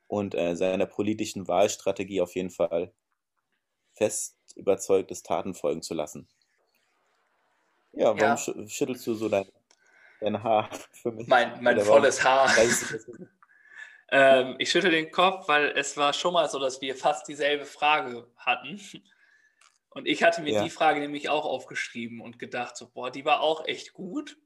und 0.07 0.33
äh, 0.33 0.55
seiner 0.55 0.87
politischen 0.87 1.47
Wahlstrategie 1.47 2.19
auf 2.19 2.33
jeden 2.33 2.49
Fall 2.49 2.91
fest 3.93 4.39
überzeugt 4.55 5.11
ist, 5.11 5.27
Taten 5.27 5.53
folgen 5.53 5.83
zu 5.83 5.93
lassen. 5.93 6.27
Ja, 7.91 8.05
warum 8.05 8.19
ja. 8.19 8.37
schüttelst 8.37 9.05
du 9.05 9.13
so 9.13 9.29
dein, 9.29 9.45
dein 10.19 10.41
Haar 10.41 10.67
für 10.93 11.11
mich? 11.11 11.27
Mein, 11.27 11.61
mein 11.61 11.79
volles 11.81 12.23
Haar. 12.23 12.49
ähm, 14.09 14.55
ich 14.57 14.71
schüttel 14.71 14.89
den 14.89 15.11
Kopf, 15.11 15.47
weil 15.47 15.73
es 15.75 15.95
war 15.95 16.11
schon 16.13 16.33
mal 16.33 16.49
so, 16.49 16.57
dass 16.57 16.81
wir 16.81 16.95
fast 16.95 17.27
dieselbe 17.27 17.65
Frage 17.65 18.27
hatten. 18.35 18.81
Und 19.91 20.07
ich 20.07 20.23
hatte 20.23 20.41
mir 20.41 20.53
ja. 20.53 20.63
die 20.63 20.71
Frage 20.71 21.01
nämlich 21.01 21.29
auch 21.29 21.45
aufgeschrieben 21.45 22.19
und 22.19 22.39
gedacht, 22.39 22.75
so, 22.75 22.89
boah, 22.89 23.11
die 23.11 23.25
war 23.25 23.41
auch 23.41 23.67
echt 23.67 23.93
gut. 23.93 24.39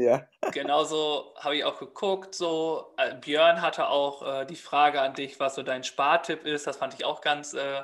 Ja. 0.00 0.26
Genauso 0.52 1.34
habe 1.36 1.56
ich 1.56 1.64
auch 1.64 1.78
geguckt, 1.78 2.34
so 2.34 2.94
äh, 2.96 3.14
Björn 3.14 3.60
hatte 3.60 3.88
auch 3.88 4.40
äh, 4.40 4.46
die 4.46 4.56
Frage 4.56 5.00
an 5.00 5.14
dich, 5.14 5.38
was 5.38 5.54
so 5.54 5.62
dein 5.62 5.84
Spartipp 5.84 6.44
ist. 6.44 6.66
Das 6.66 6.78
fand 6.78 6.94
ich 6.94 7.04
auch 7.04 7.20
ganz, 7.20 7.54
äh, 7.54 7.82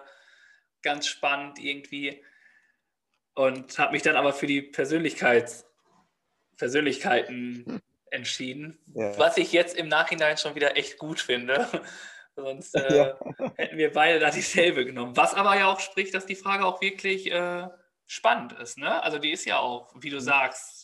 ganz 0.83 1.07
spannend 1.07 1.59
irgendwie. 1.59 2.25
Und 3.35 3.79
habe 3.79 3.93
mich 3.93 4.03
dann 4.03 4.17
aber 4.17 4.33
für 4.33 4.47
die 4.47 4.63
Persönlichkeits 4.63 5.67
Persönlichkeiten 6.57 7.83
entschieden, 8.11 8.79
ja. 8.95 9.17
was 9.19 9.37
ich 9.37 9.53
jetzt 9.53 9.77
im 9.77 9.89
Nachhinein 9.89 10.39
schon 10.39 10.55
wieder 10.55 10.77
echt 10.77 10.99
gut 10.99 11.21
finde. 11.21 11.69
Sonst 12.37 12.75
äh, 12.75 12.97
ja. 12.97 13.19
hätten 13.57 13.79
wir 13.79 13.93
beide 13.93 14.19
da 14.21 14.31
dieselbe 14.31 14.85
genommen. 14.85 15.17
Was 15.17 15.35
aber 15.35 15.57
ja 15.57 15.71
auch 15.71 15.81
spricht, 15.81 16.15
dass 16.15 16.27
die 16.27 16.35
Frage 16.35 16.65
auch 16.65 16.81
wirklich 16.81 17.31
äh, 17.31 17.69
spannend 18.07 18.53
ist. 18.55 18.79
Ne? 18.79 19.03
Also 19.03 19.19
die 19.19 19.33
ist 19.33 19.47
ja 19.47 19.59
auch, 19.59 19.93
wie 19.99 20.11
du 20.11 20.21
sagst, 20.21 20.76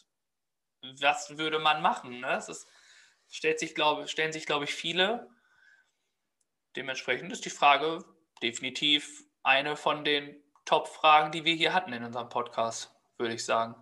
was 1.00 1.38
würde 1.38 1.58
man 1.58 1.82
machen? 1.82 2.20
Ne? 2.20 2.28
Das 2.28 2.48
ist, 2.48 2.68
stellt 3.28 3.58
sich, 3.58 3.74
glaub, 3.74 4.08
stellen 4.08 4.32
sich, 4.32 4.46
glaube 4.46 4.64
ich, 4.64 4.74
viele. 4.74 5.28
Dementsprechend 6.76 7.32
ist 7.32 7.44
die 7.44 7.50
Frage 7.50 8.04
definitiv 8.42 9.24
eine 9.42 9.76
von 9.76 10.04
den 10.04 10.42
Top-Fragen, 10.64 11.32
die 11.32 11.44
wir 11.44 11.54
hier 11.54 11.74
hatten 11.74 11.92
in 11.92 12.04
unserem 12.04 12.28
Podcast, 12.28 12.94
würde 13.18 13.34
ich 13.34 13.44
sagen. 13.44 13.74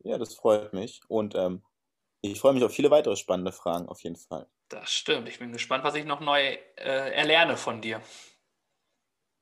Ja, 0.00 0.18
das 0.18 0.34
freut 0.34 0.72
mich. 0.72 1.00
Und 1.08 1.34
ähm, 1.34 1.64
ich 2.20 2.40
freue 2.40 2.52
mich 2.52 2.64
auf 2.64 2.72
viele 2.72 2.90
weitere 2.90 3.16
spannende 3.16 3.52
Fragen, 3.52 3.88
auf 3.88 4.02
jeden 4.02 4.16
Fall. 4.16 4.48
Das 4.68 4.92
stimmt. 4.92 5.28
Ich 5.28 5.38
bin 5.38 5.52
gespannt, 5.52 5.84
was 5.84 5.94
ich 5.94 6.04
noch 6.04 6.20
neu 6.20 6.40
äh, 6.40 7.12
erlerne 7.12 7.56
von 7.56 7.80
dir. 7.80 8.02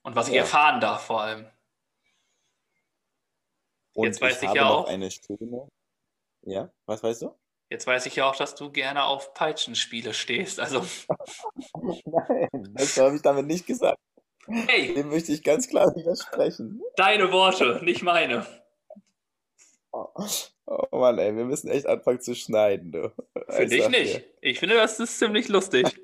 Und 0.02 0.16
was 0.16 0.28
ja. 0.28 0.34
ich 0.34 0.38
erfahren 0.40 0.80
darf 0.80 1.06
vor 1.06 1.22
allem. 1.22 1.50
Und 3.94 4.06
Jetzt 4.06 4.20
weiß 4.20 4.42
ich, 4.42 4.48
ich 4.48 4.54
ja 4.54 4.68
auch. 4.68 4.88
Eine 4.88 5.10
schöne... 5.10 5.68
Ja, 6.42 6.70
was 6.86 7.02
weißt 7.02 7.22
du? 7.22 7.34
Jetzt 7.70 7.86
weiß 7.86 8.06
ich 8.06 8.16
ja 8.16 8.28
auch, 8.28 8.36
dass 8.36 8.54
du 8.54 8.70
gerne 8.70 9.04
auf 9.04 9.34
Peitschenspiele 9.34 10.12
stehst. 10.12 10.60
Also. 10.60 10.80
Nein, 12.04 12.48
das 12.74 12.96
habe 12.98 13.16
ich 13.16 13.22
damit 13.22 13.46
nicht 13.46 13.66
gesagt. 13.66 13.98
Hey. 14.46 14.94
Dem 14.94 15.08
möchte 15.08 15.32
ich 15.32 15.42
ganz 15.42 15.68
klar 15.68 15.86
widersprechen. 15.96 16.82
Deine 16.96 17.32
Worte, 17.32 17.80
nicht 17.82 18.02
meine. 18.02 18.46
Oh, 19.90 20.08
oh 20.66 20.98
Mann, 20.98 21.18
ey, 21.18 21.34
wir 21.34 21.44
müssen 21.44 21.68
echt 21.68 21.86
anfangen 21.86 22.20
zu 22.20 22.34
schneiden, 22.34 22.92
du. 22.92 23.12
Finde 23.48 23.76
ich 23.76 23.88
nicht. 23.88 24.16
Dir. 24.16 24.24
Ich 24.40 24.58
finde, 24.58 24.74
das 24.74 25.00
ist 25.00 25.18
ziemlich 25.18 25.48
lustig. 25.48 25.98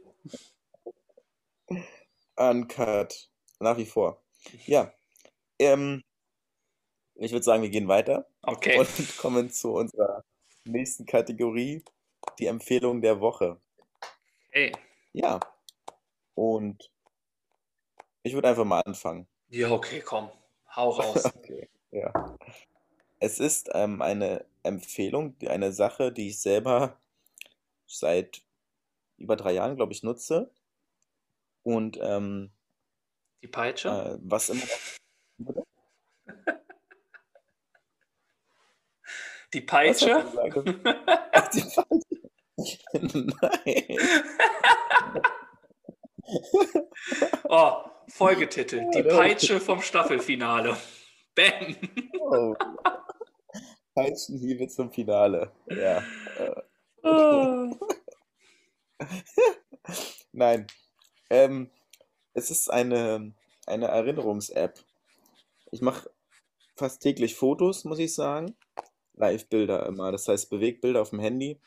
Uncut. 2.37 3.29
Nach 3.59 3.76
wie 3.76 3.85
vor. 3.85 4.22
Ja. 4.66 4.92
Ähm, 5.59 6.03
ich 7.20 7.33
würde 7.33 7.44
sagen, 7.44 7.62
wir 7.62 7.68
gehen 7.68 7.88
weiter 7.88 8.26
okay. 8.42 8.78
und 8.78 8.88
kommen 9.18 9.50
zu 9.50 9.72
unserer 9.74 10.24
nächsten 10.64 11.04
Kategorie, 11.04 11.85
die 12.38 12.46
Empfehlung 12.46 13.02
der 13.02 13.20
Woche. 13.20 13.61
Hey. 14.48 14.72
Ja. 15.12 15.38
Und 16.35 16.90
ich 18.22 18.33
würde 18.33 18.48
einfach 18.48 18.64
mal 18.64 18.80
anfangen. 18.80 19.26
Ja, 19.50 19.70
okay, 19.70 20.00
komm. 20.00 20.30
Hau 20.74 20.90
raus. 20.98 21.26
okay, 21.26 21.68
ja. 21.90 22.38
Es 23.18 23.38
ist 23.38 23.68
ähm, 23.74 24.00
eine 24.00 24.46
Empfehlung, 24.62 25.37
eine 25.46 25.72
Sache, 25.72 26.12
die 26.12 26.28
ich 26.28 26.40
selber 26.40 26.98
seit 27.87 28.42
über 29.18 29.37
drei 29.37 29.52
Jahren, 29.52 29.76
glaube 29.76 29.92
ich, 29.92 30.02
nutze. 30.02 30.50
Und 31.62 31.98
ähm, 32.00 32.50
die 33.42 33.48
Peitsche? 33.48 33.88
Äh, 33.88 34.18
was 34.22 34.48
immer 34.48 34.62
Die 39.54 39.60
Peitsche? 39.62 40.24
Ach, 41.32 41.48
die 41.48 41.62
Peitsche. 41.62 42.78
Nein. 42.92 43.98
oh, 47.48 47.72
Folgetitel. 48.08 48.88
Die 48.94 49.02
Peitsche 49.02 49.58
vom 49.58 49.82
Staffelfinale. 49.82 50.76
Bam. 51.34 51.76
Oh. 52.20 52.54
Peitschenhiebe 53.94 54.68
zum 54.68 54.92
Finale. 54.92 55.50
Ja. 55.68 56.04
Oh. 57.02 57.74
Nein. 60.32 60.66
Ähm, 61.28 61.70
es 62.34 62.50
ist 62.50 62.70
eine, 62.70 63.34
eine 63.66 63.86
Erinnerungs-App. 63.86 64.78
Ich 65.72 65.80
mache 65.80 66.10
fast 66.76 67.02
täglich 67.02 67.34
Fotos, 67.34 67.84
muss 67.84 67.98
ich 67.98 68.14
sagen. 68.14 68.56
Live-Bilder 69.20 69.87
immer. 69.87 70.11
Das 70.11 70.26
heißt 70.26 70.50
Bewegbilder 70.50 71.02
auf 71.02 71.11
dem 71.11 71.20
Handy. 71.20 71.61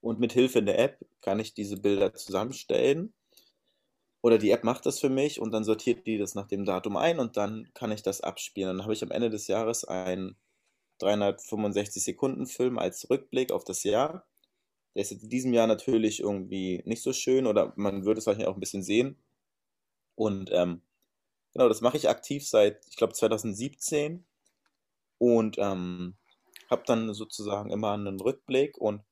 Und 0.00 0.20
mit 0.20 0.32
Hilfe 0.32 0.62
der 0.62 0.78
App 0.78 1.04
kann 1.22 1.40
ich 1.40 1.54
diese 1.54 1.76
Bilder 1.76 2.14
zusammenstellen. 2.14 3.12
Oder 4.20 4.38
die 4.38 4.50
App 4.50 4.64
macht 4.64 4.86
das 4.86 5.00
für 5.00 5.08
mich 5.08 5.40
und 5.40 5.52
dann 5.52 5.64
sortiert 5.64 6.06
die 6.06 6.18
das 6.18 6.34
nach 6.34 6.46
dem 6.46 6.64
Datum 6.64 6.96
ein 6.96 7.18
und 7.20 7.36
dann 7.36 7.68
kann 7.74 7.92
ich 7.92 8.02
das 8.02 8.20
abspielen. 8.20 8.76
Dann 8.76 8.84
habe 8.84 8.92
ich 8.92 9.02
am 9.02 9.12
Ende 9.12 9.30
des 9.30 9.46
Jahres 9.46 9.84
einen 9.84 10.36
365 10.98 12.02
Sekunden 12.02 12.46
Film 12.46 12.78
als 12.78 13.08
Rückblick 13.08 13.52
auf 13.52 13.64
das 13.64 13.84
Jahr. 13.84 14.26
Der 14.94 15.02
ist 15.02 15.12
in 15.12 15.28
diesem 15.28 15.54
Jahr 15.54 15.68
natürlich 15.68 16.20
irgendwie 16.20 16.82
nicht 16.84 17.02
so 17.02 17.12
schön 17.12 17.46
oder 17.46 17.72
man 17.76 18.04
würde 18.04 18.18
es 18.18 18.26
wahrscheinlich 18.26 18.48
auch 18.48 18.54
ein 18.54 18.60
bisschen 18.60 18.82
sehen. 18.82 19.16
Und 20.16 20.50
ähm, 20.52 20.82
genau, 21.52 21.68
das 21.68 21.80
mache 21.80 21.96
ich 21.96 22.08
aktiv 22.08 22.46
seit, 22.46 22.84
ich 22.88 22.96
glaube, 22.96 23.12
2017 23.12 24.26
und 25.18 25.56
ähm, 25.58 26.17
habe 26.70 26.82
dann 26.86 27.14
sozusagen 27.14 27.70
immer 27.70 27.92
einen 27.92 28.20
Rückblick 28.20 28.78
und 28.78 29.02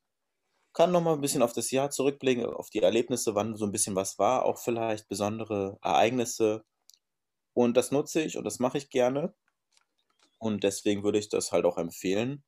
kann 0.73 0.93
nochmal 0.93 1.15
ein 1.15 1.23
bisschen 1.23 1.43
auf 1.43 1.55
das 1.55 1.71
Jahr 1.71 1.91
zurückblicken, 1.91 2.45
auf 2.45 2.71
die 2.71 2.83
Erlebnisse, 2.83 3.35
wann 3.35 3.57
so 3.57 3.65
ein 3.65 3.73
bisschen 3.73 3.97
was 3.97 4.19
war, 4.19 4.45
auch 4.45 4.59
vielleicht 4.59 5.09
besondere 5.09 5.79
Ereignisse. 5.83 6.65
Und 7.55 7.77
das 7.79 7.91
nutze 7.93 8.23
ich 8.23 8.37
und 8.37 8.45
das 8.45 8.59
mache 8.59 8.79
ich 8.79 8.91
gerne. 8.91 9.35
Und 10.39 10.65
deswegen 10.65 11.03
würde 11.03 11.19
ich 11.19 11.31
das 11.31 11.53
halt 11.53 11.65
auch 11.65 11.79
empfehlen, 11.79 12.45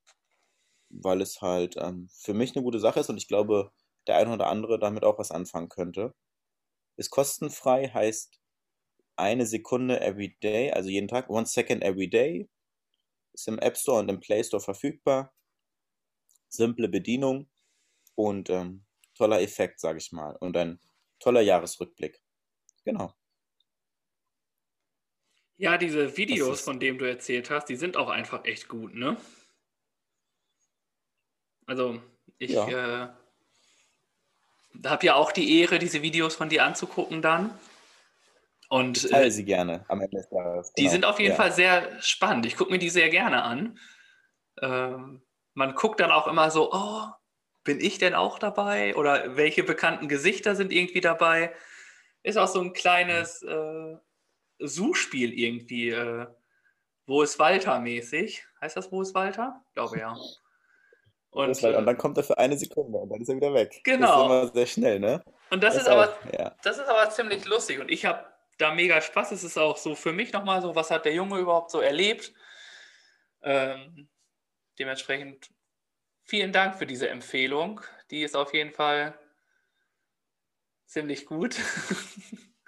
weil 0.90 1.22
es 1.22 1.40
halt 1.40 1.76
ähm, 1.78 2.08
für 2.12 2.34
mich 2.34 2.54
eine 2.54 2.62
gute 2.62 2.80
Sache 2.80 3.00
ist 3.00 3.08
und 3.08 3.16
ich 3.16 3.28
glaube, 3.28 3.72
der 4.06 4.16
eine 4.16 4.32
oder 4.32 4.48
andere 4.48 4.78
damit 4.78 5.04
auch 5.04 5.18
was 5.18 5.30
anfangen 5.30 5.68
könnte. 5.68 6.14
Ist 6.96 7.10
kostenfrei, 7.10 7.88
heißt 7.88 8.40
eine 9.16 9.46
Sekunde 9.46 10.00
every 10.00 10.36
day, 10.42 10.70
also 10.72 10.90
jeden 10.90 11.08
Tag, 11.08 11.30
one 11.30 11.46
second 11.46 11.82
every 11.82 12.08
day. 12.08 12.48
Ist 13.38 13.46
im 13.46 13.60
App 13.60 13.76
Store 13.76 14.00
und 14.00 14.08
im 14.08 14.18
Play 14.18 14.42
Store 14.42 14.60
verfügbar. 14.60 15.32
Simple 16.48 16.88
Bedienung 16.88 17.48
und 18.16 18.50
ähm, 18.50 18.84
toller 19.14 19.40
Effekt, 19.40 19.78
sage 19.78 19.98
ich 19.98 20.10
mal. 20.10 20.34
Und 20.40 20.56
ein 20.56 20.80
toller 21.20 21.40
Jahresrückblick. 21.40 22.20
Genau. 22.84 23.14
Ja, 25.56 25.78
diese 25.78 26.16
Videos, 26.16 26.62
von 26.62 26.80
denen 26.80 26.98
du 26.98 27.08
erzählt 27.08 27.48
hast, 27.50 27.66
die 27.66 27.76
sind 27.76 27.96
auch 27.96 28.08
einfach 28.08 28.44
echt 28.44 28.66
gut, 28.66 28.94
ne? 28.94 29.16
Also, 31.66 32.02
ich 32.38 32.50
ja. 32.50 33.04
äh, 33.04 33.08
habe 34.84 35.06
ja 35.06 35.14
auch 35.14 35.30
die 35.30 35.60
Ehre, 35.60 35.78
diese 35.78 36.02
Videos 36.02 36.34
von 36.34 36.48
dir 36.48 36.64
anzugucken 36.64 37.22
dann. 37.22 37.56
Und, 38.68 39.04
ich 39.04 39.10
teile 39.10 39.26
äh, 39.26 39.30
sie 39.30 39.44
gerne 39.44 39.84
am 39.88 40.00
Ende 40.00 40.18
des 40.18 40.30
Jahres. 40.30 40.72
Die 40.74 40.82
genau. 40.82 40.92
sind 40.92 41.04
auf 41.06 41.18
jeden 41.18 41.32
ja. 41.32 41.36
Fall 41.36 41.52
sehr 41.52 42.00
spannend. 42.00 42.44
Ich 42.46 42.56
gucke 42.56 42.70
mir 42.70 42.78
die 42.78 42.90
sehr 42.90 43.08
gerne 43.08 43.42
an. 43.42 43.78
Ähm, 44.60 45.22
man 45.54 45.74
guckt 45.74 46.00
dann 46.00 46.10
auch 46.10 46.26
immer 46.26 46.50
so, 46.50 46.70
oh, 46.72 47.04
bin 47.64 47.80
ich 47.80 47.98
denn 47.98 48.14
auch 48.14 48.38
dabei? 48.38 48.94
Oder 48.94 49.36
welche 49.36 49.64
bekannten 49.64 50.08
Gesichter 50.08 50.54
sind 50.54 50.72
irgendwie 50.72 51.00
dabei? 51.00 51.52
Ist 52.22 52.36
auch 52.36 52.48
so 52.48 52.60
ein 52.60 52.74
kleines 52.74 53.42
äh, 53.42 53.96
Suchspiel 54.58 55.32
irgendwie. 55.32 55.90
Äh, 55.90 56.26
wo 57.06 57.22
ist 57.22 57.38
Walter 57.38 57.80
mäßig? 57.80 58.44
Heißt 58.60 58.76
das 58.76 58.92
Wo 58.92 59.00
ist 59.00 59.14
Walter? 59.14 59.62
Ich 59.68 59.74
glaube 59.74 59.98
ja. 59.98 60.14
Und, 61.30 61.62
und, 61.62 61.86
dann 61.86 61.98
kommt 61.98 62.16
er 62.18 62.24
für 62.24 62.36
eine 62.36 62.56
Sekunde 62.56 62.98
und 62.98 63.10
dann 63.10 63.20
ist 63.20 63.28
er 63.28 63.36
wieder 63.36 63.52
weg. 63.54 63.80
Genau. 63.84 64.06
Das 64.06 64.16
ist 64.16 64.24
immer 64.24 64.52
sehr 64.54 64.66
schnell, 64.66 64.98
ne? 65.00 65.22
Und 65.50 65.62
das, 65.62 65.74
das 65.74 65.84
ist, 65.84 65.88
aber, 65.88 66.14
ja. 66.38 66.54
das 66.62 66.78
ist 66.78 66.88
aber 66.88 67.10
ziemlich 67.10 67.44
lustig. 67.46 67.80
Und 67.80 67.90
ich 67.90 68.04
habe 68.04 68.24
da 68.58 68.74
mega 68.74 69.00
Spaß. 69.00 69.32
Es 69.32 69.44
ist 69.44 69.56
auch 69.56 69.76
so 69.76 69.94
für 69.94 70.12
mich 70.12 70.32
nochmal 70.32 70.60
so, 70.60 70.74
was 70.74 70.90
hat 70.90 71.04
der 71.04 71.14
Junge 71.14 71.38
überhaupt 71.38 71.70
so 71.70 71.80
erlebt? 71.80 72.32
Ähm, 73.42 74.08
dementsprechend 74.78 75.50
vielen 76.24 76.52
Dank 76.52 76.76
für 76.76 76.86
diese 76.86 77.08
Empfehlung. 77.08 77.80
Die 78.10 78.22
ist 78.22 78.36
auf 78.36 78.52
jeden 78.52 78.72
Fall 78.72 79.18
ziemlich 80.86 81.26
gut. 81.26 81.56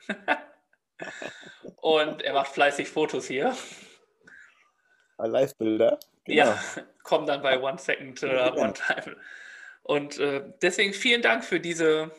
Und 1.76 2.22
er 2.22 2.34
macht 2.34 2.53
fleißig 2.53 2.88
Fotos 2.88 3.26
hier. 3.26 3.57
Live-Bilder? 5.18 5.99
Genau. 6.24 6.38
Ja, 6.38 6.62
kommen 7.03 7.26
dann 7.26 7.43
bei 7.43 7.61
One 7.61 7.78
Second 7.78 8.22
oder 8.22 8.57
One 8.57 8.74
Time. 8.74 9.16
Und 9.82 10.18
äh, 10.18 10.53
deswegen 10.62 10.93
vielen 10.93 11.22
Dank 11.22 11.45
für 11.45 11.61
diese 11.61 12.11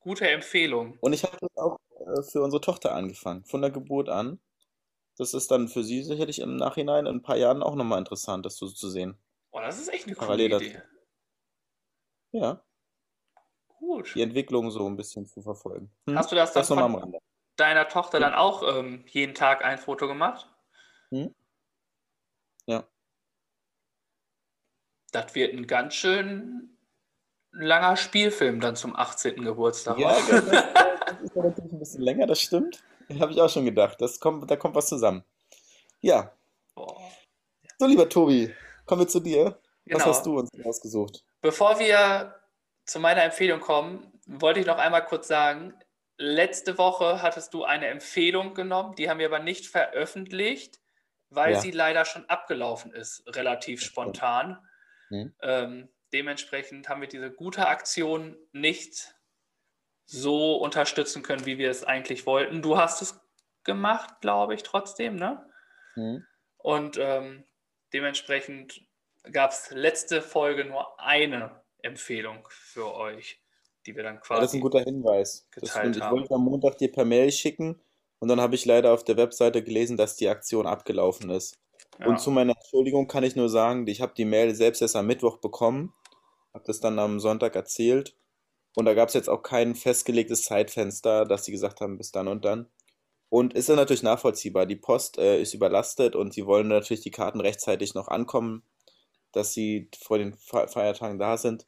gute 0.00 0.28
Empfehlung. 0.28 0.96
Und 1.00 1.12
ich 1.12 1.24
habe 1.24 1.36
das 1.40 1.56
auch 1.56 1.76
äh, 1.76 1.83
für 2.30 2.42
unsere 2.42 2.60
Tochter 2.60 2.94
angefangen, 2.94 3.44
von 3.44 3.60
der 3.62 3.70
Geburt 3.70 4.08
an. 4.08 4.40
Das 5.16 5.32
ist 5.32 5.50
dann 5.50 5.68
für 5.68 5.84
sie 5.84 6.02
sicherlich 6.02 6.40
im 6.40 6.56
Nachhinein 6.56 7.06
in 7.06 7.16
ein 7.16 7.22
paar 7.22 7.36
Jahren 7.36 7.62
auch 7.62 7.76
nochmal 7.76 7.98
interessant, 7.98 8.44
das 8.44 8.56
so 8.56 8.68
zu 8.68 8.90
sehen. 8.90 9.16
Oh, 9.52 9.60
das 9.60 9.78
ist 9.78 9.88
echt 9.88 10.06
eine 10.06 10.16
coole 10.16 10.26
Parallel 10.26 10.52
Idee. 10.54 10.82
Ja. 12.32 12.64
Gut. 13.68 14.12
Die 14.14 14.22
Entwicklung 14.22 14.70
so 14.70 14.86
ein 14.88 14.96
bisschen 14.96 15.26
zu 15.26 15.40
verfolgen. 15.40 15.92
Hm? 16.06 16.18
Hast 16.18 16.32
du 16.32 16.36
das 16.36 16.52
dann 16.52 16.62
das 16.62 16.68
von 16.68 17.16
deiner 17.56 17.86
Tochter 17.88 18.18
dann 18.18 18.34
auch 18.34 18.62
ähm, 18.76 19.04
jeden 19.08 19.34
Tag 19.34 19.64
ein 19.64 19.78
Foto 19.78 20.08
gemacht? 20.08 20.50
Hm? 21.10 21.32
Ja. 22.66 22.88
Das 25.12 25.34
wird 25.36 25.54
ein 25.54 25.68
ganz 25.68 25.94
schön 25.94 26.76
langer 27.52 27.96
Spielfilm 27.96 28.60
dann 28.60 28.74
zum 28.74 28.96
18. 28.96 29.44
Geburtstag. 29.44 29.98
Ja, 29.98 30.16
das, 30.28 30.44
das 31.14 31.30
ist 31.30 31.36
natürlich 31.36 31.72
ein 31.72 31.78
bisschen 31.78 32.02
länger, 32.02 32.26
das 32.26 32.40
stimmt. 32.40 32.82
Habe 33.20 33.32
ich 33.32 33.40
auch 33.40 33.50
schon 33.50 33.64
gedacht. 33.64 34.00
Das 34.00 34.18
kommt, 34.18 34.50
da 34.50 34.56
kommt 34.56 34.74
was 34.74 34.88
zusammen. 34.88 35.24
Ja. 36.00 36.32
Oh. 36.74 36.96
So, 37.78 37.86
lieber 37.86 38.08
Tobi, 38.08 38.52
kommen 38.86 39.02
wir 39.02 39.08
zu 39.08 39.20
dir. 39.20 39.58
Genau. 39.84 39.98
Was 39.98 40.06
hast 40.06 40.26
du 40.26 40.38
uns 40.38 40.50
ausgesucht? 40.64 41.24
Bevor 41.40 41.78
wir 41.78 42.34
zu 42.86 43.00
meiner 43.00 43.22
Empfehlung 43.22 43.60
kommen, 43.60 44.12
wollte 44.26 44.60
ich 44.60 44.66
noch 44.66 44.78
einmal 44.78 45.04
kurz 45.04 45.28
sagen, 45.28 45.74
letzte 46.16 46.78
Woche 46.78 47.22
hattest 47.22 47.52
du 47.54 47.64
eine 47.64 47.88
Empfehlung 47.88 48.54
genommen, 48.54 48.94
die 48.94 49.10
haben 49.10 49.18
wir 49.18 49.26
aber 49.26 49.40
nicht 49.40 49.66
veröffentlicht, 49.66 50.80
weil 51.30 51.54
ja. 51.54 51.60
sie 51.60 51.70
leider 51.70 52.04
schon 52.04 52.28
abgelaufen 52.28 52.92
ist, 52.92 53.24
relativ 53.26 53.82
spontan. 53.82 54.58
Mhm. 55.10 55.34
Ähm, 55.42 55.88
dementsprechend 56.12 56.88
haben 56.88 57.00
wir 57.00 57.08
diese 57.08 57.30
gute 57.30 57.66
Aktion 57.66 58.36
nicht 58.52 59.14
so 60.06 60.56
unterstützen 60.56 61.22
können, 61.22 61.46
wie 61.46 61.58
wir 61.58 61.70
es 61.70 61.84
eigentlich 61.84 62.26
wollten. 62.26 62.62
Du 62.62 62.76
hast 62.76 63.02
es 63.02 63.20
gemacht, 63.64 64.20
glaube 64.20 64.54
ich, 64.54 64.62
trotzdem, 64.62 65.16
ne? 65.16 65.44
Mhm. 65.96 66.24
Und 66.58 66.98
ähm, 66.98 67.44
dementsprechend 67.92 68.82
gab 69.32 69.52
es 69.52 69.70
letzte 69.70 70.22
Folge 70.22 70.64
nur 70.64 71.00
eine 71.00 71.62
Empfehlung 71.82 72.46
für 72.50 72.94
euch, 72.94 73.40
die 73.86 73.96
wir 73.96 74.02
dann 74.02 74.20
quasi. 74.20 74.38
Ja, 74.38 74.40
das 74.40 74.50
ist 74.50 74.58
ein 74.58 74.60
guter 74.60 74.80
Hinweis. 74.80 75.48
Geteilt 75.50 75.96
ich 75.96 76.02
wollte 76.02 76.34
am 76.34 76.44
Montag 76.44 76.78
dir 76.78 76.92
per 76.92 77.04
Mail 77.04 77.32
schicken 77.32 77.80
und 78.18 78.28
dann 78.28 78.40
habe 78.40 78.54
ich 78.54 78.64
leider 78.64 78.92
auf 78.92 79.04
der 79.04 79.16
Webseite 79.16 79.62
gelesen, 79.62 79.96
dass 79.96 80.16
die 80.16 80.28
Aktion 80.28 80.66
abgelaufen 80.66 81.30
ist. 81.30 81.58
Ja. 81.98 82.06
Und 82.06 82.20
zu 82.20 82.30
meiner 82.30 82.54
Entschuldigung 82.54 83.06
kann 83.06 83.24
ich 83.24 83.36
nur 83.36 83.48
sagen, 83.48 83.86
ich 83.86 84.00
habe 84.00 84.14
die 84.16 84.24
Mail 84.24 84.54
selbst 84.54 84.82
erst 84.82 84.96
am 84.96 85.06
Mittwoch 85.06 85.38
bekommen, 85.38 85.94
habe 86.52 86.64
das 86.66 86.80
dann 86.80 86.98
am 86.98 87.20
Sonntag 87.20 87.54
erzählt 87.54 88.16
und 88.76 88.86
da 88.86 88.94
gab 88.94 89.08
es 89.08 89.14
jetzt 89.14 89.28
auch 89.28 89.42
kein 89.42 89.74
festgelegtes 89.74 90.42
Zeitfenster, 90.44 91.24
dass 91.24 91.44
sie 91.44 91.52
gesagt 91.52 91.80
haben, 91.80 91.96
bis 91.96 92.10
dann 92.10 92.28
und 92.28 92.44
dann. 92.44 92.68
Und 93.28 93.54
ist 93.54 93.68
dann 93.68 93.76
natürlich 93.76 94.02
nachvollziehbar. 94.02 94.66
Die 94.66 94.76
Post 94.76 95.18
äh, 95.18 95.40
ist 95.40 95.54
überlastet 95.54 96.14
und 96.14 96.32
sie 96.32 96.46
wollen 96.46 96.68
natürlich 96.68 97.02
die 97.02 97.10
Karten 97.10 97.40
rechtzeitig 97.40 97.94
noch 97.94 98.08
ankommen, 98.08 98.62
dass 99.32 99.52
sie 99.52 99.90
vor 100.00 100.18
den 100.18 100.34
Feiertagen 100.34 101.18
da 101.18 101.36
sind. 101.36 101.66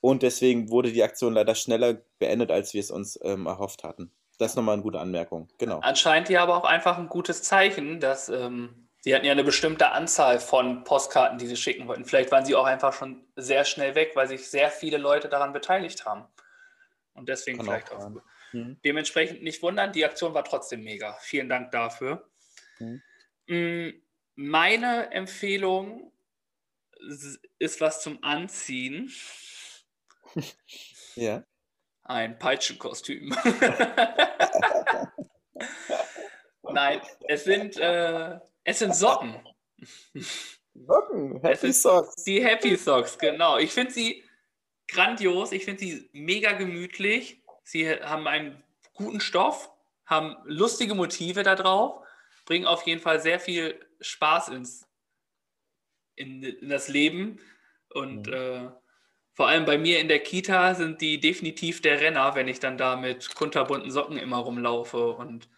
Und 0.00 0.22
deswegen 0.22 0.70
wurde 0.70 0.90
die 0.90 1.02
Aktion 1.02 1.34
leider 1.34 1.54
schneller 1.54 2.02
beendet, 2.18 2.50
als 2.50 2.74
wir 2.74 2.80
es 2.80 2.90
uns 2.90 3.18
ähm, 3.22 3.46
erhofft 3.46 3.84
hatten. 3.84 4.10
Das 4.38 4.52
ist 4.52 4.56
nochmal 4.56 4.74
eine 4.74 4.82
gute 4.82 4.98
Anmerkung. 4.98 5.48
Genau. 5.58 5.80
Anscheinend 5.80 6.28
ja 6.28 6.42
aber 6.42 6.56
auch 6.56 6.64
einfach 6.64 6.98
ein 6.98 7.08
gutes 7.08 7.42
Zeichen, 7.42 8.00
dass 8.00 8.28
ähm, 8.28 8.88
sie 9.00 9.14
hatten 9.14 9.26
ja 9.26 9.32
eine 9.32 9.44
bestimmte 9.44 9.92
Anzahl 9.92 10.40
von 10.40 10.84
Postkarten, 10.84 11.38
die 11.38 11.46
sie 11.46 11.56
schicken 11.56 11.86
wollten. 11.86 12.04
Vielleicht 12.04 12.32
waren 12.32 12.44
sie 12.44 12.56
auch 12.56 12.64
einfach 12.64 12.92
schon 12.92 13.24
sehr 13.36 13.64
schnell 13.64 13.94
weg, 13.94 14.12
weil 14.14 14.26
sich 14.26 14.50
sehr 14.50 14.70
viele 14.70 14.96
Leute 14.96 15.28
daran 15.28 15.52
beteiligt 15.52 16.06
haben. 16.06 16.24
Und 17.14 17.28
deswegen 17.28 17.58
Kann 17.58 17.66
vielleicht 17.66 17.92
auch. 17.92 18.04
auch 18.04 18.22
mhm. 18.52 18.78
Dementsprechend 18.84 19.42
nicht 19.42 19.62
wundern, 19.62 19.92
die 19.92 20.04
Aktion 20.04 20.34
war 20.34 20.44
trotzdem 20.44 20.82
mega. 20.82 21.14
Vielen 21.20 21.48
Dank 21.48 21.70
dafür. 21.70 22.28
Mhm. 22.78 24.02
Meine 24.34 25.10
Empfehlung 25.12 26.12
ist 27.58 27.80
was 27.80 28.02
zum 28.02 28.22
Anziehen. 28.22 29.12
Ja. 31.14 31.44
Ein 32.04 32.38
Peitschenkostüm. 32.38 33.36
Nein, 36.62 37.02
es 37.28 37.44
sind, 37.44 37.76
äh, 37.76 38.38
es 38.64 38.78
sind 38.78 38.96
Socken. 38.96 39.46
Socken, 40.74 41.38
Happy 41.42 41.70
Socks. 41.70 42.24
Die 42.24 42.42
Happy 42.42 42.76
Socks, 42.76 43.18
genau. 43.18 43.58
Ich 43.58 43.72
finde 43.72 43.92
sie 43.92 44.24
grandios, 44.92 45.52
ich 45.52 45.64
finde 45.64 45.80
sie 45.80 46.08
mega 46.12 46.52
gemütlich. 46.52 47.42
Sie 47.64 47.88
haben 47.88 48.26
einen 48.26 48.62
guten 48.94 49.20
Stoff, 49.20 49.70
haben 50.06 50.36
lustige 50.44 50.94
Motive 50.94 51.42
da 51.42 51.54
drauf, 51.54 52.04
bringen 52.44 52.66
auf 52.66 52.86
jeden 52.86 53.00
Fall 53.00 53.20
sehr 53.20 53.40
viel 53.40 53.78
Spaß 54.00 54.48
ins, 54.48 54.88
in, 56.14 56.42
in 56.42 56.68
das 56.68 56.88
Leben. 56.88 57.40
Und 57.90 58.26
mhm. 58.26 58.32
äh, 58.32 58.70
vor 59.34 59.48
allem 59.48 59.64
bei 59.64 59.78
mir 59.78 60.00
in 60.00 60.08
der 60.08 60.18
Kita 60.18 60.74
sind 60.74 61.00
die 61.00 61.18
definitiv 61.18 61.80
der 61.80 62.00
Renner, 62.00 62.34
wenn 62.34 62.48
ich 62.48 62.60
dann 62.60 62.76
da 62.76 62.96
mit 62.96 63.34
kunterbunten 63.34 63.90
Socken 63.90 64.18
immer 64.18 64.38
rumlaufe 64.38 65.12
und 65.12 65.48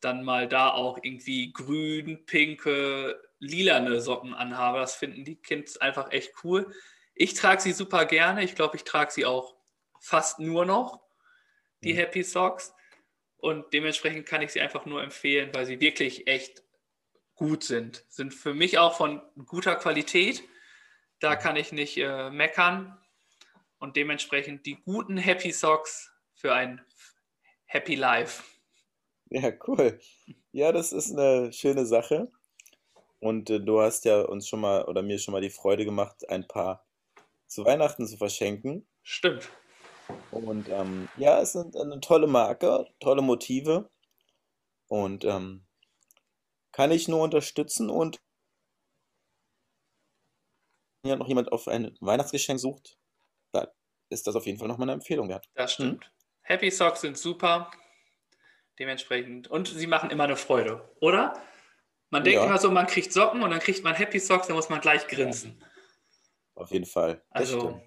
dann 0.00 0.24
mal 0.24 0.48
da 0.48 0.70
auch 0.70 0.98
irgendwie 1.02 1.52
grün, 1.52 2.24
pinke, 2.24 3.20
lilane 3.38 4.00
Socken 4.00 4.32
anhabe. 4.32 4.78
Das 4.78 4.94
finden 4.94 5.24
die 5.24 5.36
Kids 5.36 5.76
einfach 5.76 6.10
echt 6.12 6.32
cool. 6.44 6.72
Ich 7.14 7.34
trage 7.34 7.60
sie 7.60 7.72
super 7.72 8.04
gerne. 8.04 8.42
Ich 8.42 8.54
glaube, 8.54 8.76
ich 8.76 8.84
trage 8.84 9.12
sie 9.12 9.26
auch 9.26 9.56
fast 10.00 10.38
nur 10.38 10.64
noch, 10.64 11.00
die 11.82 11.92
mhm. 11.92 11.98
Happy 11.98 12.22
Socks. 12.22 12.74
Und 13.36 13.72
dementsprechend 13.72 14.26
kann 14.26 14.42
ich 14.42 14.52
sie 14.52 14.60
einfach 14.60 14.86
nur 14.86 15.02
empfehlen, 15.02 15.50
weil 15.54 15.66
sie 15.66 15.80
wirklich 15.80 16.26
echt 16.26 16.62
gut 17.34 17.64
sind. 17.64 18.04
Sind 18.08 18.34
für 18.34 18.52
mich 18.52 18.78
auch 18.78 18.96
von 18.96 19.22
guter 19.46 19.76
Qualität. 19.76 20.42
Da 21.20 21.36
kann 21.36 21.56
ich 21.56 21.72
nicht 21.72 21.96
äh, 21.96 22.30
meckern 22.30 22.98
und 23.78 23.96
dementsprechend 23.96 24.66
die 24.66 24.76
guten 24.82 25.16
Happy 25.16 25.52
Socks 25.52 26.12
für 26.34 26.54
ein 26.54 26.84
Happy 27.64 27.94
Life. 27.94 28.42
Ja, 29.30 29.52
cool. 29.66 29.98
Ja, 30.52 30.72
das 30.72 30.92
ist 30.92 31.12
eine 31.12 31.52
schöne 31.52 31.86
Sache. 31.86 32.30
Und 33.20 33.48
äh, 33.48 33.60
du 33.60 33.80
hast 33.80 34.04
ja 34.04 34.22
uns 34.22 34.48
schon 34.48 34.60
mal 34.60 34.84
oder 34.84 35.02
mir 35.02 35.18
schon 35.18 35.32
mal 35.32 35.40
die 35.40 35.50
Freude 35.50 35.84
gemacht, 35.84 36.28
ein 36.28 36.46
paar 36.48 36.86
zu 37.50 37.64
Weihnachten 37.64 38.06
zu 38.06 38.16
verschenken. 38.16 38.86
Stimmt. 39.02 39.50
Und 40.30 40.68
ähm, 40.68 41.08
ja, 41.16 41.40
es 41.40 41.52
sind 41.52 41.76
eine 41.76 42.00
tolle 42.00 42.26
Marke, 42.26 42.86
tolle 43.00 43.22
Motive. 43.22 43.90
Und 44.88 45.24
ähm, 45.24 45.66
kann 46.72 46.90
ich 46.90 47.08
nur 47.08 47.22
unterstützen 47.22 47.90
und 47.90 48.20
wenn 51.02 51.18
noch 51.18 51.28
jemand 51.28 51.50
auf 51.50 51.66
ein 51.66 51.96
Weihnachtsgeschenk 52.00 52.60
sucht, 52.60 52.98
ist 54.10 54.26
das 54.26 54.34
auf 54.34 54.46
jeden 54.46 54.58
Fall 54.58 54.68
nochmal 54.68 54.86
eine 54.86 54.94
Empfehlung 54.94 55.28
wert. 55.28 55.48
Das 55.54 55.74
stimmt. 55.74 56.04
Hm? 56.04 56.10
Happy 56.42 56.70
Socks 56.70 57.00
sind 57.02 57.16
super. 57.16 57.70
Dementsprechend. 58.78 59.48
Und 59.48 59.68
sie 59.68 59.86
machen 59.86 60.10
immer 60.10 60.24
eine 60.24 60.36
Freude, 60.36 60.90
oder? 61.00 61.34
Man 62.10 62.24
denkt 62.24 62.40
Ja. 62.40 62.46
immer 62.46 62.58
so, 62.58 62.70
man 62.70 62.88
kriegt 62.88 63.12
Socken 63.12 63.42
und 63.42 63.50
dann 63.50 63.60
kriegt 63.60 63.84
man 63.84 63.94
Happy 63.94 64.18
Socks, 64.18 64.48
dann 64.48 64.56
muss 64.56 64.68
man 64.68 64.80
gleich 64.80 65.06
grinsen. 65.06 65.62
Auf 66.60 66.70
jeden 66.72 66.84
Fall. 66.86 67.22
Das 67.32 67.52
Also 67.52 67.60
stimmt. 67.60 67.82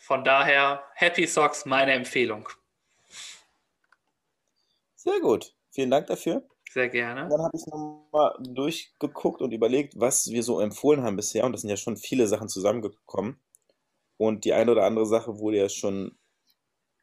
von 0.00 0.24
daher, 0.24 0.82
Happy 0.94 1.26
Socks, 1.26 1.66
meine 1.66 1.92
Empfehlung. 1.92 2.48
Sehr 4.94 5.20
gut. 5.20 5.54
Vielen 5.70 5.90
Dank 5.90 6.06
dafür. 6.06 6.48
Sehr 6.70 6.88
gerne. 6.88 7.28
Dann 7.28 7.42
habe 7.42 7.56
ich 7.56 7.66
nochmal 7.66 8.34
durchgeguckt 8.40 9.42
und 9.42 9.52
überlegt, 9.52 10.00
was 10.00 10.30
wir 10.30 10.42
so 10.42 10.60
empfohlen 10.60 11.02
haben 11.02 11.16
bisher. 11.16 11.44
Und 11.44 11.52
das 11.52 11.60
sind 11.60 11.70
ja 11.70 11.76
schon 11.76 11.96
viele 11.96 12.26
Sachen 12.26 12.48
zusammengekommen. 12.48 13.38
Und 14.16 14.44
die 14.46 14.54
eine 14.54 14.72
oder 14.72 14.84
andere 14.84 15.06
Sache 15.06 15.38
wurde 15.38 15.58
ja 15.58 15.68
schon 15.68 16.18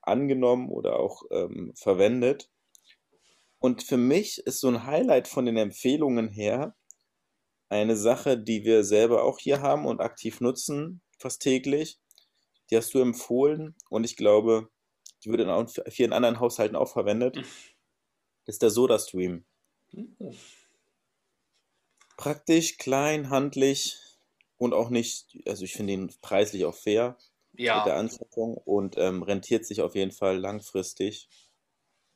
angenommen 0.02 0.70
oder 0.70 1.00
auch 1.00 1.24
ähm, 1.30 1.74
verwendet. 1.76 2.50
Und 3.60 3.84
für 3.84 3.98
mich 3.98 4.40
ist 4.40 4.60
so 4.60 4.68
ein 4.68 4.86
Highlight 4.86 5.28
von 5.28 5.46
den 5.46 5.58
Empfehlungen 5.58 6.28
her 6.28 6.76
eine 7.74 7.98
Sache, 7.98 8.38
die 8.38 8.64
wir 8.66 8.84
selber 8.84 9.24
auch 9.24 9.40
hier 9.40 9.62
haben 9.62 9.86
und 9.86 10.00
aktiv 10.02 10.42
nutzen, 10.42 11.02
fast 11.20 11.42
täglich. 11.42 12.00
Die 12.70 12.78
hast 12.78 12.94
du 12.94 13.00
empfohlen 13.00 13.76
und 13.90 14.04
ich 14.06 14.16
glaube, 14.16 14.70
die 15.24 15.32
wird 15.32 15.42
in 15.42 15.92
vielen 15.92 16.14
anderen 16.14 16.40
Haushalten 16.40 16.76
auch 16.76 16.92
verwendet. 16.92 17.38
Das 18.46 18.56
ist 18.56 18.62
der 18.62 18.70
SodaStream. 18.72 19.46
Praktisch, 22.18 22.78
klein, 22.78 23.30
handlich 23.30 24.00
und 24.58 24.74
auch 24.74 24.90
nicht, 24.90 25.38
also 25.48 25.64
ich 25.64 25.74
finde 25.74 25.94
ihn 25.94 26.14
preislich 26.22 26.66
auch 26.66 26.76
fair 26.76 27.18
mit 27.72 27.86
der 27.86 27.96
Ja, 27.96 27.98
Anschaffung 27.98 28.56
und 28.58 28.98
ähm, 28.98 29.24
rentiert 29.24 29.66
sich 29.66 29.82
auf 29.82 29.96
jeden 29.96 30.12
Fall 30.12 30.38
langfristig. 30.38 31.30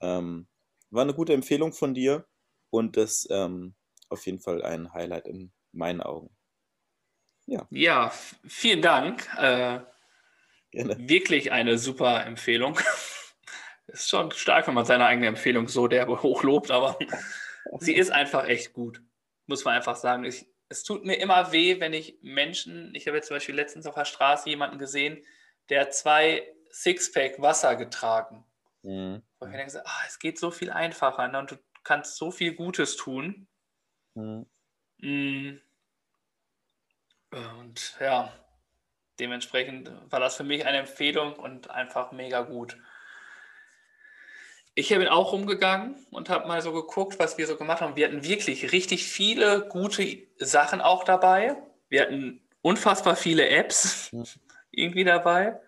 Ähm, 0.02 0.48
war 0.92 1.04
eine 1.04 1.14
gute 1.16 1.34
Empfehlung 1.34 1.74
von 1.74 1.94
dir 1.94 2.28
und 2.72 2.98
das 2.98 3.28
ähm, 3.32 3.76
auf 4.10 4.26
jeden 4.26 4.40
Fall 4.40 4.64
ein 4.64 4.94
Highlight 4.94 5.28
in 5.28 5.52
meinen 5.72 6.02
Augen. 6.02 6.30
Ja, 7.46 7.66
ja, 7.70 8.12
vielen 8.46 8.82
Dank. 8.82 9.28
Äh, 9.38 9.80
wirklich 10.72 11.52
eine 11.52 11.78
super 11.78 12.26
Empfehlung. 12.26 12.80
Ist 13.88 14.10
schon 14.10 14.32
stark, 14.32 14.68
wenn 14.68 14.74
man 14.74 14.86
seine 14.86 15.06
eigene 15.06 15.28
Empfehlung 15.28 15.70
so 15.70 15.88
derbe 15.88 16.22
hochlobt, 16.22 16.72
aber 16.72 17.00
sie 17.80 17.96
ist 17.96 18.12
einfach 18.12 18.46
echt 18.46 18.74
gut. 18.74 19.02
Muss 19.46 19.64
man 19.64 19.76
einfach 19.76 19.96
sagen. 19.96 20.26
Ich, 20.26 20.46
es 20.68 20.84
tut 20.84 21.06
mir 21.06 21.16
immer 21.16 21.54
weh, 21.54 21.80
wenn 21.80 21.94
ich 21.94 22.18
Menschen, 22.22 22.94
ich 22.96 23.08
habe 23.08 23.16
jetzt 23.16 23.28
zum 23.28 23.38
Beispiel 23.38 23.56
letztens 23.56 23.86
auf 23.88 23.96
der 23.96 24.04
Straße 24.04 24.50
jemanden 24.50 24.78
gesehen, 24.78 25.24
der 25.70 25.90
zwei 25.90 26.46
Sixpack 26.70 27.42
Wasser 27.42 27.78
getragen. 27.78 28.46
Mhm. 28.84 29.22
Wo 29.40 29.46
ich 29.46 29.54
denke, 29.54 29.82
ah, 29.86 30.02
es 30.06 30.20
geht 30.20 30.38
so 30.38 30.52
viel 30.52 30.70
einfacher 30.70 31.30
ne? 31.30 31.40
und 31.40 31.52
du 31.52 31.56
kannst 31.86 32.18
so 32.18 32.30
viel 32.30 32.56
Gutes 32.56 32.98
tun. 32.98 33.48
Mhm. 34.18 34.46
Mm. 35.00 35.60
Und 37.32 37.98
ja, 38.00 38.34
dementsprechend 39.20 39.92
war 40.12 40.20
das 40.20 40.36
für 40.38 40.44
mich 40.44 40.66
eine 40.66 40.78
Empfehlung 40.80 41.34
und 41.36 41.70
einfach 41.70 42.12
mega 42.12 42.42
gut. 42.42 42.78
Ich 44.74 44.90
bin 44.90 45.08
auch 45.08 45.32
rumgegangen 45.34 46.06
und 46.12 46.30
habe 46.30 46.48
mal 46.48 46.62
so 46.62 46.72
geguckt, 46.72 47.18
was 47.20 47.38
wir 47.38 47.48
so 47.48 47.58
gemacht 47.58 47.82
haben. 47.82 47.96
Wir 47.96 48.08
hatten 48.08 48.24
wirklich 48.24 48.72
richtig 48.72 49.06
viele 49.06 49.68
gute 49.70 50.28
Sachen 50.38 50.82
auch 50.82 51.04
dabei. 51.04 51.56
Wir 51.90 52.02
hatten 52.04 52.42
unfassbar 52.62 53.16
viele 53.16 53.50
Apps 53.50 54.12
Mhm. 54.14 54.24
irgendwie 54.72 55.04
dabei. 55.04 55.60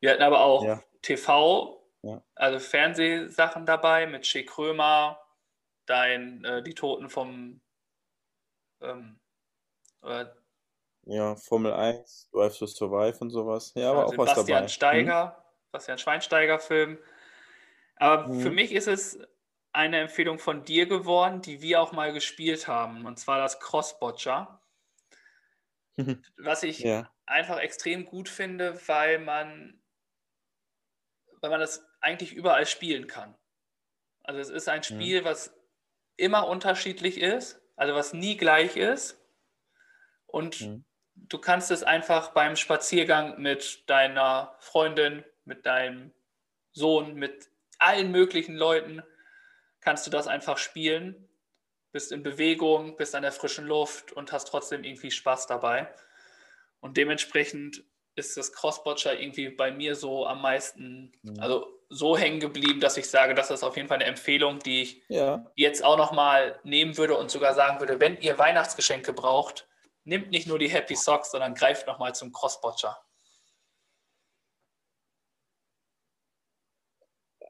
Wir 0.00 0.10
hatten 0.12 0.22
aber 0.22 0.40
auch 0.40 0.64
Ja. 0.64 0.82
TV, 1.02 1.84
Ja. 2.02 2.22
also 2.34 2.58
Fernsehsachen 2.58 3.64
dabei 3.66 4.06
mit 4.06 4.26
Schick 4.26 4.48
Krömer, 4.50 5.20
dein, 5.86 6.44
äh, 6.44 6.62
die 6.62 6.74
Toten 6.74 7.08
vom 7.08 7.60
ähm, 8.80 9.20
äh, 10.02 10.26
Ja, 11.06 11.34
Formel 11.34 11.72
1, 11.72 12.28
Drive 12.32 12.56
to 12.56 12.66
Survive 12.68 13.18
und 13.20 13.30
sowas. 13.30 13.72
Ja, 13.74 13.90
aber 13.90 14.06
auch 14.06 14.16
was 14.16 14.32
Sebastian 14.32 14.34
dabei. 14.34 14.76
Mhm. 14.90 15.16
Steiger, 15.16 15.44
Sebastian 15.66 15.98
Schweinsteiger-Film. 15.98 16.98
Aber 17.96 18.28
Mhm. 18.28 18.34
für 18.34 18.50
mich 18.50 18.72
ist 18.72 18.88
es 18.88 19.18
eine 19.72 20.00
Empfehlung 20.00 20.38
von 20.38 20.64
dir 20.64 20.86
geworden, 20.86 21.42
die 21.42 21.62
wir 21.62 21.80
auch 21.82 21.92
mal 21.92 22.12
gespielt 22.12 22.68
haben, 22.68 23.06
und 23.06 23.18
zwar 23.18 23.38
das 23.38 23.60
Crossbotcher, 23.60 24.62
Mhm. 25.98 26.22
was 26.38 26.62
ich 26.62 26.84
Ja, 26.84 27.12
einfach 27.26 27.58
extrem 27.58 28.06
gut 28.06 28.28
finde, 28.30 28.80
weil 28.88 29.18
man, 29.18 29.82
weil 31.40 31.50
man 31.50 31.60
das 31.60 31.86
eigentlich 32.00 32.32
überall 32.32 32.66
spielen 32.66 33.06
kann. 33.06 33.36
Also 34.24 34.40
es 34.40 34.50
ist 34.50 34.68
ein 34.68 34.82
Spiel, 34.84 35.24
was 35.24 35.54
immer 36.16 36.48
unterschiedlich 36.48 37.20
ist, 37.20 37.62
also 37.78 37.94
was 37.94 38.12
nie 38.12 38.36
gleich 38.36 38.76
ist. 38.76 39.18
Und 40.26 40.60
Mhm. 40.60 40.84
du 41.14 41.38
kannst 41.38 41.70
es 41.70 41.82
einfach 41.82 42.32
beim 42.32 42.56
Spaziergang 42.56 43.40
mit 43.40 43.88
deiner 43.88 44.56
Freundin, 44.60 45.24
mit 45.44 45.64
deinem 45.66 46.12
Sohn, 46.72 47.14
mit 47.14 47.48
allen 47.78 48.10
möglichen 48.10 48.56
Leuten, 48.56 49.02
kannst 49.80 50.06
du 50.06 50.10
das 50.10 50.26
einfach 50.26 50.58
spielen. 50.58 51.28
Bist 51.92 52.12
in 52.12 52.22
Bewegung, 52.22 52.96
bist 52.96 53.14
an 53.14 53.22
der 53.22 53.32
frischen 53.32 53.66
Luft 53.66 54.12
und 54.12 54.32
hast 54.32 54.48
trotzdem 54.48 54.84
irgendwie 54.84 55.10
Spaß 55.10 55.46
dabei. 55.46 55.92
Und 56.80 56.96
dementsprechend 56.96 57.82
ist 58.14 58.36
das 58.36 58.52
Crossbotcher 58.52 59.18
irgendwie 59.18 59.48
bei 59.48 59.70
mir 59.70 59.94
so 59.94 60.26
am 60.26 60.42
meisten, 60.42 61.12
Mhm. 61.22 61.40
also 61.40 61.77
so 61.88 62.16
hängen 62.16 62.40
geblieben, 62.40 62.80
dass 62.80 62.96
ich 62.96 63.08
sage, 63.08 63.34
das 63.34 63.50
ist 63.50 63.62
auf 63.62 63.76
jeden 63.76 63.88
Fall 63.88 63.96
eine 63.96 64.04
Empfehlung, 64.04 64.58
die 64.58 64.82
ich 64.82 65.02
ja, 65.08 65.50
jetzt 65.54 65.82
auch 65.84 65.96
nochmal 65.96 66.60
nehmen 66.62 66.96
würde 66.96 67.16
und 67.16 67.30
sogar 67.30 67.54
sagen 67.54 67.80
würde, 67.80 67.98
wenn 68.00 68.20
ihr 68.20 68.38
Weihnachtsgeschenke 68.38 69.12
braucht, 69.12 69.68
nehmt 70.04 70.30
nicht 70.30 70.46
nur 70.46 70.58
die 70.58 70.68
Happy 70.68 70.96
Socks, 70.96 71.30
sondern 71.30 71.54
greift 71.54 71.86
nochmal 71.86 72.14
zum 72.14 72.32
Crossbotcher. 72.32 72.98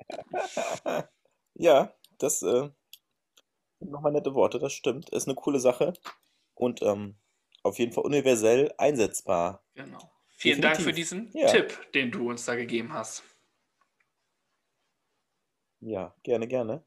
ja, 1.55 1.93
das 2.19 2.43
äh, 2.43 2.71
sind 3.79 3.91
nochmal 3.91 4.13
nette 4.13 4.35
Worte, 4.35 4.59
das 4.59 4.73
stimmt. 4.73 5.11
Ist 5.11 5.27
eine 5.27 5.35
coole 5.35 5.61
Sache 5.61 5.95
und 6.55 6.83
ähm, 6.83 7.19
auf 7.63 7.79
jeden 7.79 7.93
Fall 7.93 8.05
universell 8.05 8.73
einsetzbar. 8.79 9.65
Genau. 9.75 9.99
Vielen 10.29 10.61
Dank 10.61 10.77
für 10.77 10.93
Definitiv. 10.93 11.31
diesen 11.31 11.37
Ja. 11.37 11.49
Tipp, 11.49 11.93
den 11.93 12.13
du 12.13 12.31
uns 12.31 12.45
da 12.45 12.55
gegeben 12.55 12.93
hast. 12.93 13.25
Ja, 15.81 16.15
gerne, 16.23 16.47
gerne. 16.49 16.85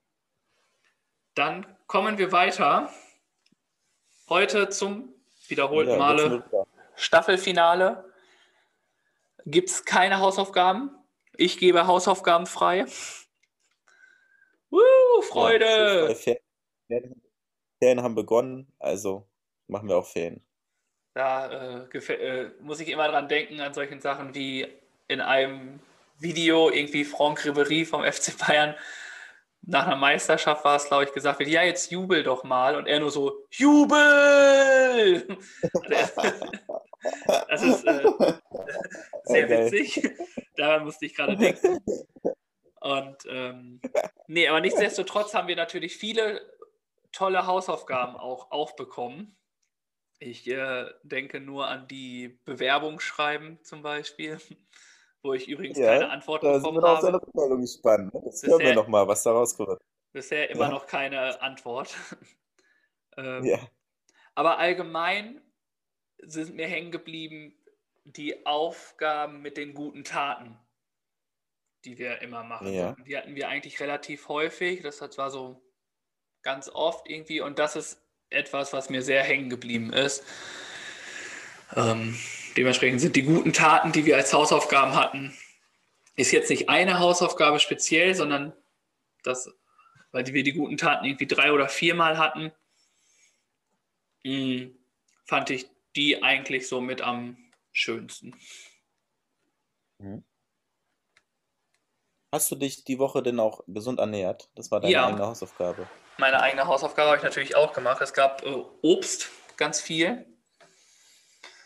Dann 1.36 1.66
kommen 1.88 2.18
wir 2.18 2.32
weiter. 2.32 2.89
Heute 4.30 4.70
zum 4.70 5.14
wiederholten 5.48 5.92
Ja, 5.92 5.98
Male 5.98 6.44
Staffelfinale. 6.96 8.12
Gibt 9.46 9.70
es 9.70 9.86
keine 9.86 10.20
Hausaufgaben? 10.20 10.92
Ich 11.38 11.58
gebe 11.58 11.88
Hausaufgaben 11.88 12.46
frei. 12.46 12.86
Woo, 14.70 14.80
Ja, 14.80 15.28
Freude! 15.28 15.66
schulfreie 15.66 16.16
Ferien, 16.88 17.22
Ferien- 17.80 18.04
haben 18.04 18.16
begonnen, 18.16 18.72
also 18.80 19.28
machen 19.68 19.89
wir 19.89 19.98
auch 19.98 20.06
Ferien. 20.06 20.46
Da 21.14 21.84
äh, 21.84 21.98
äh, 21.98 22.52
muss 22.62 22.80
ich 22.80 22.89
immer 22.89 23.08
dran 23.08 23.28
denken, 23.28 23.60
an 23.60 23.74
solchen 23.74 24.00
Sachen 24.00 24.34
wie 24.36 24.68
in 25.08 25.20
einem 25.20 25.80
Video 26.22 26.69
irgendwie 26.69 27.05
Franck 27.05 27.39
Ribéry 27.45 27.86
vom 27.86 28.03
FC 28.03 28.38
Bayern 28.38 28.76
nach 29.63 29.86
einer 29.86 29.95
Meisterschaft 29.95 30.65
war 30.65 30.76
es, 30.76 30.86
glaube 30.86 31.03
ich, 31.03 31.13
gesagt 31.13 31.39
wird, 31.39 31.49
ja, 31.49 31.63
jetzt 31.63 31.91
jubel 31.91 32.24
doch 32.24 32.43
mal. 32.43 32.76
Und 32.76 32.88
er 32.88 32.99
nur 32.99 33.11
so, 33.11 33.45
Jubel! 33.51 35.28
Das 37.49 37.63
ist 37.63 37.84
äh, 37.88 38.03
sehr 39.24 39.49
witzig. 39.49 40.07
Daran 40.55 40.84
musste 40.84 41.07
ich 41.07 41.15
gerade 41.15 41.36
denken. 41.36 41.80
Und 42.80 43.17
ähm, 43.28 43.82
nee, 44.28 44.47
aber 44.47 44.61
nichtsdestotrotz 44.61 45.34
haben 45.34 45.47
wir 45.47 45.55
natürlich 45.55 45.97
viele 45.97 46.41
tolle 47.11 47.47
Hausaufgaben 47.47 48.15
auch 48.15 48.51
aufbekommen. 48.51 49.36
Ich 50.19 50.47
äh, 50.47 50.86
denke 51.01 51.39
nur 51.39 51.67
an 51.67 51.88
die 51.88 52.39
Bewerbung 52.45 52.99
schreiben 52.99 53.57
zum 53.63 53.82
Beispiel, 53.82 54.39
wo 55.24 55.34
ich 55.34 55.47
übrigens 55.47 55.78
Ja, 55.78 55.93
keine 55.93 56.09
Antwort 56.09 56.43
Da 56.43 56.53
sind 56.53 56.61
bekommen 56.63 56.78
wir 56.78 56.82
noch 56.82 56.89
auf 56.89 56.95
habe. 56.97 57.05
seine 57.07 57.22
Rückmeldung 57.22 57.61
gespannt. 57.61 58.13
ne? 58.13 58.22
Jetzt 58.26 58.43
hören 58.43 58.59
wir 58.59 58.65
Bisher- 58.67 58.76
nochmal, 58.76 59.07
was 59.07 59.24
da 59.24 59.32
rauskommt. 59.32 59.82
Bisher 60.13 60.49
immer 60.49 60.65
Ja. 60.65 60.69
noch 60.72 60.86
keine 60.88 61.41
Antwort. 61.41 61.95
ähm, 63.17 63.43
Ja, 63.45 63.59
Aber 64.36 64.57
allgemein 64.59 65.41
sind 66.24 66.55
mir 66.55 66.67
hängen 66.67 66.91
geblieben 66.91 67.55
die 68.03 68.45
Aufgaben 68.45 69.41
mit 69.41 69.57
den 69.57 69.74
guten 69.74 70.03
Taten, 70.03 70.57
die 71.86 71.97
wir 71.97 72.22
immer 72.22 72.43
machen. 72.43 72.74
Ja. 72.74 72.95
Die 73.05 73.15
hatten 73.17 73.36
wir 73.36 73.47
eigentlich 73.49 73.80
relativ 73.80 74.28
häufig. 74.28 74.82
Das 74.82 75.01
hat- 75.01 75.17
war 75.17 75.30
so 75.30 75.61
ganz 76.43 76.67
oft 76.69 77.07
irgendwie. 77.09 77.41
Und 77.41 77.59
das 77.59 77.76
ist 77.76 78.01
etwas, 78.30 78.74
was 78.74 78.89
mir 78.89 79.01
sehr 79.03 79.24
hängen 79.24 79.49
geblieben 79.49 79.93
ist. 79.93 80.24
Ähm, 81.76 82.17
dementsprechend 82.58 83.02
sind 83.02 83.16
die 83.16 83.24
guten 83.24 83.54
Taten, 83.54 83.91
die 83.91 84.06
wir 84.06 84.18
als 84.18 84.34
Hausaufgaben 84.34 84.95
hatten, 84.95 85.36
ist 86.16 86.32
jetzt 86.32 86.49
nicht 86.49 86.70
eine 86.70 86.99
Hausaufgabe 86.99 87.60
speziell, 87.60 88.16
sondern 88.16 88.54
das, 89.24 89.49
weil 90.12 90.26
wir 90.28 90.43
die 90.43 90.54
guten 90.54 90.78
Taten 90.78 91.06
irgendwie 91.06 91.28
drei 91.28 91.52
oder 91.52 91.70
viermal 91.70 92.18
hatten, 92.18 92.52
mh, 94.24 94.72
fand 95.26 95.49
ich 95.49 95.70
die 95.95 96.24
eigentlich 96.24 96.68
so 96.68 96.82
mit 96.82 97.02
am 97.02 97.38
schönsten. 97.72 98.36
Mhm. 99.99 100.24
Hast 102.32 102.49
du 102.49 102.56
dich 102.56 102.86
die 102.86 102.97
Woche 102.97 103.22
denn 103.22 103.39
auch 103.39 103.62
gesund 103.68 103.99
ernährt? 103.99 104.49
Das 104.56 104.72
war 104.72 104.80
deine 104.80 104.93
ja. 104.93 105.08
eigene 105.08 105.26
Hausaufgabe. 105.26 105.88
Meine 106.18 106.39
eigene 106.41 106.66
Hausaufgabe 106.66 107.10
habe 107.10 107.18
ich 107.18 107.24
natürlich 107.24 107.56
auch 107.58 107.74
gemacht. 107.74 108.02
Es 108.02 108.14
gab 108.14 108.45
äh, 108.45 108.64
Obst, 108.82 109.30
ganz 109.58 109.82
viel. 109.82 110.26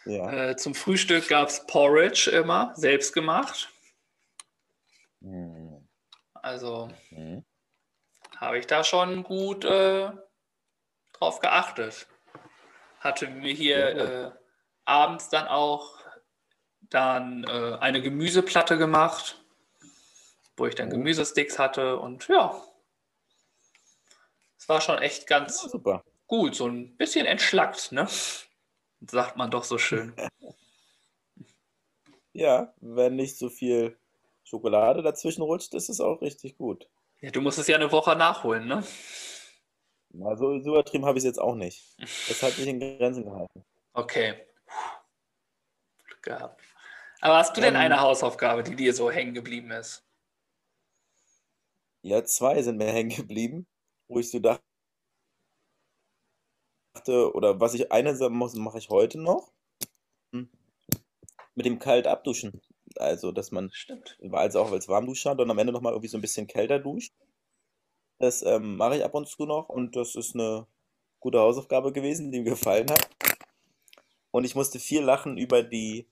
Ja. 0.06 0.32
Äh, 0.32 0.56
zum 0.56 0.76
Frühstück 0.76 1.28
gab 1.30 1.50
es 1.50 1.66
Porridge 1.66 2.30
immer, 2.30 2.74
selbst 2.76 3.14
gemacht. 3.14 3.70
Mhm. 5.20 5.88
Also 6.34 6.90
mhm. 7.10 7.44
habe 8.38 8.60
ich 8.60 8.68
da 8.68 8.84
schon 8.84 9.24
gut 9.24 9.66
äh, 9.66 10.12
drauf 11.14 11.40
geachtet. 11.40 12.08
Hatte 13.00 13.28
mir 13.28 13.54
hier 13.54 13.96
ja. 13.96 14.28
äh, 14.28 14.32
abends 14.86 15.30
dann 15.30 15.48
auch 15.48 16.00
dann 16.82 17.44
äh, 17.46 17.78
eine 17.80 18.02
Gemüseplatte 18.02 18.78
gemacht 18.78 19.38
wo 20.58 20.66
ich 20.66 20.76
dann 20.76 20.88
oh. 20.88 20.92
Gemüsesticks 20.92 21.60
hatte 21.60 21.98
und 21.98 22.28
ja, 22.28 22.62
es 24.58 24.70
war 24.70 24.82
schon 24.82 25.00
echt 25.00 25.28
ganz 25.28 25.64
ja, 25.64 25.70
super. 25.70 26.04
gut, 26.28 26.56
so 26.56 26.68
ein 26.68 26.96
bisschen 26.98 27.26
entschlackt, 27.26 27.92
ne? 27.92 28.08
Sagt 29.02 29.38
man 29.38 29.52
doch 29.52 29.64
so 29.64 29.78
schön. 29.78 30.14
Ja, 32.38 32.74
wenn 32.82 33.16
nicht 33.16 33.38
so 33.38 33.48
viel 33.48 33.98
Schokolade 34.44 35.02
dazwischen 35.02 35.42
rutscht, 35.42 35.74
ist 35.74 35.88
es 35.88 36.02
auch 36.02 36.22
richtig 36.22 36.58
gut. 36.58 36.90
Ja, 37.22 37.32
du 37.32 37.40
musst 37.40 37.58
es 37.58 37.68
ja 37.68 37.78
eine 37.78 37.94
Woche 37.94 38.14
nachholen, 38.18 38.68
ne? 38.68 38.84
Also 40.22 40.60
so 40.60 40.72
übertrieben 40.72 41.06
habe 41.06 41.18
ich 41.18 41.24
es 41.24 41.28
jetzt 41.28 41.40
auch 41.40 41.56
nicht. 41.56 41.96
Das 41.98 42.44
hat 42.44 42.58
mich 42.58 42.68
in 42.68 42.80
Grenzen 42.80 43.24
gehalten. 43.24 43.64
Okay. 43.94 44.46
Glück 46.06 46.24
gehabt. 46.24 46.62
Aber 47.22 47.38
hast 47.38 47.56
du 47.56 47.62
denn 47.62 47.76
ähm, 47.76 47.82
eine 47.82 48.02
Hausaufgabe, 48.02 48.64
die 48.64 48.76
dir 48.76 48.94
so 48.94 49.10
hängen 49.10 49.34
geblieben 49.34 49.72
ist? 49.72 50.06
Ja, 52.02 52.24
zwei 52.24 52.62
sind 52.62 52.78
mir 52.78 52.86
hängen 52.92 53.16
geblieben, 53.16 53.66
wo 54.08 54.20
ich 54.20 54.30
so 54.30 54.40
dachte, 54.40 54.64
oder 57.08 57.60
was 57.60 57.74
ich 57.74 57.92
eine 57.92 58.16
sagen 58.16 58.38
muss, 58.38 58.56
mache 58.56 58.78
ich 58.78 58.90
heute 58.90 59.20
noch. 59.20 59.52
Hm. 60.32 60.50
Mit 61.56 61.66
dem 61.66 61.80
kalt 61.80 62.08
abduschen. 62.08 62.62
Also, 62.98 63.32
dass 63.32 63.52
man, 63.52 63.72
Stimmt. 63.74 64.18
also 64.32 64.62
auch 64.62 64.72
als 64.72 64.88
Warmduscher 64.88 65.36
dann 65.36 65.52
am 65.52 65.58
Ende 65.58 65.74
nochmal 65.74 65.94
irgendwie 65.94 66.08
so 66.08 66.18
ein 66.18 66.22
bisschen 66.22 66.48
kälter 66.48 66.80
duscht. 66.80 67.14
Das 68.20 68.42
ähm, 68.42 68.78
mache 68.78 68.98
ich 68.98 69.04
ab 69.04 69.14
und 69.14 69.28
zu 69.28 69.46
noch 69.46 69.68
und 69.68 69.96
das 69.96 70.16
ist 70.16 70.36
eine 70.36 70.66
gute 71.20 71.40
Hausaufgabe 71.40 71.92
gewesen, 71.92 72.32
die 72.32 72.40
mir 72.40 72.52
gefallen 72.52 72.90
hat. 72.90 73.10
Und 74.32 74.46
ich 74.46 74.56
musste 74.56 74.80
viel 74.80 75.02
lachen 75.02 75.38
über 75.38 75.64
die, 75.64 76.06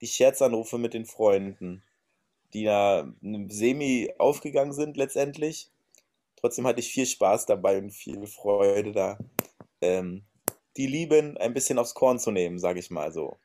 die 0.00 0.06
Scherzanrufe 0.06 0.76
mit 0.76 0.92
den 0.92 1.06
Freunden 1.06 1.82
die 2.52 2.64
da 2.64 3.12
semi 3.48 4.10
aufgegangen 4.18 4.72
sind 4.72 4.96
letztendlich. 4.96 5.70
Trotzdem 6.36 6.66
hatte 6.66 6.80
ich 6.80 6.90
viel 6.90 7.06
Spaß 7.06 7.46
dabei 7.46 7.78
und 7.78 7.90
viel 7.90 8.26
Freude 8.26 8.92
da, 8.92 9.18
ähm, 9.80 10.24
die 10.76 10.86
Lieben 10.86 11.36
ein 11.38 11.54
bisschen 11.54 11.78
aufs 11.78 11.94
Korn 11.94 12.18
zu 12.18 12.30
nehmen, 12.30 12.58
sage 12.58 12.78
ich 12.78 12.90
mal 12.90 13.12
so. 13.12 13.38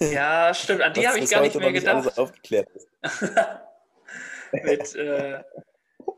Ja, 0.00 0.52
stimmt. 0.54 0.82
An 0.82 0.92
die 0.94 1.06
habe 1.06 1.18
ich 1.18 1.30
gar 1.30 1.42
nicht 1.42 1.56
mehr 1.56 1.72
gedacht. 1.72 2.04
Nicht 2.04 2.18
aufgeklärt 2.18 2.68
ist. 2.70 2.88
Mit 4.52 4.94
äh, 4.94 5.42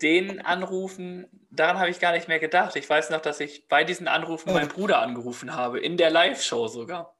den 0.03 0.41
Anrufen, 0.41 1.27
daran 1.51 1.79
habe 1.79 1.91
ich 1.91 2.01
gar 2.01 2.13
nicht 2.13 2.29
mehr 2.29 2.39
gedacht. 2.39 2.77
Ich 2.77 2.89
weiß 2.89 3.11
noch, 3.11 3.21
dass 3.21 3.41
ich 3.41 3.67
bei 3.69 3.85
diesen 3.85 4.09
Anrufen 4.09 4.53
meinen 4.53 4.69
Bruder 4.75 5.01
angerufen 5.01 5.55
habe, 5.55 5.81
in 5.81 5.97
der 5.97 6.11
Live-Show 6.11 6.69
sogar. 6.69 7.17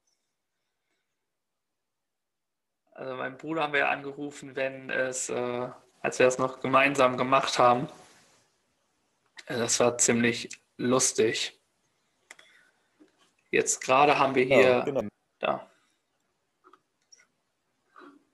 Also 2.91 3.15
mein 3.15 3.37
Bruder 3.37 3.63
haben 3.63 3.73
wir 3.73 3.81
ja 3.81 3.89
angerufen, 3.89 4.55
wenn 4.55 4.89
es, 4.89 5.29
äh, 5.29 5.69
als 6.01 6.19
wir 6.19 6.27
es 6.27 6.37
noch 6.39 6.61
gemeinsam 6.61 7.17
gemacht 7.17 7.59
haben. 7.59 7.87
Äh, 9.45 9.57
das 9.57 9.79
war 9.79 9.97
ziemlich 9.97 10.49
lustig. 10.77 11.56
Jetzt 13.57 13.81
gerade 13.81 14.19
haben 14.19 14.35
wir 14.35 14.45
hier. 14.45 14.61
Ja, 14.61 14.83
genau. 14.85 15.01
Da. 15.39 15.67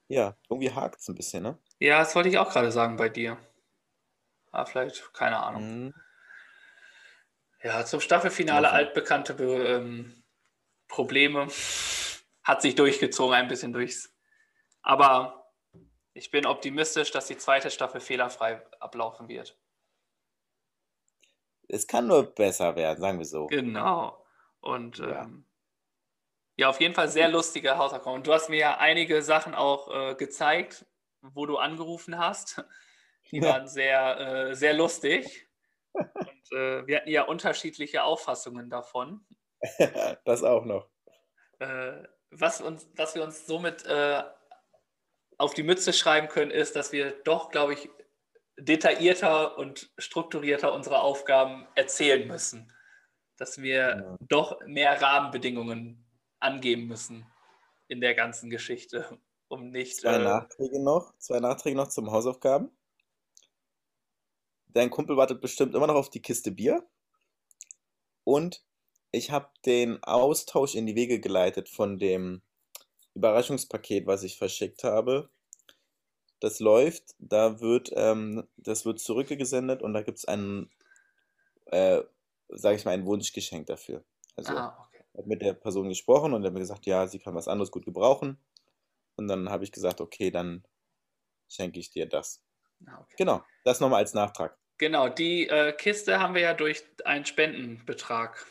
Ja, 0.09 0.35
irgendwie 0.49 0.69
hakt 0.69 0.99
es 0.99 1.07
ein 1.07 1.15
bisschen, 1.15 1.43
ne? 1.43 1.57
Ja, 1.79 1.99
das 1.99 2.13
wollte 2.13 2.27
ich 2.27 2.37
auch 2.37 2.51
gerade 2.51 2.73
sagen 2.73 2.97
bei 2.97 3.07
dir. 3.07 3.37
Aber 4.51 4.65
vielleicht, 4.65 5.13
keine 5.13 5.37
Ahnung. 5.37 5.85
Mhm. 5.85 5.93
Ja, 7.63 7.85
zum 7.85 8.01
Staffelfinale 8.01 8.67
okay. 8.67 8.75
altbekannte 8.75 9.33
ähm, 9.41 10.23
Probleme. 10.89 11.47
Hat 12.43 12.61
sich 12.61 12.75
durchgezogen, 12.75 13.33
ein 13.33 13.47
bisschen 13.47 13.71
durchs 13.71 14.13
aber 14.81 15.49
ich 16.13 16.31
bin 16.31 16.45
optimistisch, 16.45 17.11
dass 17.11 17.27
die 17.27 17.37
zweite 17.37 17.71
Staffel 17.71 18.01
fehlerfrei 18.01 18.61
ablaufen 18.81 19.29
wird. 19.29 19.57
Es 21.69 21.87
kann 21.87 22.07
nur 22.07 22.23
besser 22.35 22.75
werden, 22.75 22.99
sagen 22.99 23.19
wir 23.19 23.25
so. 23.25 23.47
Genau. 23.47 24.22
Und 24.63 24.99
ja, 24.99 25.23
ähm, 25.23 25.45
ja 26.57 26.69
auf 26.69 26.79
jeden 26.79 26.95
Fall 26.95 27.09
sehr 27.09 27.29
lustige 27.29 27.77
Hausaufgaben. 27.77 28.15
Und 28.15 28.27
du 28.27 28.33
hast 28.33 28.49
mir 28.49 28.59
ja 28.59 28.77
einige 28.77 29.21
Sachen 29.21 29.53
auch 29.53 29.93
äh, 29.93 30.15
gezeigt, 30.15 30.85
wo 31.21 31.45
du 31.45 31.57
angerufen 31.57 32.17
hast. 32.17 32.63
Die 33.31 33.37
ja. 33.37 33.49
waren 33.49 33.67
sehr, 33.67 34.19
äh, 34.19 34.55
sehr 34.55 34.73
lustig. 34.73 35.49
Und 35.93 36.51
äh, 36.51 36.85
wir 36.87 36.97
hatten 36.97 37.09
ja 37.09 37.23
unterschiedliche 37.23 38.03
Auffassungen 38.03 38.69
davon. 38.69 39.25
das 40.25 40.43
auch 40.43 40.65
noch. 40.65 40.89
Äh, 41.59 42.03
was, 42.31 42.61
uns, 42.61 42.89
was 42.95 43.15
wir 43.15 43.23
uns 43.23 43.45
somit 43.45 43.85
äh, 43.85 44.23
auf 45.37 45.53
die 45.53 45.63
Mütze 45.63 45.93
schreiben 45.93 46.27
können, 46.27 46.51
ist, 46.51 46.75
dass 46.75 46.91
wir 46.91 47.11
doch, 47.23 47.49
glaube 47.49 47.73
ich, 47.73 47.89
detaillierter 48.57 49.57
und 49.57 49.91
strukturierter 49.97 50.73
unsere 50.73 51.01
Aufgaben 51.01 51.67
erzählen 51.75 52.27
müssen. 52.27 52.72
Dass 53.43 53.61
wir 53.61 53.97
ja. 53.97 54.17
doch 54.21 54.57
mehr 54.65 55.01
Rahmenbedingungen 55.01 56.01
angeben 56.39 56.87
müssen 56.87 57.25
in 57.89 57.99
der 57.99 58.15
ganzen 58.15 58.49
Geschichte, 58.49 59.19
um 59.49 59.69
nicht. 59.69 59.97
Zwei 59.97 60.15
äh, 60.15 60.23
Nachträge 60.23 60.81
noch, 60.81 61.13
zwei 61.17 61.41
Nachträge 61.41 61.75
noch 61.75 61.89
zum 61.89 62.09
Hausaufgaben. 62.09 62.71
Dein 64.67 64.89
Kumpel 64.89 65.17
wartet 65.17 65.41
bestimmt 65.41 65.75
immer 65.75 65.87
noch 65.87 65.95
auf 65.95 66.09
die 66.09 66.21
Kiste 66.21 66.53
Bier. 66.53 66.87
Und 68.23 68.63
ich 69.11 69.31
habe 69.31 69.49
den 69.65 70.01
Austausch 70.05 70.75
in 70.75 70.85
die 70.85 70.95
Wege 70.95 71.19
geleitet 71.19 71.67
von 71.67 71.97
dem 71.97 72.43
Überraschungspaket, 73.13 74.07
was 74.07 74.23
ich 74.23 74.37
verschickt 74.37 74.85
habe. 74.85 75.29
Das 76.39 76.61
läuft, 76.61 77.13
da 77.19 77.59
wird, 77.59 77.91
ähm, 77.93 78.47
das 78.55 78.85
wird 78.85 79.01
zurückgesendet 79.01 79.81
und 79.81 79.93
da 79.93 80.01
gibt 80.01 80.19
es 80.19 80.23
einen, 80.25 80.69
äh, 81.65 82.03
sage 82.49 82.75
ich 82.75 82.85
mal, 82.85 82.91
ein 82.91 83.05
Wunschgeschenk 83.05 83.67
dafür. 83.67 84.03
Also 84.35 84.55
ah, 84.55 84.87
okay. 84.87 85.03
habe 85.17 85.27
mit 85.27 85.41
der 85.41 85.53
Person 85.53 85.89
gesprochen 85.89 86.33
und 86.33 86.43
er 86.43 86.47
hat 86.47 86.53
mir 86.53 86.59
gesagt, 86.59 86.85
ja, 86.85 87.07
sie 87.07 87.19
kann 87.19 87.35
was 87.35 87.47
anderes 87.47 87.71
gut 87.71 87.85
gebrauchen. 87.85 88.37
Und 89.15 89.27
dann 89.27 89.49
habe 89.49 89.63
ich 89.63 89.71
gesagt, 89.71 90.01
okay, 90.01 90.31
dann 90.31 90.65
schenke 91.47 91.79
ich 91.79 91.91
dir 91.91 92.07
das. 92.07 92.43
Ah, 92.85 92.99
okay. 93.01 93.15
Genau, 93.17 93.43
das 93.63 93.79
nochmal 93.79 93.99
als 93.99 94.13
Nachtrag. 94.13 94.57
Genau, 94.77 95.07
die 95.07 95.47
äh, 95.47 95.71
Kiste 95.73 96.19
haben 96.19 96.33
wir 96.33 96.41
ja 96.41 96.53
durch 96.53 96.83
einen 97.05 97.25
Spendenbetrag. 97.25 98.45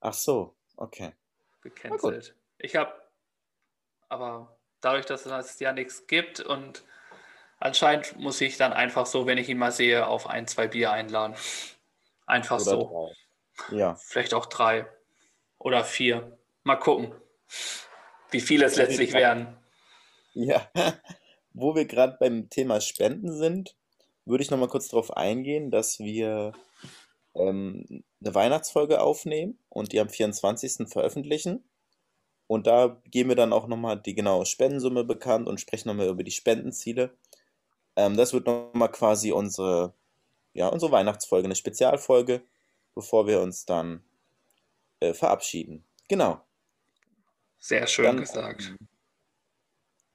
Ach 0.00 0.12
so, 0.12 0.54
okay. 0.76 1.14
Gecancelt. 1.62 2.36
Ich 2.58 2.76
habe 2.76 2.92
aber 4.08 4.58
dadurch, 4.80 5.06
dass 5.06 5.26
es 5.26 5.58
ja 5.58 5.72
nichts 5.72 6.06
gibt 6.06 6.40
und 6.40 6.84
anscheinend 7.58 8.18
muss 8.18 8.40
ich 8.40 8.56
dann 8.56 8.72
einfach 8.72 9.06
so, 9.06 9.26
wenn 9.26 9.38
ich 9.38 9.48
ihn 9.48 9.58
mal 9.58 9.72
sehe, 9.72 10.06
auf 10.06 10.28
ein, 10.28 10.46
zwei 10.46 10.68
Bier 10.68 10.92
einladen. 10.92 11.34
Einfach 12.26 12.56
oder 12.56 12.64
so. 12.64 13.12
Drei. 13.68 13.76
Ja. 13.76 13.94
Vielleicht 13.96 14.34
auch 14.34 14.46
drei 14.46 14.86
oder 15.58 15.84
vier. 15.84 16.38
Mal 16.62 16.76
gucken, 16.76 17.14
wie 18.30 18.40
viele 18.40 18.66
es 18.66 18.76
letztlich 18.76 19.12
werden. 19.12 19.56
Ja, 20.34 20.68
wo 21.52 21.74
wir 21.74 21.86
gerade 21.86 22.16
beim 22.20 22.50
Thema 22.50 22.80
Spenden 22.80 23.32
sind, 23.32 23.76
würde 24.24 24.42
ich 24.42 24.50
noch 24.50 24.58
mal 24.58 24.68
kurz 24.68 24.88
darauf 24.88 25.16
eingehen, 25.16 25.70
dass 25.70 25.98
wir 25.98 26.52
ähm, 27.34 28.04
eine 28.20 28.34
Weihnachtsfolge 28.34 29.00
aufnehmen 29.00 29.58
und 29.68 29.92
die 29.92 30.00
am 30.00 30.08
24. 30.08 30.88
veröffentlichen. 30.88 31.68
Und 32.48 32.66
da 32.66 33.00
geben 33.06 33.30
wir 33.30 33.36
dann 33.36 33.52
auch 33.52 33.66
nochmal 33.66 34.00
die 34.00 34.14
genaue 34.14 34.46
Spendensumme 34.46 35.04
bekannt 35.04 35.48
und 35.48 35.60
sprechen 35.60 35.88
nochmal 35.88 36.08
über 36.08 36.22
die 36.22 36.30
Spendenziele. 36.30 37.16
Ähm, 37.96 38.16
das 38.16 38.32
wird 38.32 38.46
nochmal 38.46 38.90
quasi 38.90 39.32
unsere, 39.32 39.94
ja, 40.56 40.68
unsere 40.68 40.90
Weihnachtsfolge, 40.90 41.44
eine 41.44 41.54
Spezialfolge, 41.54 42.42
bevor 42.94 43.26
wir 43.26 43.40
uns 43.40 43.66
dann 43.66 44.02
äh, 45.00 45.12
verabschieden. 45.12 45.84
Genau. 46.08 46.40
Sehr 47.58 47.86
schön 47.86 48.06
dann, 48.06 48.20
gesagt. 48.20 48.74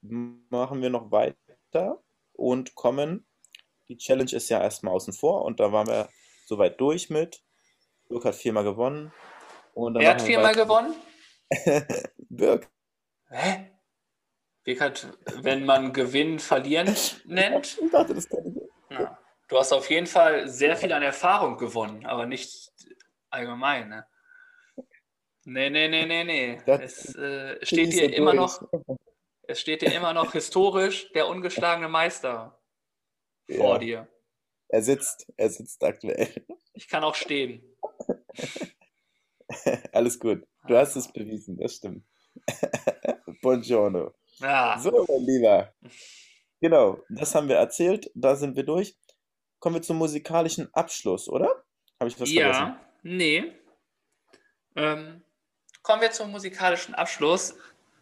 Machen 0.00 0.82
wir 0.82 0.90
noch 0.90 1.10
weiter. 1.12 2.02
und 2.32 2.74
kommen. 2.74 3.24
Die 3.88 3.96
Challenge 3.96 4.32
ist 4.32 4.48
ja 4.48 4.60
erstmal 4.60 4.94
außen 4.94 5.12
vor 5.12 5.44
und 5.44 5.60
da 5.60 5.70
waren 5.70 5.86
wir 5.86 6.08
soweit 6.46 6.80
durch 6.80 7.08
mit. 7.08 7.44
Birk 8.08 8.24
hat 8.24 8.34
viermal 8.34 8.64
gewonnen. 8.64 9.12
Und 9.74 9.94
Wer 9.94 10.10
hat 10.10 10.22
viermal 10.22 10.54
gewonnen? 10.54 10.94
Birk. 12.28 12.68
Hä? 13.28 13.70
Birk 14.64 14.80
hat, 14.80 15.06
wenn 15.42 15.64
man 15.64 15.92
Gewinn, 15.92 16.40
Verlieren 16.40 16.94
nennt. 17.26 17.78
Ich 17.80 17.90
dachte, 17.90 18.14
das 18.14 18.28
kann. 18.28 18.41
Du 19.52 19.58
hast 19.58 19.70
auf 19.74 19.90
jeden 19.90 20.06
Fall 20.06 20.48
sehr 20.48 20.78
viel 20.78 20.90
an 20.94 21.02
Erfahrung 21.02 21.58
gewonnen, 21.58 22.06
aber 22.06 22.24
nicht 22.24 22.72
allgemein. 23.28 23.90
Ne? 23.90 24.06
Nee, 25.44 25.68
nee, 25.68 25.88
nee, 25.88 26.06
nee, 26.06 26.24
nee. 26.24 26.58
Es 26.64 27.14
äh, 27.16 27.58
steht 27.62 27.92
dir 27.92 28.14
immer 28.14 28.32
noch, 28.32 28.66
es 29.42 29.60
steht 29.60 29.82
dir 29.82 29.92
immer 29.92 30.14
noch 30.14 30.32
historisch 30.32 31.12
der 31.12 31.28
ungeschlagene 31.28 31.90
Meister 31.90 32.58
ja. 33.46 33.58
vor 33.58 33.78
dir. 33.78 34.08
Er 34.68 34.80
sitzt, 34.80 35.30
er 35.36 35.50
sitzt 35.50 35.84
aktuell. 35.84 36.46
Ich 36.72 36.88
kann 36.88 37.04
auch 37.04 37.14
stehen. 37.14 37.62
Alles 39.92 40.18
gut. 40.18 40.46
Du 40.66 40.78
hast 40.78 40.96
es 40.96 41.12
bewiesen, 41.12 41.58
das 41.58 41.74
stimmt. 41.74 42.06
Buongiorno. 43.42 44.14
Ja. 44.38 44.78
So, 44.78 45.04
mein 45.06 45.26
Lieber. 45.26 45.74
Genau, 46.58 47.00
das 47.10 47.34
haben 47.34 47.50
wir 47.50 47.56
erzählt, 47.56 48.10
da 48.14 48.34
sind 48.34 48.56
wir 48.56 48.62
durch. 48.62 48.96
Kommen 49.62 49.76
wir 49.76 49.82
zum 49.82 49.96
musikalischen 49.96 50.74
Abschluss, 50.74 51.28
oder? 51.28 51.64
Habe 52.00 52.08
ich 52.08 52.20
was 52.20 52.32
ja, 52.32 52.52
vergessen? 52.52 52.66
Ja, 52.66 52.86
nee. 53.04 53.52
Ähm, 54.74 55.22
kommen 55.82 56.02
wir 56.02 56.10
zum 56.10 56.32
musikalischen 56.32 56.96
Abschluss. 56.96 57.54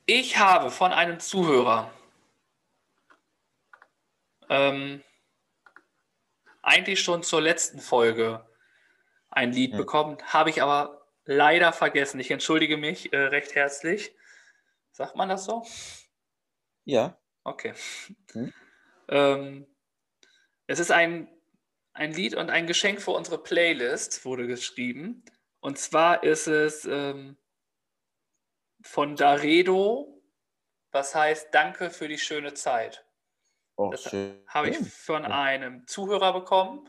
Ich 0.07 0.39
habe 0.39 0.71
von 0.71 0.91
einem 0.91 1.21
Zuhörer 1.21 1.93
ähm, 4.49 5.05
eigentlich 6.63 6.99
schon 7.03 7.23
zur 7.23 7.43
letzten 7.43 7.79
Folge 7.79 8.49
ein 9.29 9.53
Lied 9.53 9.73
hm. 9.73 9.77
bekommen, 9.77 10.17
habe 10.33 10.49
ich 10.49 10.63
aber 10.63 11.07
leider 11.27 11.75
vergessen. 11.75 12.21
Ich 12.21 12.31
entschuldige 12.31 12.79
mich 12.79 13.13
äh, 13.13 13.19
recht 13.19 13.55
herzlich. 13.55 14.17
Sagt 14.93 15.15
man 15.15 15.29
das 15.29 15.45
so? 15.45 15.67
Ja. 16.87 17.19
Okay. 17.45 17.75
Hm. 18.33 18.55
Ähm, 19.09 19.67
es 20.67 20.79
ist 20.79 20.91
ein, 20.91 21.29
ein 21.93 22.13
Lied 22.13 22.35
und 22.35 22.51
ein 22.51 22.67
Geschenk 22.67 23.03
für 23.03 23.13
unsere 23.13 23.43
Playlist, 23.43 24.25
wurde 24.25 24.47
geschrieben. 24.47 25.25
Und 25.61 25.79
zwar 25.79 26.23
ist 26.23 26.47
es 26.47 26.85
ähm, 26.85 27.37
von 28.83 29.17
Daredo, 29.17 30.23
was 30.93 31.15
heißt 31.15 31.49
Danke 31.53 31.91
für 31.91 32.09
die 32.09 32.19
schöne 32.19 32.55
Zeit. 32.55 33.05
Oh, 33.77 33.91
das 33.91 34.13
habe 34.47 34.71
ich 34.71 34.79
von 34.79 35.25
einem 35.25 35.87
Zuhörer 35.87 36.33
bekommen, 36.33 36.89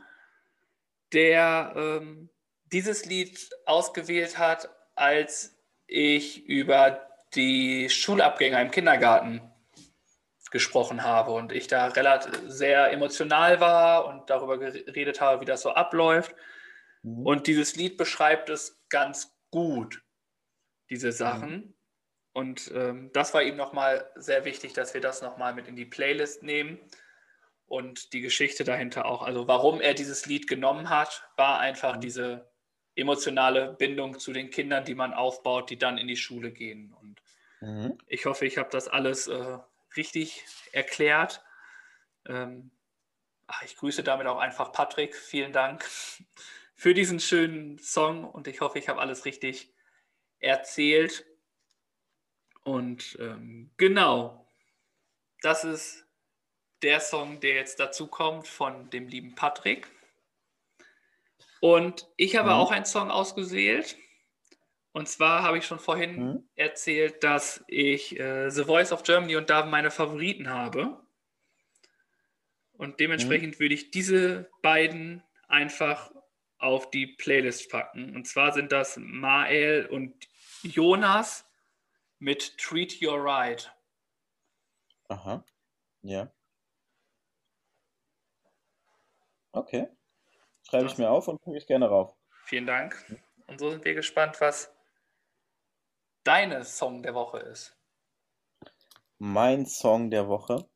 der 1.13 1.73
ähm, 1.75 2.29
dieses 2.65 3.05
Lied 3.05 3.49
ausgewählt 3.65 4.37
hat, 4.37 4.69
als 4.95 5.57
ich 5.87 6.45
über 6.45 7.07
die 7.33 7.89
Schulabgänger 7.89 8.61
im 8.61 8.71
Kindergarten 8.71 9.50
gesprochen 10.51 11.03
habe 11.03 11.31
und 11.31 11.51
ich 11.51 11.67
da 11.67 11.87
relativ 11.87 12.39
sehr 12.47 12.91
emotional 12.91 13.59
war 13.59 14.05
und 14.05 14.29
darüber 14.29 14.57
geredet 14.57 15.21
habe, 15.21 15.41
wie 15.41 15.45
das 15.45 15.61
so 15.61 15.71
abläuft. 15.71 16.35
Mhm. 17.03 17.25
Und 17.25 17.47
dieses 17.47 17.75
Lied 17.75 17.97
beschreibt 17.97 18.49
es 18.49 18.79
ganz 18.89 19.35
gut, 19.49 20.03
diese 20.89 21.11
Sachen. 21.11 21.51
Mhm. 21.51 21.73
Und 22.33 22.71
ähm, 22.75 23.09
das 23.13 23.33
war 23.33 23.43
ihm 23.43 23.55
nochmal 23.55 24.09
sehr 24.15 24.45
wichtig, 24.45 24.73
dass 24.73 24.93
wir 24.93 25.01
das 25.01 25.21
nochmal 25.21 25.53
mit 25.53 25.67
in 25.67 25.75
die 25.75 25.85
Playlist 25.85 26.43
nehmen 26.43 26.79
und 27.65 28.13
die 28.13 28.21
Geschichte 28.21 28.63
dahinter 28.63 29.05
auch. 29.05 29.23
Also 29.23 29.47
warum 29.47 29.79
er 29.79 29.93
dieses 29.93 30.25
Lied 30.25 30.47
genommen 30.47 30.89
hat, 30.89 31.29
war 31.37 31.59
einfach 31.59 31.95
mhm. 31.95 32.01
diese 32.01 32.51
emotionale 32.95 33.73
Bindung 33.73 34.19
zu 34.19 34.33
den 34.33 34.49
Kindern, 34.49 34.83
die 34.83 34.95
man 34.95 35.13
aufbaut, 35.13 35.69
die 35.69 35.77
dann 35.77 35.97
in 35.97 36.07
die 36.07 36.17
Schule 36.17 36.51
gehen. 36.51 36.93
Und 36.93 37.21
mhm. 37.61 37.97
ich 38.07 38.25
hoffe, 38.25 38.45
ich 38.45 38.57
habe 38.57 38.69
das 38.69 38.89
alles 38.89 39.27
äh, 39.27 39.57
richtig 39.95 40.45
erklärt. 40.71 41.43
Ähm, 42.27 42.71
ach, 43.47 43.63
ich 43.63 43.75
grüße 43.75 44.03
damit 44.03 44.27
auch 44.27 44.39
einfach 44.39 44.71
Patrick. 44.71 45.15
Vielen 45.15 45.53
Dank 45.53 45.85
für 46.75 46.93
diesen 46.93 47.19
schönen 47.19 47.77
Song 47.79 48.25
und 48.25 48.47
ich 48.47 48.61
hoffe, 48.61 48.79
ich 48.79 48.89
habe 48.89 48.99
alles 48.99 49.25
richtig 49.25 49.73
erzählt. 50.39 51.25
Und 52.63 53.17
ähm, 53.19 53.71
genau, 53.77 54.47
das 55.41 55.63
ist 55.63 56.05
der 56.81 56.99
Song, 56.99 57.39
der 57.39 57.55
jetzt 57.55 57.79
dazu 57.79 58.07
kommt 58.07 58.47
von 58.47 58.89
dem 58.89 59.07
lieben 59.07 59.35
Patrick. 59.35 59.87
Und 61.59 62.07
ich 62.17 62.35
habe 62.35 62.49
mhm. 62.49 62.55
auch 62.55 62.71
einen 62.71 62.85
Song 62.85 63.11
ausgewählt. 63.11 63.95
Und 64.93 65.07
zwar 65.07 65.43
habe 65.43 65.57
ich 65.57 65.65
schon 65.65 65.79
vorhin 65.79 66.23
mhm. 66.23 66.49
erzählt, 66.55 67.23
dass 67.23 67.63
ich 67.67 68.19
äh, 68.19 68.49
The 68.49 68.65
Voice 68.65 68.91
of 68.91 69.03
Germany 69.03 69.37
und 69.37 69.49
da 69.49 69.65
meine 69.65 69.91
Favoriten 69.91 70.49
habe. 70.49 70.99
Und 72.73 72.99
dementsprechend 72.99 73.55
mhm. 73.55 73.59
würde 73.59 73.75
ich 73.75 73.91
diese 73.91 74.49
beiden 74.61 75.23
einfach 75.47 76.11
auf 76.57 76.89
die 76.91 77.07
Playlist 77.07 77.71
packen. 77.71 78.15
Und 78.15 78.27
zwar 78.27 78.51
sind 78.53 78.71
das 78.71 78.97
Mael 78.97 79.85
und 79.85 80.27
Jonas 80.61 81.45
mit 82.19 82.57
Treat 82.57 83.01
Your 83.01 83.23
Right. 83.23 83.73
Aha. 85.07 85.43
Ja. 86.03 86.31
Okay. 89.51 89.87
Schreibe 90.63 90.85
ich 90.85 90.97
mir 90.97 91.09
auf 91.09 91.27
und 91.27 91.41
gucke 91.41 91.57
ich 91.57 91.67
gerne 91.67 91.87
rauf. 91.87 92.15
Vielen 92.45 92.65
Dank. 92.65 92.95
Und 93.47 93.59
so 93.59 93.69
sind 93.69 93.83
wir 93.83 93.93
gespannt, 93.93 94.39
was 94.39 94.73
deine 96.23 96.63
Song 96.65 97.03
der 97.03 97.13
Woche 97.13 97.39
ist. 97.39 97.75
Mein 99.17 99.65
Song 99.65 100.09
der 100.09 100.27
Woche. 100.27 100.67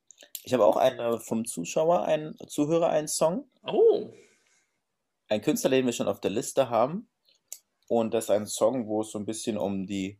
Ich 0.44 0.54
habe 0.54 0.66
auch 0.66 0.78
einen 0.78 1.20
vom 1.20 1.46
Zuschauer, 1.46 2.04
einen 2.06 2.38
Zuhörer, 2.48 2.90
einen 2.90 3.08
Song. 3.08 3.50
Oh. 3.66 4.12
Ein 5.28 5.42
Künstler, 5.42 5.72
den 5.72 5.86
wir 5.86 5.94
schon 5.94 6.08
auf 6.08 6.22
der 6.22 6.32
Liste 6.32 6.70
haben. 6.70 7.10
Und 7.88 8.14
das 8.14 8.26
ist 8.26 8.30
ein 8.32 8.46
Song, 8.46 8.88
wo 8.88 9.02
es 9.02 9.12
so 9.12 9.20
ein 9.20 9.26
bisschen 9.26 9.58
um 9.58 9.88
die 9.88 10.20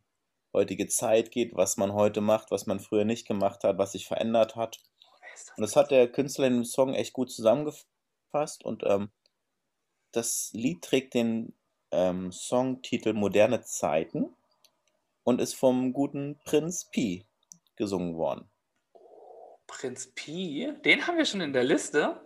heutige 0.52 0.88
Zeit 0.88 1.30
geht, 1.30 1.54
was 1.54 1.76
man 1.76 1.92
heute 1.92 2.20
macht, 2.20 2.50
was 2.50 2.66
man 2.66 2.80
früher 2.80 3.04
nicht 3.04 3.26
gemacht 3.26 3.62
hat, 3.62 3.78
was 3.78 3.92
sich 3.92 4.06
verändert 4.06 4.56
hat. 4.56 4.80
Und 5.56 5.62
das 5.62 5.76
hat 5.76 5.90
der 5.90 6.10
Künstler 6.10 6.46
in 6.46 6.54
dem 6.54 6.64
Song 6.64 6.94
echt 6.94 7.12
gut 7.12 7.30
zusammengefasst. 7.30 8.64
Und 8.64 8.82
ähm, 8.84 9.10
das 10.12 10.50
Lied 10.52 10.82
trägt 10.82 11.14
den 11.14 11.54
ähm, 11.90 12.32
Songtitel 12.32 13.12
Moderne 13.12 13.62
Zeiten 13.62 14.34
und 15.26 15.40
ist 15.40 15.54
vom 15.54 15.92
guten 15.92 16.38
Prinz 16.44 16.88
Pi 16.88 17.26
gesungen 17.74 18.16
worden. 18.16 18.48
Prinz 19.66 20.12
Pi? 20.14 20.72
Den 20.84 21.04
haben 21.04 21.18
wir 21.18 21.24
schon 21.24 21.40
in 21.40 21.52
der 21.52 21.64
Liste. 21.64 22.24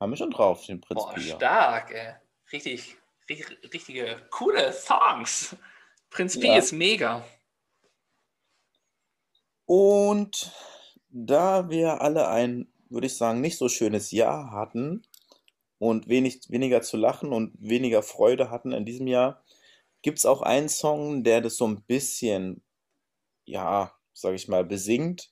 Haben 0.00 0.10
wir 0.10 0.16
schon 0.16 0.32
drauf, 0.32 0.66
den 0.66 0.80
Prinz 0.80 1.00
Boah, 1.00 1.14
Pi. 1.14 1.20
Stark, 1.20 1.92
ey. 1.92 2.14
Richtig, 2.52 2.96
richtig, 3.30 3.72
richtige, 3.72 4.26
coole 4.30 4.72
Songs. 4.72 5.56
Prinz 6.10 6.38
Pi 6.38 6.48
ja. 6.48 6.56
ist 6.56 6.72
mega. 6.72 7.24
Und 9.64 10.52
da 11.08 11.70
wir 11.70 12.00
alle 12.00 12.28
ein, 12.28 12.72
würde 12.88 13.06
ich 13.06 13.16
sagen, 13.16 13.40
nicht 13.40 13.56
so 13.56 13.68
schönes 13.68 14.10
Jahr 14.10 14.50
hatten 14.50 15.06
und 15.78 16.08
wenig, 16.08 16.40
weniger 16.48 16.82
zu 16.82 16.96
lachen 16.96 17.32
und 17.32 17.54
weniger 17.60 18.02
Freude 18.02 18.50
hatten 18.50 18.72
in 18.72 18.84
diesem 18.84 19.06
Jahr, 19.06 19.44
gibt 20.02 20.18
es 20.18 20.26
auch 20.26 20.42
einen 20.42 20.68
Song, 20.68 21.24
der 21.24 21.40
das 21.40 21.56
so 21.56 21.66
ein 21.66 21.82
bisschen, 21.84 22.62
ja, 23.44 23.94
sage 24.12 24.36
ich 24.36 24.48
mal, 24.48 24.64
besingt 24.64 25.30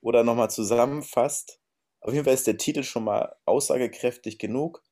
oder 0.00 0.24
nochmal 0.24 0.50
zusammenfasst. 0.50 1.60
Auf 2.00 2.12
jeden 2.12 2.24
Fall 2.24 2.34
ist 2.34 2.46
der 2.46 2.58
Titel 2.58 2.82
schon 2.82 3.04
mal 3.04 3.36
aussagekräftig 3.44 4.38
genug, 4.38 4.82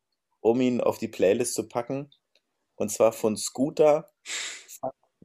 um 0.41 0.61
ihn 0.61 0.81
auf 0.81 0.99
die 0.99 1.09
Playlist 1.09 1.55
zu 1.55 1.69
packen. 1.69 2.11
Und 2.77 2.91
zwar 2.91 3.13
von 3.13 3.37
Scooter 3.37 4.11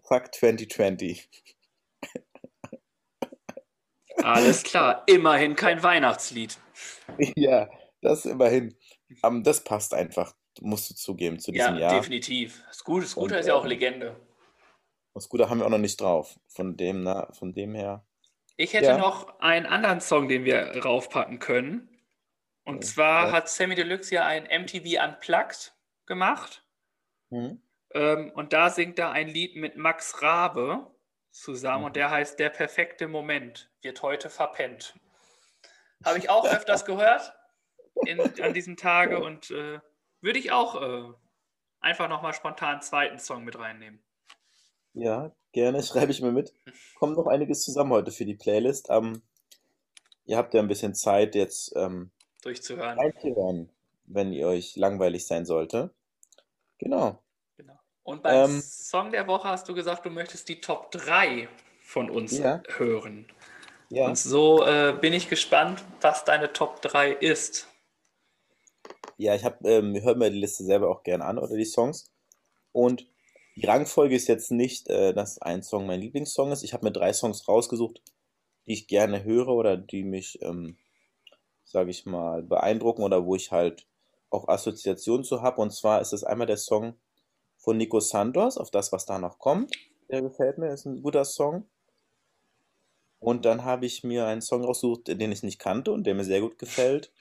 Fuck 0.04 0.34
2020. 0.34 1.30
Alles 4.24 4.64
klar, 4.64 5.04
immerhin 5.08 5.56
kein 5.56 5.82
Weihnachtslied. 5.84 6.58
Ja, 7.36 7.70
das 8.02 8.26
immerhin. 8.26 8.76
Ähm, 9.24 9.44
das 9.44 9.64
passt 9.64 9.94
einfach, 9.94 10.34
musst 10.60 10.90
du 10.90 10.96
zugeben, 10.96 11.40
zu 11.40 11.52
diesem 11.52 11.76
ja, 11.76 11.82
Jahr. 11.82 11.92
Ja, 11.94 12.00
definitiv. 12.00 12.64
Scooter, 12.72 13.08
Scooter 13.08 13.36
Und, 13.36 13.40
ist 13.40 13.48
ja 13.48 13.56
auch 13.56 13.66
äh, 13.66 13.70
Legende. 13.70 14.16
Scooter 15.20 15.50
haben 15.50 15.60
wir 15.60 15.66
auch 15.66 15.72
noch 15.72 15.78
nicht 15.78 16.00
drauf. 16.00 16.40
Von 16.48 16.78
dem, 16.78 17.04
na, 17.04 17.32
von 17.34 17.54
dem 17.54 17.76
her. 17.76 18.06
Ich 18.58 18.74
hätte 18.74 18.88
ja. 18.88 18.98
noch 18.98 19.40
einen 19.40 19.66
anderen 19.66 20.02
Song, 20.02 20.28
den 20.28 20.46
wir 20.46 20.84
raufpacken 20.84 21.40
können. 21.40 21.90
Und 22.64 22.78
okay. 22.78 22.86
zwar 22.86 23.28
ja. 23.28 23.32
hat 23.34 23.50
Sammy 23.50 23.76
Deluxe 23.76 24.14
ja 24.14 24.26
ein 24.26 24.44
MTV 24.44 25.04
Unplugged 25.04 25.74
gemacht. 26.06 26.64
Mhm. 27.30 27.62
Ähm, 27.94 28.32
und 28.36 28.54
da 28.54 28.70
singt 28.70 29.00
er 29.00 29.12
ein 29.12 29.28
Lied 29.28 29.56
mit 29.56 29.78
Max 29.78 30.22
Rabe 30.22 30.88
zusammen 31.32 31.80
mhm. 31.80 31.86
und 31.86 31.96
der 31.96 32.12
heißt 32.12 32.40
Der 32.40 32.50
perfekte 32.50 33.08
Moment 33.08 33.70
wird 33.82 34.02
heute 34.02 34.30
verpennt. 34.30 34.96
Habe 36.06 36.20
ich 36.20 36.30
auch 36.30 36.46
öfters 36.54 36.86
gehört 36.86 37.34
in, 38.06 38.20
an 38.20 38.54
diesen 38.54 38.78
Tagen 38.78 39.18
und 39.18 39.52
äh, 39.52 39.80
würde 40.22 40.40
ich 40.40 40.52
auch 40.52 40.82
äh, 40.82 41.14
einfach 41.80 42.08
nochmal 42.10 42.34
spontan 42.34 42.74
einen 42.74 42.82
zweiten 42.82 43.20
Song 43.20 43.44
mit 43.44 43.58
reinnehmen. 43.58 44.02
Ja, 44.94 45.32
gerne, 45.52 45.84
schreibe 45.84 46.12
ich 46.12 46.22
mir 46.22 46.32
mit. 46.32 46.54
Kommt 46.96 47.18
noch 47.18 47.28
einiges 47.28 47.64
zusammen 47.64 47.92
heute 47.92 48.12
für 48.12 48.26
die 48.26 48.36
Playlist. 48.36 48.88
Ähm, 48.90 49.22
ihr 50.26 50.38
habt 50.38 50.54
ja 50.54 50.62
ein 50.62 50.68
bisschen 50.68 50.96
Zeit 50.96 51.36
jetzt 51.36 51.76
ähm, 51.76 52.12
durchzuhören. 52.42 53.00
Einzuhören, 53.00 53.70
wenn 54.06 54.32
ihr 54.32 54.48
euch 54.48 54.76
langweilig 54.76 55.26
sein 55.26 55.46
sollte. 55.46 55.94
Genau. 56.78 57.22
genau. 57.58 57.80
Und 58.04 58.24
beim 58.24 58.52
ähm, 58.52 58.62
Song 58.62 59.12
der 59.12 59.28
Woche 59.28 59.48
hast 59.48 59.70
du 59.70 59.74
gesagt, 59.74 60.06
du 60.06 60.10
möchtest 60.10 60.50
die 60.50 60.62
Top 60.62 60.92
3 60.92 61.48
von 61.82 62.10
uns 62.10 62.38
ja. 62.38 62.64
hören. 62.78 63.28
Ja. 63.90 64.08
Und 64.08 64.18
so 64.18 64.66
äh, 64.66 64.96
bin 65.00 65.14
ich 65.14 65.30
gespannt, 65.30 65.84
was 66.00 66.24
deine 66.24 66.54
Top 66.54 66.82
3 66.82 67.12
ist. 67.12 67.68
Ja, 69.22 69.36
ich 69.36 69.46
habe, 69.46 69.70
ähm, 69.70 70.02
höre 70.02 70.16
mir 70.16 70.32
die 70.32 70.40
Liste 70.40 70.64
selber 70.64 70.90
auch 70.90 71.04
gerne 71.04 71.26
an 71.26 71.38
oder 71.38 71.56
die 71.56 71.64
Songs. 71.64 72.10
Und 72.72 73.08
die 73.56 73.68
Rangfolge 73.68 74.16
ist 74.16 74.28
jetzt 74.28 74.50
nicht, 74.50 74.90
äh, 74.90 75.14
dass 75.14 75.40
ein 75.40 75.62
Song 75.62 75.86
mein 75.86 76.02
Lieblingssong 76.02 76.52
ist. 76.52 76.64
Ich 76.64 76.74
habe 76.74 76.86
mir 76.86 76.92
drei 76.92 77.14
Songs 77.14 77.48
rausgesucht, 77.48 78.02
die 78.66 78.74
ich 78.74 78.88
gerne 78.88 79.24
höre 79.24 79.50
oder 79.50 79.78
die 79.78 80.04
mich, 80.04 80.42
ähm, 80.42 80.76
sage 81.66 81.92
ich 81.92 82.08
mal, 82.08 82.42
beeindrucken 82.42 83.04
oder 83.04 83.24
wo 83.24 83.36
ich 83.36 83.52
halt 83.52 83.86
auch 84.32 84.48
Assoziationen 84.48 85.24
zu 85.24 85.44
habe. 85.44 85.62
Und 85.62 85.72
zwar 85.72 86.02
ist 86.02 86.14
es 86.14 86.24
einmal 86.24 86.48
der 86.48 86.58
Song 86.58 86.96
von 87.58 87.78
Nico 87.78 88.00
Santos, 88.00 88.58
auf 88.58 88.72
das, 88.72 88.92
was 88.92 89.06
da 89.06 89.20
noch 89.20 89.38
kommt. 89.38 89.76
Der 90.10 90.24
gefällt 90.24 90.58
mir, 90.58 90.74
ist 90.74 90.86
ein 90.86 91.04
guter 91.04 91.26
Song. 91.26 91.70
Und 93.20 93.46
dann 93.46 93.66
habe 93.66 93.86
ich 93.86 94.04
mir 94.04 94.26
einen 94.26 94.42
Song 94.42 94.64
rausgesucht, 94.64 95.10
den 95.10 95.32
ich 95.32 95.44
nicht 95.44 95.60
kannte 95.60 95.92
und 95.92 96.08
der 96.08 96.16
mir 96.16 96.24
sehr 96.24 96.42
gut 96.42 96.58
gefällt. 96.58 97.12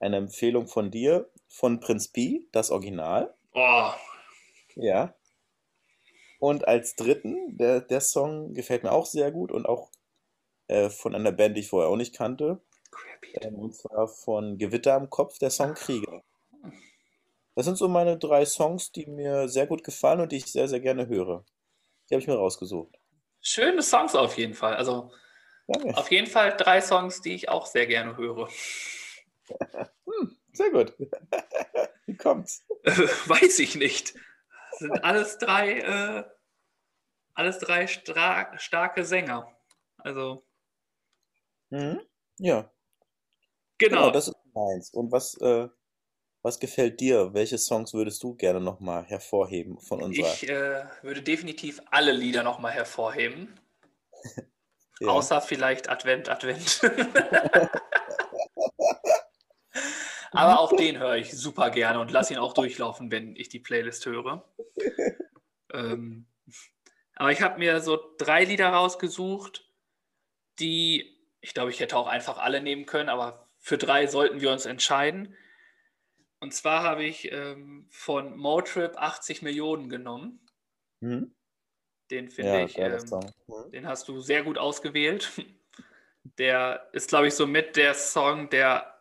Eine 0.00 0.16
Empfehlung 0.16 0.66
von 0.66 0.90
dir, 0.90 1.30
von 1.54 1.78
Prinz 1.78 2.08
P, 2.08 2.48
das 2.50 2.72
Original. 2.72 3.32
Oh. 3.54 3.90
Ja. 4.74 5.14
Und 6.40 6.66
als 6.66 6.96
dritten, 6.96 7.56
der, 7.56 7.80
der 7.80 8.00
Song 8.00 8.54
gefällt 8.54 8.82
mir 8.82 8.90
auch 8.90 9.06
sehr 9.06 9.30
gut 9.30 9.52
und 9.52 9.64
auch 9.64 9.90
äh, 10.66 10.90
von 10.90 11.14
einer 11.14 11.30
Band, 11.30 11.56
die 11.56 11.60
ich 11.60 11.68
vorher 11.68 11.90
auch 11.90 11.96
nicht 11.96 12.14
kannte. 12.14 12.60
Ähm, 13.40 13.54
und 13.54 13.76
zwar 13.76 14.08
von 14.08 14.58
Gewitter 14.58 14.94
am 14.94 15.08
Kopf, 15.10 15.38
der 15.38 15.50
Song 15.50 15.74
Krieger. 15.74 16.24
Das 17.54 17.66
sind 17.66 17.78
so 17.78 17.86
meine 17.86 18.18
drei 18.18 18.44
Songs, 18.44 18.90
die 18.90 19.06
mir 19.06 19.48
sehr 19.48 19.68
gut 19.68 19.84
gefallen 19.84 20.20
und 20.20 20.32
die 20.32 20.38
ich 20.38 20.46
sehr, 20.46 20.66
sehr 20.66 20.80
gerne 20.80 21.06
höre. 21.06 21.44
Die 22.10 22.14
habe 22.14 22.20
ich 22.20 22.26
mir 22.26 22.34
rausgesucht. 22.34 22.98
Schöne 23.40 23.80
Songs 23.80 24.16
auf 24.16 24.36
jeden 24.36 24.54
Fall. 24.54 24.74
Also 24.74 25.12
Danke. 25.68 25.96
auf 25.96 26.10
jeden 26.10 26.26
Fall 26.26 26.56
drei 26.56 26.80
Songs, 26.80 27.20
die 27.20 27.34
ich 27.34 27.48
auch 27.48 27.66
sehr 27.66 27.86
gerne 27.86 28.16
höre. 28.16 28.48
hm, 30.04 30.36
sehr 30.54 30.70
gut. 30.70 30.94
Wie 32.06 32.16
kommt's? 32.16 32.64
Weiß 32.84 33.58
ich 33.58 33.76
nicht. 33.76 34.14
Das 34.70 34.78
sind 34.80 35.04
alles 35.04 35.38
drei, 35.38 35.80
äh, 35.80 36.24
alles 37.34 37.58
drei 37.58 37.86
starke 37.86 39.04
Sänger. 39.04 39.54
Also. 39.98 40.44
Mhm. 41.70 42.00
Ja. 42.38 42.70
Genau. 43.78 44.02
genau. 44.02 44.10
Das 44.10 44.28
ist 44.28 44.36
meins. 44.54 44.90
Und 44.90 45.12
was, 45.12 45.36
äh, 45.40 45.68
was 46.42 46.60
gefällt 46.60 47.00
dir? 47.00 47.34
Welche 47.34 47.58
Songs 47.58 47.94
würdest 47.94 48.22
du 48.22 48.34
gerne 48.34 48.60
nochmal 48.60 49.04
hervorheben 49.04 49.78
von 49.80 50.02
unserer? 50.02 50.26
Ich 50.26 50.48
äh, 50.48 50.84
würde 51.02 51.22
definitiv 51.22 51.80
alle 51.90 52.12
Lieder 52.12 52.42
nochmal 52.42 52.72
hervorheben. 52.72 53.58
ja. 55.00 55.08
Außer 55.08 55.40
vielleicht 55.40 55.88
Advent, 55.88 56.28
Advent. 56.28 56.80
Aber 60.34 60.60
auch 60.60 60.74
den 60.76 60.98
höre 60.98 61.16
ich 61.16 61.32
super 61.32 61.70
gerne 61.70 62.00
und 62.00 62.10
lasse 62.10 62.34
ihn 62.34 62.38
auch 62.38 62.52
durchlaufen, 62.52 63.10
wenn 63.10 63.36
ich 63.36 63.48
die 63.48 63.60
Playlist 63.60 64.04
höre. 64.06 64.44
ähm, 65.72 66.26
aber 67.14 67.30
ich 67.30 67.40
habe 67.40 67.58
mir 67.58 67.80
so 67.80 67.98
drei 68.18 68.44
Lieder 68.44 68.70
rausgesucht, 68.70 69.70
die, 70.58 71.18
ich 71.40 71.54
glaube, 71.54 71.70
ich 71.70 71.80
hätte 71.80 71.96
auch 71.96 72.08
einfach 72.08 72.38
alle 72.38 72.60
nehmen 72.60 72.86
können, 72.86 73.08
aber 73.08 73.48
für 73.58 73.78
drei 73.78 74.06
sollten 74.06 74.40
wir 74.40 74.50
uns 74.50 74.66
entscheiden. 74.66 75.36
Und 76.40 76.52
zwar 76.52 76.82
habe 76.82 77.04
ich 77.04 77.30
ähm, 77.32 77.86
von 77.90 78.36
Motrip 78.36 78.96
80 78.96 79.42
Millionen 79.42 79.88
genommen. 79.88 80.46
Mhm. 81.00 81.34
Den 82.10 82.28
finde 82.28 82.52
ja, 82.52 82.64
ich, 82.64 82.76
ähm, 82.76 82.92
mhm. 83.46 83.70
den 83.72 83.86
hast 83.86 84.08
du 84.08 84.20
sehr 84.20 84.42
gut 84.42 84.58
ausgewählt. 84.58 85.32
Der 86.38 86.88
ist, 86.92 87.10
glaube 87.10 87.28
ich, 87.28 87.34
so 87.34 87.46
mit 87.46 87.76
der 87.76 87.92
Song, 87.92 88.48
der 88.48 88.93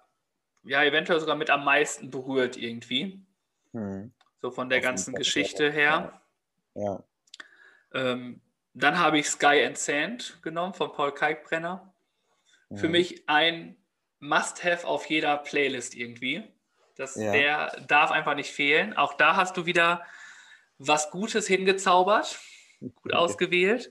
ja 0.63 0.83
eventuell 0.83 1.19
sogar 1.19 1.35
mit 1.35 1.49
am 1.49 1.63
meisten 1.63 2.09
berührt 2.09 2.57
irgendwie. 2.57 3.21
Mhm. 3.71 4.13
So 4.41 4.51
von 4.51 4.69
der 4.69 4.79
Auf 4.79 4.83
ganzen 4.83 5.15
Geschichte 5.15 5.71
her. 5.71 6.21
Ja. 6.75 7.03
Ähm, 7.93 8.41
dann 8.73 8.97
habe 8.97 9.19
ich 9.19 9.29
Sky 9.29 9.63
and 9.65 9.77
Sand 9.77 10.39
genommen 10.41 10.73
von 10.73 10.91
Paul 10.91 11.13
Kalkbrenner. 11.13 11.93
Mhm. 12.69 12.77
Für 12.77 12.89
mich 12.89 13.23
ein 13.27 13.77
Must-Have 14.19 14.87
auf 14.87 15.05
jeder 15.05 15.37
Playlist 15.37 15.95
irgendwie. 15.95 16.43
Das, 16.95 17.15
ja. 17.15 17.31
Der 17.31 17.81
darf 17.87 18.11
einfach 18.11 18.35
nicht 18.35 18.51
fehlen. 18.51 18.95
Auch 18.95 19.13
da 19.13 19.35
hast 19.35 19.57
du 19.57 19.65
wieder 19.65 20.05
was 20.77 21.11
Gutes 21.11 21.47
hingezaubert, 21.47 22.39
gut 22.79 23.13
ausgewählt. 23.13 23.89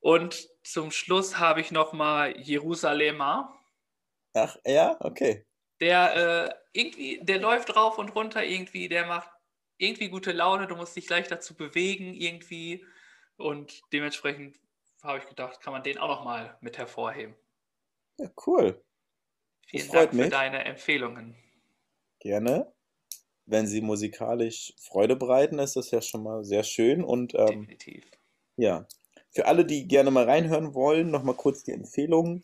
Und 0.00 0.48
zum 0.62 0.90
Schluss 0.90 1.38
habe 1.38 1.60
ich 1.60 1.70
nochmal 1.72 2.38
Jerusalemer. 2.38 3.56
Ach, 4.34 4.56
ja, 4.64 4.96
okay. 5.00 5.44
Der 5.80 6.16
äh, 6.16 6.54
irgendwie, 6.72 7.20
der 7.22 7.38
läuft 7.38 7.76
rauf 7.76 7.98
und 7.98 8.14
runter 8.14 8.44
irgendwie, 8.44 8.88
der 8.88 9.06
macht 9.06 9.30
irgendwie 9.78 10.08
gute 10.08 10.32
Laune, 10.32 10.66
du 10.66 10.76
musst 10.76 10.96
dich 10.96 11.06
gleich 11.06 11.28
dazu 11.28 11.54
bewegen 11.54 12.14
irgendwie. 12.14 12.84
Und 13.36 13.82
dementsprechend 13.92 14.58
habe 15.02 15.18
ich 15.18 15.26
gedacht, 15.26 15.60
kann 15.60 15.72
man 15.72 15.82
den 15.82 15.98
auch 15.98 16.08
nochmal 16.08 16.56
mit 16.60 16.78
hervorheben. 16.78 17.34
Ja, 18.18 18.30
cool. 18.46 18.82
Vielen 19.66 19.90
Dank 19.90 20.10
für 20.10 20.16
mich. 20.16 20.30
deine 20.30 20.64
Empfehlungen. 20.64 21.36
Gerne. 22.20 22.72
Wenn 23.44 23.66
sie 23.66 23.80
musikalisch 23.80 24.72
Freude 24.80 25.16
bereiten, 25.16 25.58
ist 25.58 25.76
das 25.76 25.90
ja 25.90 26.00
schon 26.00 26.22
mal 26.22 26.44
sehr 26.44 26.62
schön. 26.62 27.04
Und 27.04 27.34
ähm, 27.34 27.46
definitiv. 27.46 28.04
Ja. 28.56 28.86
Für 29.30 29.46
alle, 29.46 29.66
die 29.66 29.86
gerne 29.86 30.10
mal 30.10 30.24
reinhören 30.24 30.74
wollen, 30.74 31.10
nochmal 31.10 31.34
kurz 31.34 31.62
die 31.62 31.72
Empfehlungen. 31.72 32.42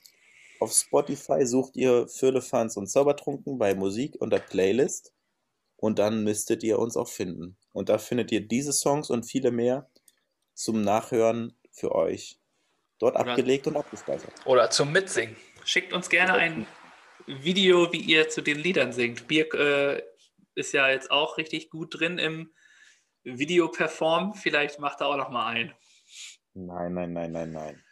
Auf 0.63 0.73
Spotify 0.75 1.45
sucht 1.45 1.75
ihr 1.75 2.07
Firlefanz 2.07 2.77
und 2.77 2.87
Zaubertrunken 2.87 3.59
bei 3.59 3.75
Musik 3.75 4.15
unter 4.21 4.39
Playlist. 4.39 5.13
Und 5.75 5.99
dann 5.99 6.23
müsstet 6.23 6.63
ihr 6.63 6.79
uns 6.79 6.97
auch 6.97 7.09
finden. 7.09 7.57
Und 7.73 7.89
da 7.89 7.99
findet 7.99 8.31
ihr 8.31 8.47
diese 8.47 8.73
Songs 8.73 9.11
und 9.11 9.25
viele 9.25 9.51
mehr 9.51 9.91
zum 10.55 10.81
Nachhören 10.81 11.59
für 11.73 11.93
euch 11.93 12.39
dort 13.01 13.17
oder, 13.17 13.27
abgelegt 13.27 13.67
und 13.67 13.77
abgespeichert. 13.77 14.33
Oder 14.45 14.71
zum 14.71 14.93
Mitsingen. 14.93 15.35
Schickt 15.65 15.93
uns 15.93 16.09
gerne 16.09 16.35
ein 16.35 16.69
Video, 17.27 17.93
wie 17.93 18.01
ihr 18.01 18.29
zu 18.29 18.41
den 18.41 18.61
Liedern 18.61 18.93
singt. 18.93 19.27
Birk 19.27 19.55
äh, 19.55 20.01
ist 20.55 20.73
ja 20.73 20.89
jetzt 20.89 21.11
auch 21.11 21.39
richtig 21.39 21.71
gut 21.71 21.99
drin 21.99 22.19
im 22.19 22.53
Video-Perform. 23.25 24.35
Vielleicht 24.35 24.79
macht 24.79 25.01
er 25.01 25.09
auch 25.09 25.17
noch 25.17 25.31
mal 25.31 25.49
ein. 25.49 25.75
Nein, 26.55 26.95
nein, 26.95 27.13
nein, 27.15 27.33
nein, 27.33 27.51
nein. 27.51 27.85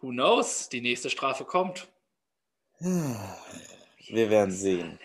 Who 0.00 0.10
knows? 0.10 0.68
Die 0.68 0.80
nächste 0.80 1.10
Strafe 1.10 1.44
kommt. 1.44 1.88
Wir 2.80 4.30
werden 4.30 4.52
sehen. 4.52 4.98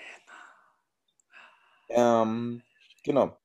Ähm, 1.89 2.61
genau. 3.03 3.37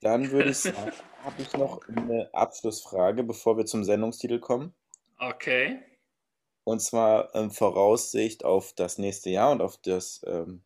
Dann 0.00 0.30
würde 0.30 0.50
ich 0.50 0.58
sagen, 0.58 0.92
habe 1.24 1.42
ich 1.42 1.52
noch 1.54 1.80
eine 1.88 2.28
Abschlussfrage, 2.32 3.22
bevor 3.22 3.56
wir 3.56 3.66
zum 3.66 3.84
Sendungstitel 3.84 4.38
kommen. 4.38 4.74
Okay. 5.18 5.82
Und 6.64 6.80
zwar 6.80 7.34
ähm, 7.34 7.50
Voraussicht 7.50 8.44
auf 8.44 8.72
das 8.74 8.98
nächste 8.98 9.30
Jahr 9.30 9.50
und 9.50 9.62
auf 9.62 9.76
das, 9.78 10.22
ähm, 10.26 10.62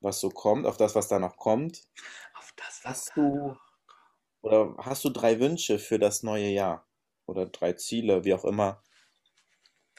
was 0.00 0.20
so 0.20 0.30
kommt, 0.30 0.66
auf 0.66 0.76
das, 0.76 0.94
was 0.94 1.08
da 1.08 1.18
noch 1.18 1.36
kommt. 1.36 1.86
Auf 2.34 2.52
das, 2.56 2.80
was 2.84 2.90
hast 3.08 3.16
du 3.16 3.56
oder 4.44 4.76
hast 4.76 5.04
du 5.04 5.08
drei 5.08 5.40
Wünsche 5.40 5.78
für 5.78 5.98
das 5.98 6.22
neue 6.22 6.50
Jahr? 6.50 6.86
Oder 7.24 7.46
drei 7.46 7.72
Ziele, 7.72 8.24
wie 8.24 8.34
auch 8.34 8.44
immer? 8.44 8.84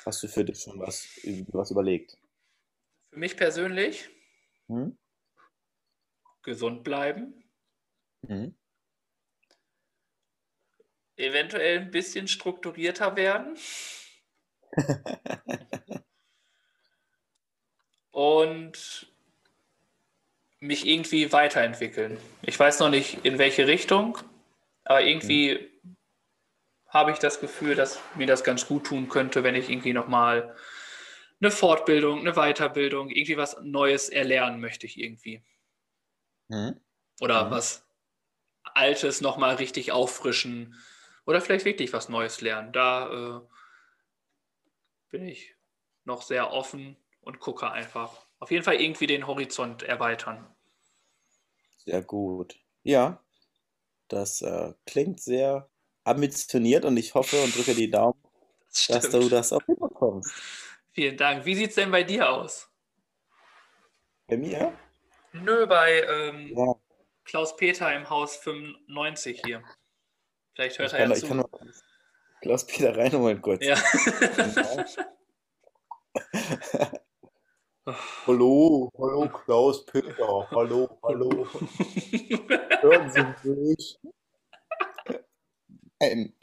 Hast 0.05 0.21
du 0.21 0.27
für 0.27 0.45
dich 0.45 0.59
schon 0.61 0.79
was, 0.79 1.07
was 1.47 1.71
überlegt? 1.71 2.15
Für 3.09 3.17
mich 3.17 3.35
persönlich 3.35 4.07
hm? 4.67 4.95
gesund 6.43 6.83
bleiben. 6.83 7.43
Mhm. 8.21 8.55
Eventuell 11.17 11.79
ein 11.79 11.89
bisschen 11.89 12.27
strukturierter 12.27 13.15
werden. 13.15 13.57
und 18.11 19.11
mich 20.59 20.85
irgendwie 20.85 21.31
weiterentwickeln. 21.31 22.19
Ich 22.43 22.59
weiß 22.59 22.77
noch 22.79 22.89
nicht, 22.91 23.25
in 23.25 23.39
welche 23.39 23.65
Richtung, 23.65 24.19
aber 24.85 25.03
irgendwie 25.03 25.69
mhm. 25.83 25.97
habe 26.87 27.11
ich 27.11 27.17
das 27.17 27.39
Gefühl, 27.39 27.75
dass 27.75 27.99
mir 28.15 28.27
das 28.27 28.43
ganz 28.43 28.67
gut 28.67 28.85
tun 28.85 29.09
könnte, 29.09 29.43
wenn 29.43 29.55
ich 29.55 29.69
irgendwie 29.69 29.93
nochmal 29.93 30.55
eine 31.41 31.51
Fortbildung, 31.51 32.19
eine 32.19 32.33
Weiterbildung, 32.33 33.09
irgendwie 33.09 33.37
was 33.37 33.57
Neues 33.61 34.09
erlernen 34.09 34.61
möchte 34.61 34.85
ich 34.85 34.99
irgendwie. 34.99 35.43
Mhm. 36.47 36.79
Oder 37.19 37.45
mhm. 37.45 37.51
was 37.51 37.85
Altes 38.63 39.21
nochmal 39.21 39.55
richtig 39.55 39.91
auffrischen 39.91 40.75
oder 41.25 41.41
vielleicht 41.41 41.65
wirklich 41.65 41.91
was 41.91 42.09
Neues 42.09 42.41
lernen. 42.41 42.71
Da 42.71 43.37
äh, 43.37 43.41
bin 45.09 45.27
ich 45.27 45.55
noch 46.03 46.21
sehr 46.21 46.51
offen 46.51 46.97
und 47.21 47.39
gucke 47.39 47.71
einfach. 47.71 48.25
Auf 48.39 48.51
jeden 48.51 48.63
Fall 48.63 48.79
irgendwie 48.79 49.07
den 49.07 49.27
Horizont 49.27 49.81
erweitern. 49.83 50.45
Sehr 51.77 52.01
gut. 52.01 52.59
Ja, 52.83 53.24
das 54.07 54.41
äh, 54.41 54.73
klingt 54.85 55.21
sehr 55.21 55.69
ambitioniert 56.03 56.85
und 56.85 56.97
ich 56.97 57.13
hoffe 57.13 57.41
und 57.41 57.55
drücke 57.55 57.73
die 57.73 57.89
Daumen, 57.89 58.19
das 58.69 58.87
dass 58.87 59.09
du 59.09 59.29
das 59.29 59.53
auch 59.53 59.63
hinbekommst. 59.65 60.31
Vielen 60.91 61.17
Dank. 61.17 61.45
Wie 61.45 61.55
sieht 61.55 61.69
es 61.69 61.75
denn 61.75 61.91
bei 61.91 62.03
dir 62.03 62.29
aus? 62.29 62.69
Bei 64.27 64.37
mir? 64.37 64.73
Nö, 65.33 65.67
bei 65.67 66.01
ähm, 66.03 66.53
ja. 66.55 66.75
Klaus-Peter 67.25 67.93
im 67.93 68.09
Haus 68.09 68.37
95 68.37 69.41
hier. 69.45 69.61
Vielleicht 70.53 70.79
hört 70.79 70.93
ich 70.93 70.99
er 70.99 71.09
ja 71.09 71.13
zu. 71.13 71.23
Ich 71.23 71.27
kann 71.27 71.37
mal 71.37 71.49
Klaus-Peter 72.41 72.95
reinholen 72.95 73.41
kurz. 73.41 73.65
Ja. 73.65 73.75
hallo, 77.85 78.91
hallo 78.97 79.29
Klaus-Peter, 79.29 80.49
hallo, 80.51 80.97
hallo. 81.03 81.47
Hören 82.81 83.35
Sie 83.43 83.49
mich? 83.49 83.99
Nein. 85.99 86.33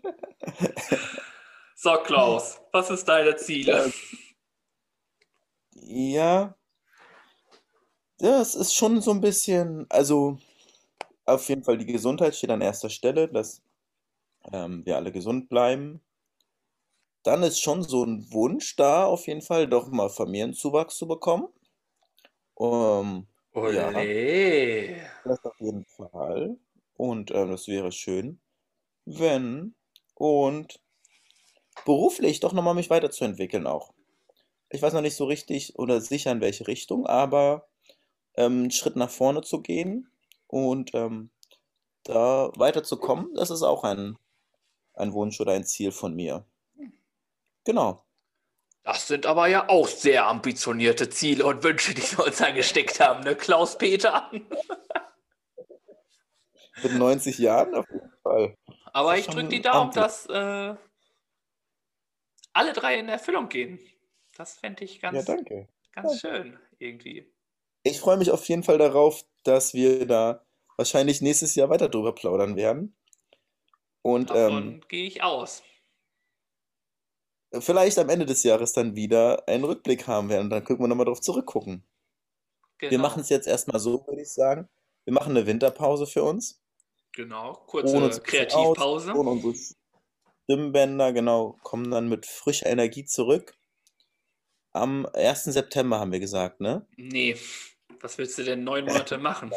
So, 1.75 1.97
Klaus, 2.05 2.61
was 2.71 2.91
ist 2.91 3.07
deine 3.07 3.35
Ziele? 3.37 3.93
Ja, 5.73 6.55
das 8.19 8.55
ist 8.55 8.75
schon 8.75 9.01
so 9.01 9.11
ein 9.11 9.21
bisschen, 9.21 9.87
also 9.91 10.39
auf 11.25 11.49
jeden 11.49 11.65
Fall 11.65 11.79
die 11.79 11.87
Gesundheit 11.87 12.37
steht 12.37 12.51
an 12.51 12.61
erster 12.61 12.89
Stelle, 12.89 13.27
dass 13.27 13.63
ähm, 14.53 14.87
wir 14.87 14.97
alle 14.97 15.11
gesund 15.11 15.49
bleiben. 15.49 16.01
Dann 17.25 17.43
ist 17.43 17.61
schon 17.61 17.83
so 17.83 18.05
ein 18.05 18.33
Wunsch 18.33 18.77
da, 18.77 19.07
auf 19.07 19.27
jeden 19.27 19.43
Fall 19.43 19.69
doch 19.69 19.89
mal 19.91 20.09
Familienzuwachs 20.09 20.97
zu 20.97 21.09
bekommen. 21.09 21.49
Ähm, 22.59 23.27
ja, 23.67 24.09
das 25.25 25.45
auf 25.45 25.59
jeden 25.61 25.85
Fall. 25.85 26.57
Und 26.95 27.31
ähm, 27.33 27.51
das 27.51 27.67
wäre 27.69 27.93
schön, 27.93 28.41
wenn 29.07 29.75
und 30.17 30.81
beruflich 31.85 32.41
doch 32.41 32.53
nochmal 32.53 32.75
mich 32.75 32.91
weiterzuentwickeln 32.91 33.67
auch. 33.67 33.93
Ich 34.71 34.83
weiß 34.83 34.95
noch 34.95 35.03
nicht 35.03 35.17
so 35.17 35.27
richtig 35.27 35.79
oder 35.79 36.01
sicher 36.01 36.33
in 36.33 36.41
welche 36.41 36.67
Richtung, 36.69 37.07
aber 37.07 37.69
ähm, 38.37 38.63
einen 38.63 38.71
Schritt 38.73 38.97
nach 38.97 39.11
vorne 39.11 39.43
zu 39.43 39.63
gehen 39.63 40.11
und 40.49 40.93
ähm, 40.95 41.31
da 42.05 42.53
weiterzukommen, 42.57 43.35
das 43.35 43.51
ist 43.51 43.63
auch 43.63 43.85
ein 43.85 44.19
ein 44.95 45.13
Wunsch 45.15 45.41
oder 45.41 45.53
ein 45.53 45.65
Ziel 45.65 45.93
von 45.93 46.15
mir. 46.15 46.47
Genau. 47.65 48.05
Das 48.85 49.07
sind 49.07 49.27
aber 49.27 49.47
ja 49.47 49.69
auch 49.69 49.87
sehr 49.87 50.27
ambitionierte 50.27 51.09
Ziele 51.09 51.47
und 51.47 51.63
Wünsche, 51.63 51.95
die 51.95 52.03
wir 52.03 52.27
uns 52.27 52.43
angesteckt 52.43 52.99
haben, 52.99 53.23
ne, 53.23 53.37
Klaus-Peter? 53.37 54.31
Mit 56.83 56.93
90 56.93 57.39
Jahren 57.39 57.75
auf 57.75 57.89
jeden 57.89 58.13
Fall. 58.23 58.57
Aber 58.93 59.17
ich 59.17 59.27
drücke 59.27 59.49
die 59.49 59.63
Daumen, 59.63 59.93
dass 59.93 60.27
äh, 60.27 60.75
alle 62.53 62.73
drei 62.73 62.99
in 62.99 63.09
Erfüllung 63.09 63.49
gehen. 63.49 63.79
Das 64.37 64.55
fände 64.55 64.85
ich 64.85 65.01
ganz, 65.01 65.27
ja, 65.29 65.37
ganz 65.93 66.23
ja. 66.23 66.31
schön 66.31 66.59
irgendwie. 66.79 67.33
Ich 67.85 68.01
freue 68.01 68.17
mich 68.17 68.31
auf 68.31 68.45
jeden 68.49 68.63
Fall 68.65 68.79
darauf, 68.79 69.25
dass 69.45 69.75
wir 69.75 70.07
da 70.07 70.45
wahrscheinlich 70.77 71.21
nächstes 71.21 71.55
Jahr 71.55 71.71
weiter 71.71 71.89
drüber 71.89 72.15
plaudern 72.15 72.57
werden. 72.57 72.97
Und 74.03 74.31
Davon 74.31 74.75
ähm, 74.75 74.81
gehe 74.89 75.07
ich 75.07 75.23
aus. 75.23 75.63
Vielleicht 77.61 77.99
am 77.99 78.09
Ende 78.09 78.27
des 78.27 78.43
Jahres 78.43 78.73
dann 78.73 78.97
wieder 78.97 79.47
einen 79.47 79.65
Rückblick 79.65 80.07
haben 80.07 80.29
werden. 80.29 80.51
Dann 80.51 80.65
können 80.65 80.81
wir 80.81 80.89
nochmal 80.89 81.07
drauf 81.07 81.21
zurückgucken. 81.21 81.85
Genau. 82.79 82.91
Wir 82.91 82.99
machen 82.99 83.21
es 83.21 83.29
jetzt 83.29 83.47
erstmal 83.47 83.81
so, 83.81 84.07
würde 84.07 84.23
ich 84.23 84.33
sagen. 84.33 84.69
Wir 85.05 85.13
machen 85.15 85.37
eine 85.37 85.47
Winterpause 85.47 86.07
für 86.07 86.23
uns. 86.23 86.61
Genau, 87.13 87.53
kurze 87.67 88.21
Kreativpause. 88.23 89.13
und 89.13 89.29
unsere 89.29 89.55
Stimmbänder, 90.45 91.13
genau, 91.13 91.59
kommen 91.63 91.91
dann 91.91 92.09
mit 92.09 92.27
frischer 92.27 92.67
Energie 92.67 93.05
zurück. 93.05 93.55
Am 94.73 95.07
1. 95.07 95.45
September 95.45 96.01
haben 96.01 96.13
wir 96.13 96.21
gesagt, 96.21 96.61
ne? 96.61 96.87
Nee, 96.97 97.37
was 98.01 98.17
willst 98.17 98.39
du 98.39 98.45
denn 98.45 98.65
neun 98.65 98.87
Monate 98.87 99.19
machen? 99.19 99.53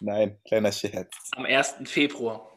Nein, 0.00 0.38
kleiner 0.44 0.72
Scherz. 0.72 1.10
Am 1.32 1.46
1. 1.46 1.76
Februar 1.86 2.50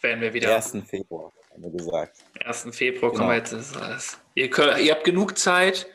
werden 0.00 0.20
wir 0.20 0.34
wieder. 0.34 0.54
1. 0.54 0.76
Februar, 0.88 1.32
haben 1.54 1.62
wir 1.62 1.70
gesagt. 1.70 2.24
1. 2.44 2.68
Februar 2.72 3.12
genau. 3.12 3.24
kommen 3.24 3.30
wir 3.30 3.36
jetzt. 3.36 4.18
Ihr, 4.34 4.50
könnt, 4.50 4.80
ihr 4.80 4.92
habt 4.92 5.04
genug 5.04 5.38
Zeit, 5.38 5.86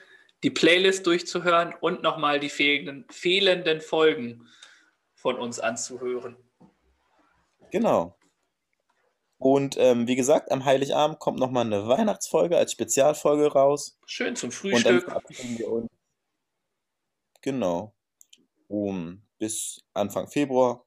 die 0.43 0.49
Playlist 0.49 1.05
durchzuhören 1.05 1.75
und 1.81 2.01
nochmal 2.01 2.39
die 2.39 2.49
fehlenden, 2.49 3.05
fehlenden 3.11 3.81
Folgen 3.81 4.47
von 5.13 5.37
uns 5.37 5.59
anzuhören. 5.59 6.37
Genau. 7.71 8.17
Und 9.37 9.77
ähm, 9.77 10.07
wie 10.07 10.15
gesagt, 10.15 10.51
am 10.51 10.65
Heiligabend 10.65 11.19
kommt 11.19 11.39
nochmal 11.39 11.65
eine 11.65 11.87
Weihnachtsfolge 11.87 12.57
als 12.57 12.71
Spezialfolge 12.71 13.51
raus. 13.51 13.97
Schön 14.05 14.35
zum 14.35 14.51
Frühstück. 14.51 15.07
Und 15.07 15.59
dann. 15.61 15.89
Genau. 17.41 17.95
Um, 18.67 19.23
bis 19.37 19.81
Anfang 19.93 20.27
Februar. 20.27 20.85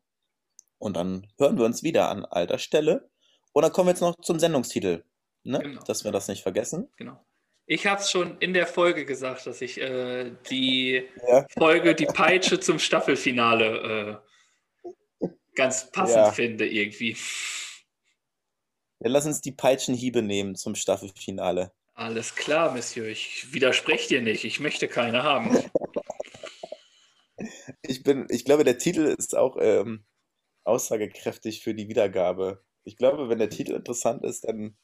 Und 0.78 0.96
dann 0.96 1.26
hören 1.38 1.58
wir 1.58 1.64
uns 1.64 1.82
wieder 1.82 2.10
an 2.10 2.24
alter 2.24 2.58
Stelle. 2.58 3.10
Und 3.53 3.62
dann 3.62 3.72
kommen 3.72 3.88
wir 3.88 3.92
jetzt 3.92 4.00
noch 4.00 4.16
zum 4.20 4.38
Sendungstitel, 4.38 5.05
ne? 5.44 5.61
Genau. 5.61 5.82
dass 5.84 6.05
wir 6.05 6.12
das 6.12 6.28
nicht 6.28 6.42
vergessen. 6.42 6.88
Genau. 6.96 7.24
Ich 7.66 7.86
habe 7.86 8.00
es 8.00 8.11
schon 8.11 8.38
in 8.38 8.55
der 8.55 8.66
Folge 8.66 9.05
gesagt, 9.05 9.46
dass 9.46 9.61
ich 9.61 9.80
äh, 9.80 10.32
die 10.50 11.09
ja. 11.28 11.46
Folge 11.57 11.94
Die 11.94 12.07
Peitsche 12.07 12.59
zum 12.59 12.78
Staffelfinale 12.78 14.20
äh, 15.22 15.28
ganz 15.55 15.90
passend 15.90 16.16
ja. 16.16 16.32
finde 16.32 16.66
irgendwie. 16.66 17.16
Ja, 19.00 19.11
lass 19.11 19.26
uns 19.26 19.40
die 19.40 19.53
Peitschenhiebe 19.53 20.22
nehmen 20.22 20.55
zum 20.55 20.74
Staffelfinale. 20.74 21.72
Alles 21.94 22.34
klar, 22.34 22.72
Monsieur. 22.72 23.07
Ich 23.07 23.53
widerspreche 23.53 24.09
dir 24.09 24.22
nicht. 24.22 24.44
Ich 24.44 24.61
möchte 24.61 24.88
keine 24.88 25.22
haben. 25.22 25.57
ich 27.82 28.03
bin, 28.03 28.26
ich 28.30 28.44
glaube, 28.44 28.64
der 28.64 28.78
Titel 28.78 29.03
ist 29.03 29.36
auch 29.36 29.57
ähm, 29.61 30.05
aussagekräftig 30.64 31.62
für 31.62 31.74
die 31.74 31.88
Wiedergabe. 31.88 32.64
Ich 32.85 32.97
glaube, 32.97 33.28
wenn 33.28 33.39
der 33.39 33.51
Titel 33.51 33.72
interessant 33.72 34.24
ist, 34.24 34.45
dann 34.45 34.76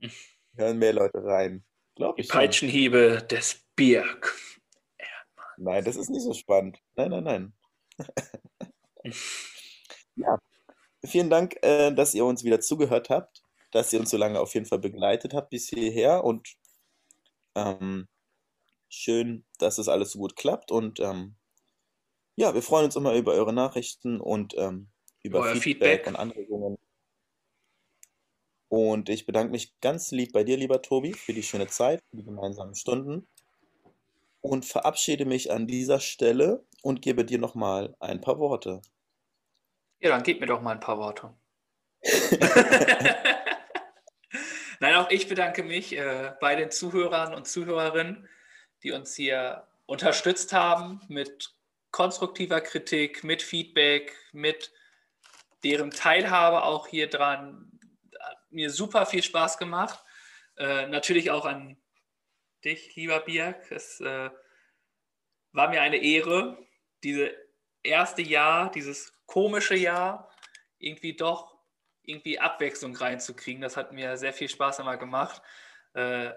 hören 0.56 0.78
mehr 0.78 0.92
Leute 0.92 1.24
rein. 1.24 1.64
Glaube 1.94 2.20
ich. 2.20 2.26
Die 2.26 2.32
Peitschenhiebe 2.32 3.18
schon. 3.20 3.28
des 3.28 3.64
Birk. 3.76 4.34
Nein, 5.56 5.84
das 5.84 5.96
ist 5.96 6.10
nicht 6.10 6.22
so 6.22 6.34
spannend. 6.34 6.78
Nein, 6.96 7.10
nein, 7.10 7.24
nein. 7.24 7.52
ja. 10.16 10.38
Vielen 11.04 11.30
Dank, 11.30 11.56
äh, 11.62 11.92
dass 11.92 12.14
ihr 12.14 12.24
uns 12.24 12.44
wieder 12.44 12.60
zugehört 12.60 13.10
habt, 13.10 13.42
dass 13.70 13.92
ihr 13.92 14.00
uns 14.00 14.10
so 14.10 14.16
lange 14.16 14.40
auf 14.40 14.54
jeden 14.54 14.66
Fall 14.66 14.78
begleitet 14.78 15.34
habt 15.34 15.50
bis 15.50 15.68
hierher 15.68 16.24
und 16.24 16.56
ähm, 17.54 18.08
schön, 18.88 19.44
dass 19.58 19.78
es 19.78 19.88
alles 19.88 20.12
so 20.12 20.18
gut 20.18 20.34
klappt 20.34 20.72
und 20.72 20.98
ähm, 21.00 21.36
ja, 22.36 22.54
wir 22.54 22.62
freuen 22.62 22.86
uns 22.86 22.96
immer 22.96 23.14
über 23.14 23.32
eure 23.32 23.52
Nachrichten 23.52 24.20
und 24.20 24.54
ähm, 24.56 24.88
über 25.22 25.44
Feedback, 25.44 25.62
Feedback 25.62 26.06
und 26.08 26.16
Anregungen. 26.16 26.78
Und 28.74 29.08
ich 29.08 29.24
bedanke 29.24 29.52
mich 29.52 29.78
ganz 29.80 30.10
lieb 30.10 30.32
bei 30.32 30.42
dir, 30.42 30.56
lieber 30.56 30.82
Tobi, 30.82 31.12
für 31.12 31.32
die 31.32 31.44
schöne 31.44 31.68
Zeit, 31.68 32.02
für 32.10 32.16
die 32.16 32.24
gemeinsamen 32.24 32.74
Stunden. 32.74 33.28
Und 34.40 34.64
verabschiede 34.64 35.26
mich 35.26 35.52
an 35.52 35.68
dieser 35.68 36.00
Stelle 36.00 36.66
und 36.82 37.00
gebe 37.00 37.24
dir 37.24 37.38
nochmal 37.38 37.94
ein 38.00 38.20
paar 38.20 38.40
Worte. 38.40 38.82
Ja, 40.00 40.10
dann 40.10 40.24
gib 40.24 40.40
mir 40.40 40.46
doch 40.46 40.60
mal 40.60 40.72
ein 40.72 40.80
paar 40.80 40.98
Worte. 40.98 41.32
Nein, 44.80 44.96
auch 44.96 45.08
ich 45.08 45.28
bedanke 45.28 45.62
mich 45.62 45.96
äh, 45.96 46.32
bei 46.40 46.56
den 46.56 46.72
Zuhörern 46.72 47.32
und 47.32 47.46
Zuhörerinnen, 47.46 48.28
die 48.82 48.90
uns 48.90 49.14
hier 49.14 49.68
unterstützt 49.86 50.52
haben 50.52 51.00
mit 51.06 51.54
konstruktiver 51.92 52.60
Kritik, 52.60 53.22
mit 53.22 53.40
Feedback, 53.40 54.16
mit 54.32 54.72
deren 55.62 55.92
Teilhabe 55.92 56.64
auch 56.64 56.88
hier 56.88 57.08
dran 57.08 57.70
mir 58.54 58.70
super 58.70 59.06
viel 59.06 59.22
Spaß 59.22 59.58
gemacht. 59.58 60.02
Äh, 60.56 60.86
natürlich 60.86 61.30
auch 61.30 61.44
an 61.44 61.76
dich, 62.64 62.94
lieber 62.96 63.20
Birk. 63.20 63.70
Es 63.70 64.00
äh, 64.00 64.30
war 65.52 65.68
mir 65.68 65.82
eine 65.82 65.98
Ehre, 65.98 66.58
dieses 67.02 67.30
erste 67.82 68.22
Jahr, 68.22 68.70
dieses 68.70 69.12
komische 69.26 69.76
Jahr, 69.76 70.30
irgendwie 70.78 71.14
doch 71.14 71.54
irgendwie 72.02 72.38
Abwechslung 72.38 72.94
reinzukriegen. 72.96 73.62
Das 73.62 73.76
hat 73.76 73.92
mir 73.92 74.16
sehr 74.16 74.32
viel 74.32 74.48
Spaß 74.48 74.80
immer 74.80 74.96
gemacht. 74.96 75.42
Äh, 75.94 76.30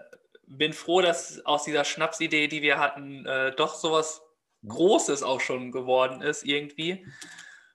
bin 0.46 0.74
froh, 0.74 1.02
dass 1.02 1.46
aus 1.46 1.64
dieser 1.64 1.84
Schnapsidee, 1.84 2.48
die 2.48 2.62
wir 2.62 2.80
hatten, 2.80 3.26
äh, 3.26 3.54
doch 3.56 3.76
sowas 3.76 4.22
Großes 4.66 5.24
auch 5.24 5.42
schon 5.42 5.72
geworden 5.72 6.22
ist 6.22 6.44
irgendwie. 6.44 7.06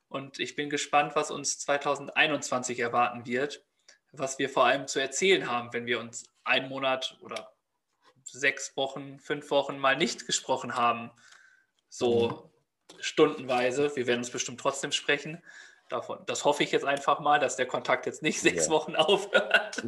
Und 0.09 0.39
ich 0.39 0.57
bin 0.57 0.71
gespannt, 0.71 1.15
was 1.15 1.31
uns 1.31 1.59
2021 1.61 2.79
erwarten 2.79 3.27
wird, 3.27 3.65
was 4.13 4.39
wir 4.39 4.49
vor 4.49 4.67
allem 4.67 4.87
zu 4.87 5.01
erzählen 5.01 5.51
haben, 5.51 5.73
wenn 5.73 5.87
wir 5.87 5.99
uns 5.99 6.25
einen 6.45 6.69
Monat 6.69 7.17
oder 7.21 7.53
sechs 8.25 8.77
Wochen, 8.77 9.19
fünf 9.19 9.51
Wochen 9.51 9.79
mal 9.79 9.97
nicht 9.97 10.27
gesprochen 10.27 10.77
haben. 10.77 11.11
So 11.89 12.51
mhm. 12.91 13.01
stundenweise. 13.01 13.95
Wir 13.97 14.07
werden 14.07 14.21
uns 14.21 14.31
bestimmt 14.31 14.61
trotzdem 14.61 14.93
sprechen. 14.93 15.43
Davon, 15.89 16.21
das 16.27 16.45
hoffe 16.45 16.63
ich 16.63 16.73
jetzt 16.73 16.85
einfach 16.85 17.21
mal, 17.21 17.39
dass 17.39 17.57
der 17.57 17.67
Kontakt 17.67 18.07
jetzt 18.07 18.23
nicht 18.23 18.41
sechs 18.41 18.67
ja. 18.67 18.73
Wochen 18.73 18.97
aufhört. 18.97 19.83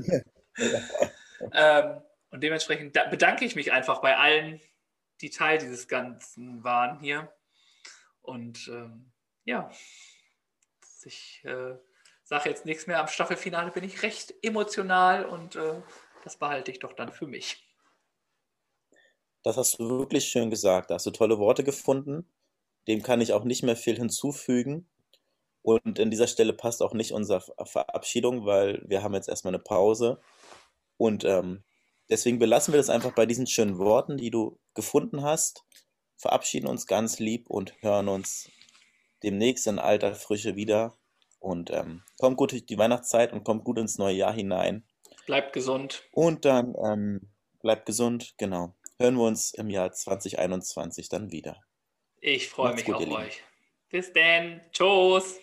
ähm, 1.53 2.03
und 2.31 2.43
dementsprechend 2.43 2.93
bedanke 3.11 3.45
ich 3.45 3.55
mich 3.55 3.72
einfach 3.72 4.01
bei 4.01 4.16
allen, 4.16 4.61
die 5.20 5.31
Teil 5.31 5.59
dieses 5.59 5.87
Ganzen 5.87 6.64
waren 6.64 6.99
hier. 6.99 7.33
Und 8.20 8.68
ähm, 8.68 9.12
ja, 9.45 9.70
ich 11.05 11.43
äh, 11.45 11.77
sage 12.35 12.51
jetzt 12.51 12.66
nichts 12.66 12.89
mehr. 12.89 12.99
Am 12.99 13.07
Staffelfinale 13.07 13.70
bin 13.70 13.85
ich 13.85 14.03
recht 14.03 14.35
emotional 14.43 15.24
und 15.24 15.55
äh, 15.55 15.80
das 16.24 16.37
behalte 16.37 16.72
ich 16.72 16.80
doch 16.80 16.93
dann 16.93 17.12
für 17.12 17.28
mich. 17.28 17.64
Das 19.45 19.57
hast 19.57 19.78
du 19.78 19.89
wirklich 19.89 20.24
schön 20.24 20.51
gesagt. 20.51 20.91
Da 20.91 20.95
hast 20.95 21.07
du 21.07 21.12
tolle 21.12 21.39
Worte 21.39 21.62
gefunden. 21.62 22.28
Dem 22.89 23.05
kann 23.05 23.20
ich 23.20 23.32
auch 23.32 23.45
nicht 23.45 23.62
mehr 23.62 23.76
viel 23.76 23.97
hinzufügen. 23.97 24.89
Und 25.62 26.01
an 26.01 26.11
dieser 26.11 26.26
Stelle 26.26 26.53
passt 26.53 26.82
auch 26.82 26.93
nicht 26.93 27.12
unsere 27.12 27.41
Verabschiedung, 27.41 28.47
weil 28.47 28.82
wir 28.85 29.05
haben 29.05 29.14
jetzt 29.14 29.28
erstmal 29.28 29.55
eine 29.55 29.62
Pause. 29.62 30.20
Und 30.97 31.24
ähm, 31.24 31.62
deswegen 32.11 32.41
belassen 32.41 32.74
wir 32.74 32.78
das 32.78 32.91
einfach 32.91 33.12
bei 33.14 33.26
diesen 33.26 33.47
schönen 33.47 33.78
Worten, 33.78 34.16
die 34.16 34.30
du 34.30 34.59
gefunden 34.74 35.22
hast. 35.22 35.64
Verabschieden 36.16 36.66
uns 36.66 36.89
ganz 36.89 37.20
lieb 37.20 37.49
und 37.49 37.80
hören 37.80 38.09
uns 38.09 38.51
demnächst 39.22 39.68
in 39.68 39.78
alter 39.78 40.16
Frische 40.16 40.57
wieder. 40.57 40.99
Und 41.45 41.71
ähm, 41.71 42.03
kommt 42.19 42.37
gut 42.37 42.53
durch 42.53 42.67
die 42.67 42.79
Weihnachtszeit 42.79 43.33
und 43.33 43.45
kommt 43.45 43.65
gut 43.65 43.79
ins 43.79 43.99
neue 43.99 44.15
Jahr 44.15 44.33
hinein. 44.33 44.85
Bleibt 45.27 45.53
gesund. 45.53 46.03
Und 46.13 46.45
dann 46.45 46.75
ähm, 46.83 47.33
bleibt 47.61 47.87
gesund, 47.87 48.35
genau 48.39 48.75
hören 48.99 49.17
wir 49.17 49.25
uns 49.25 49.53
im 49.53 49.71
Jahr 49.71 49.93
2021 49.93 51.09
dann 51.09 51.31
wieder. 51.31 51.61
Ich 52.21 52.49
freue 52.49 52.75
mich 52.75 52.93
auf 52.93 53.07
euch. 53.07 53.43
Bis 53.91 54.13
dann. 54.13 54.61
Tschüss. 54.73 55.39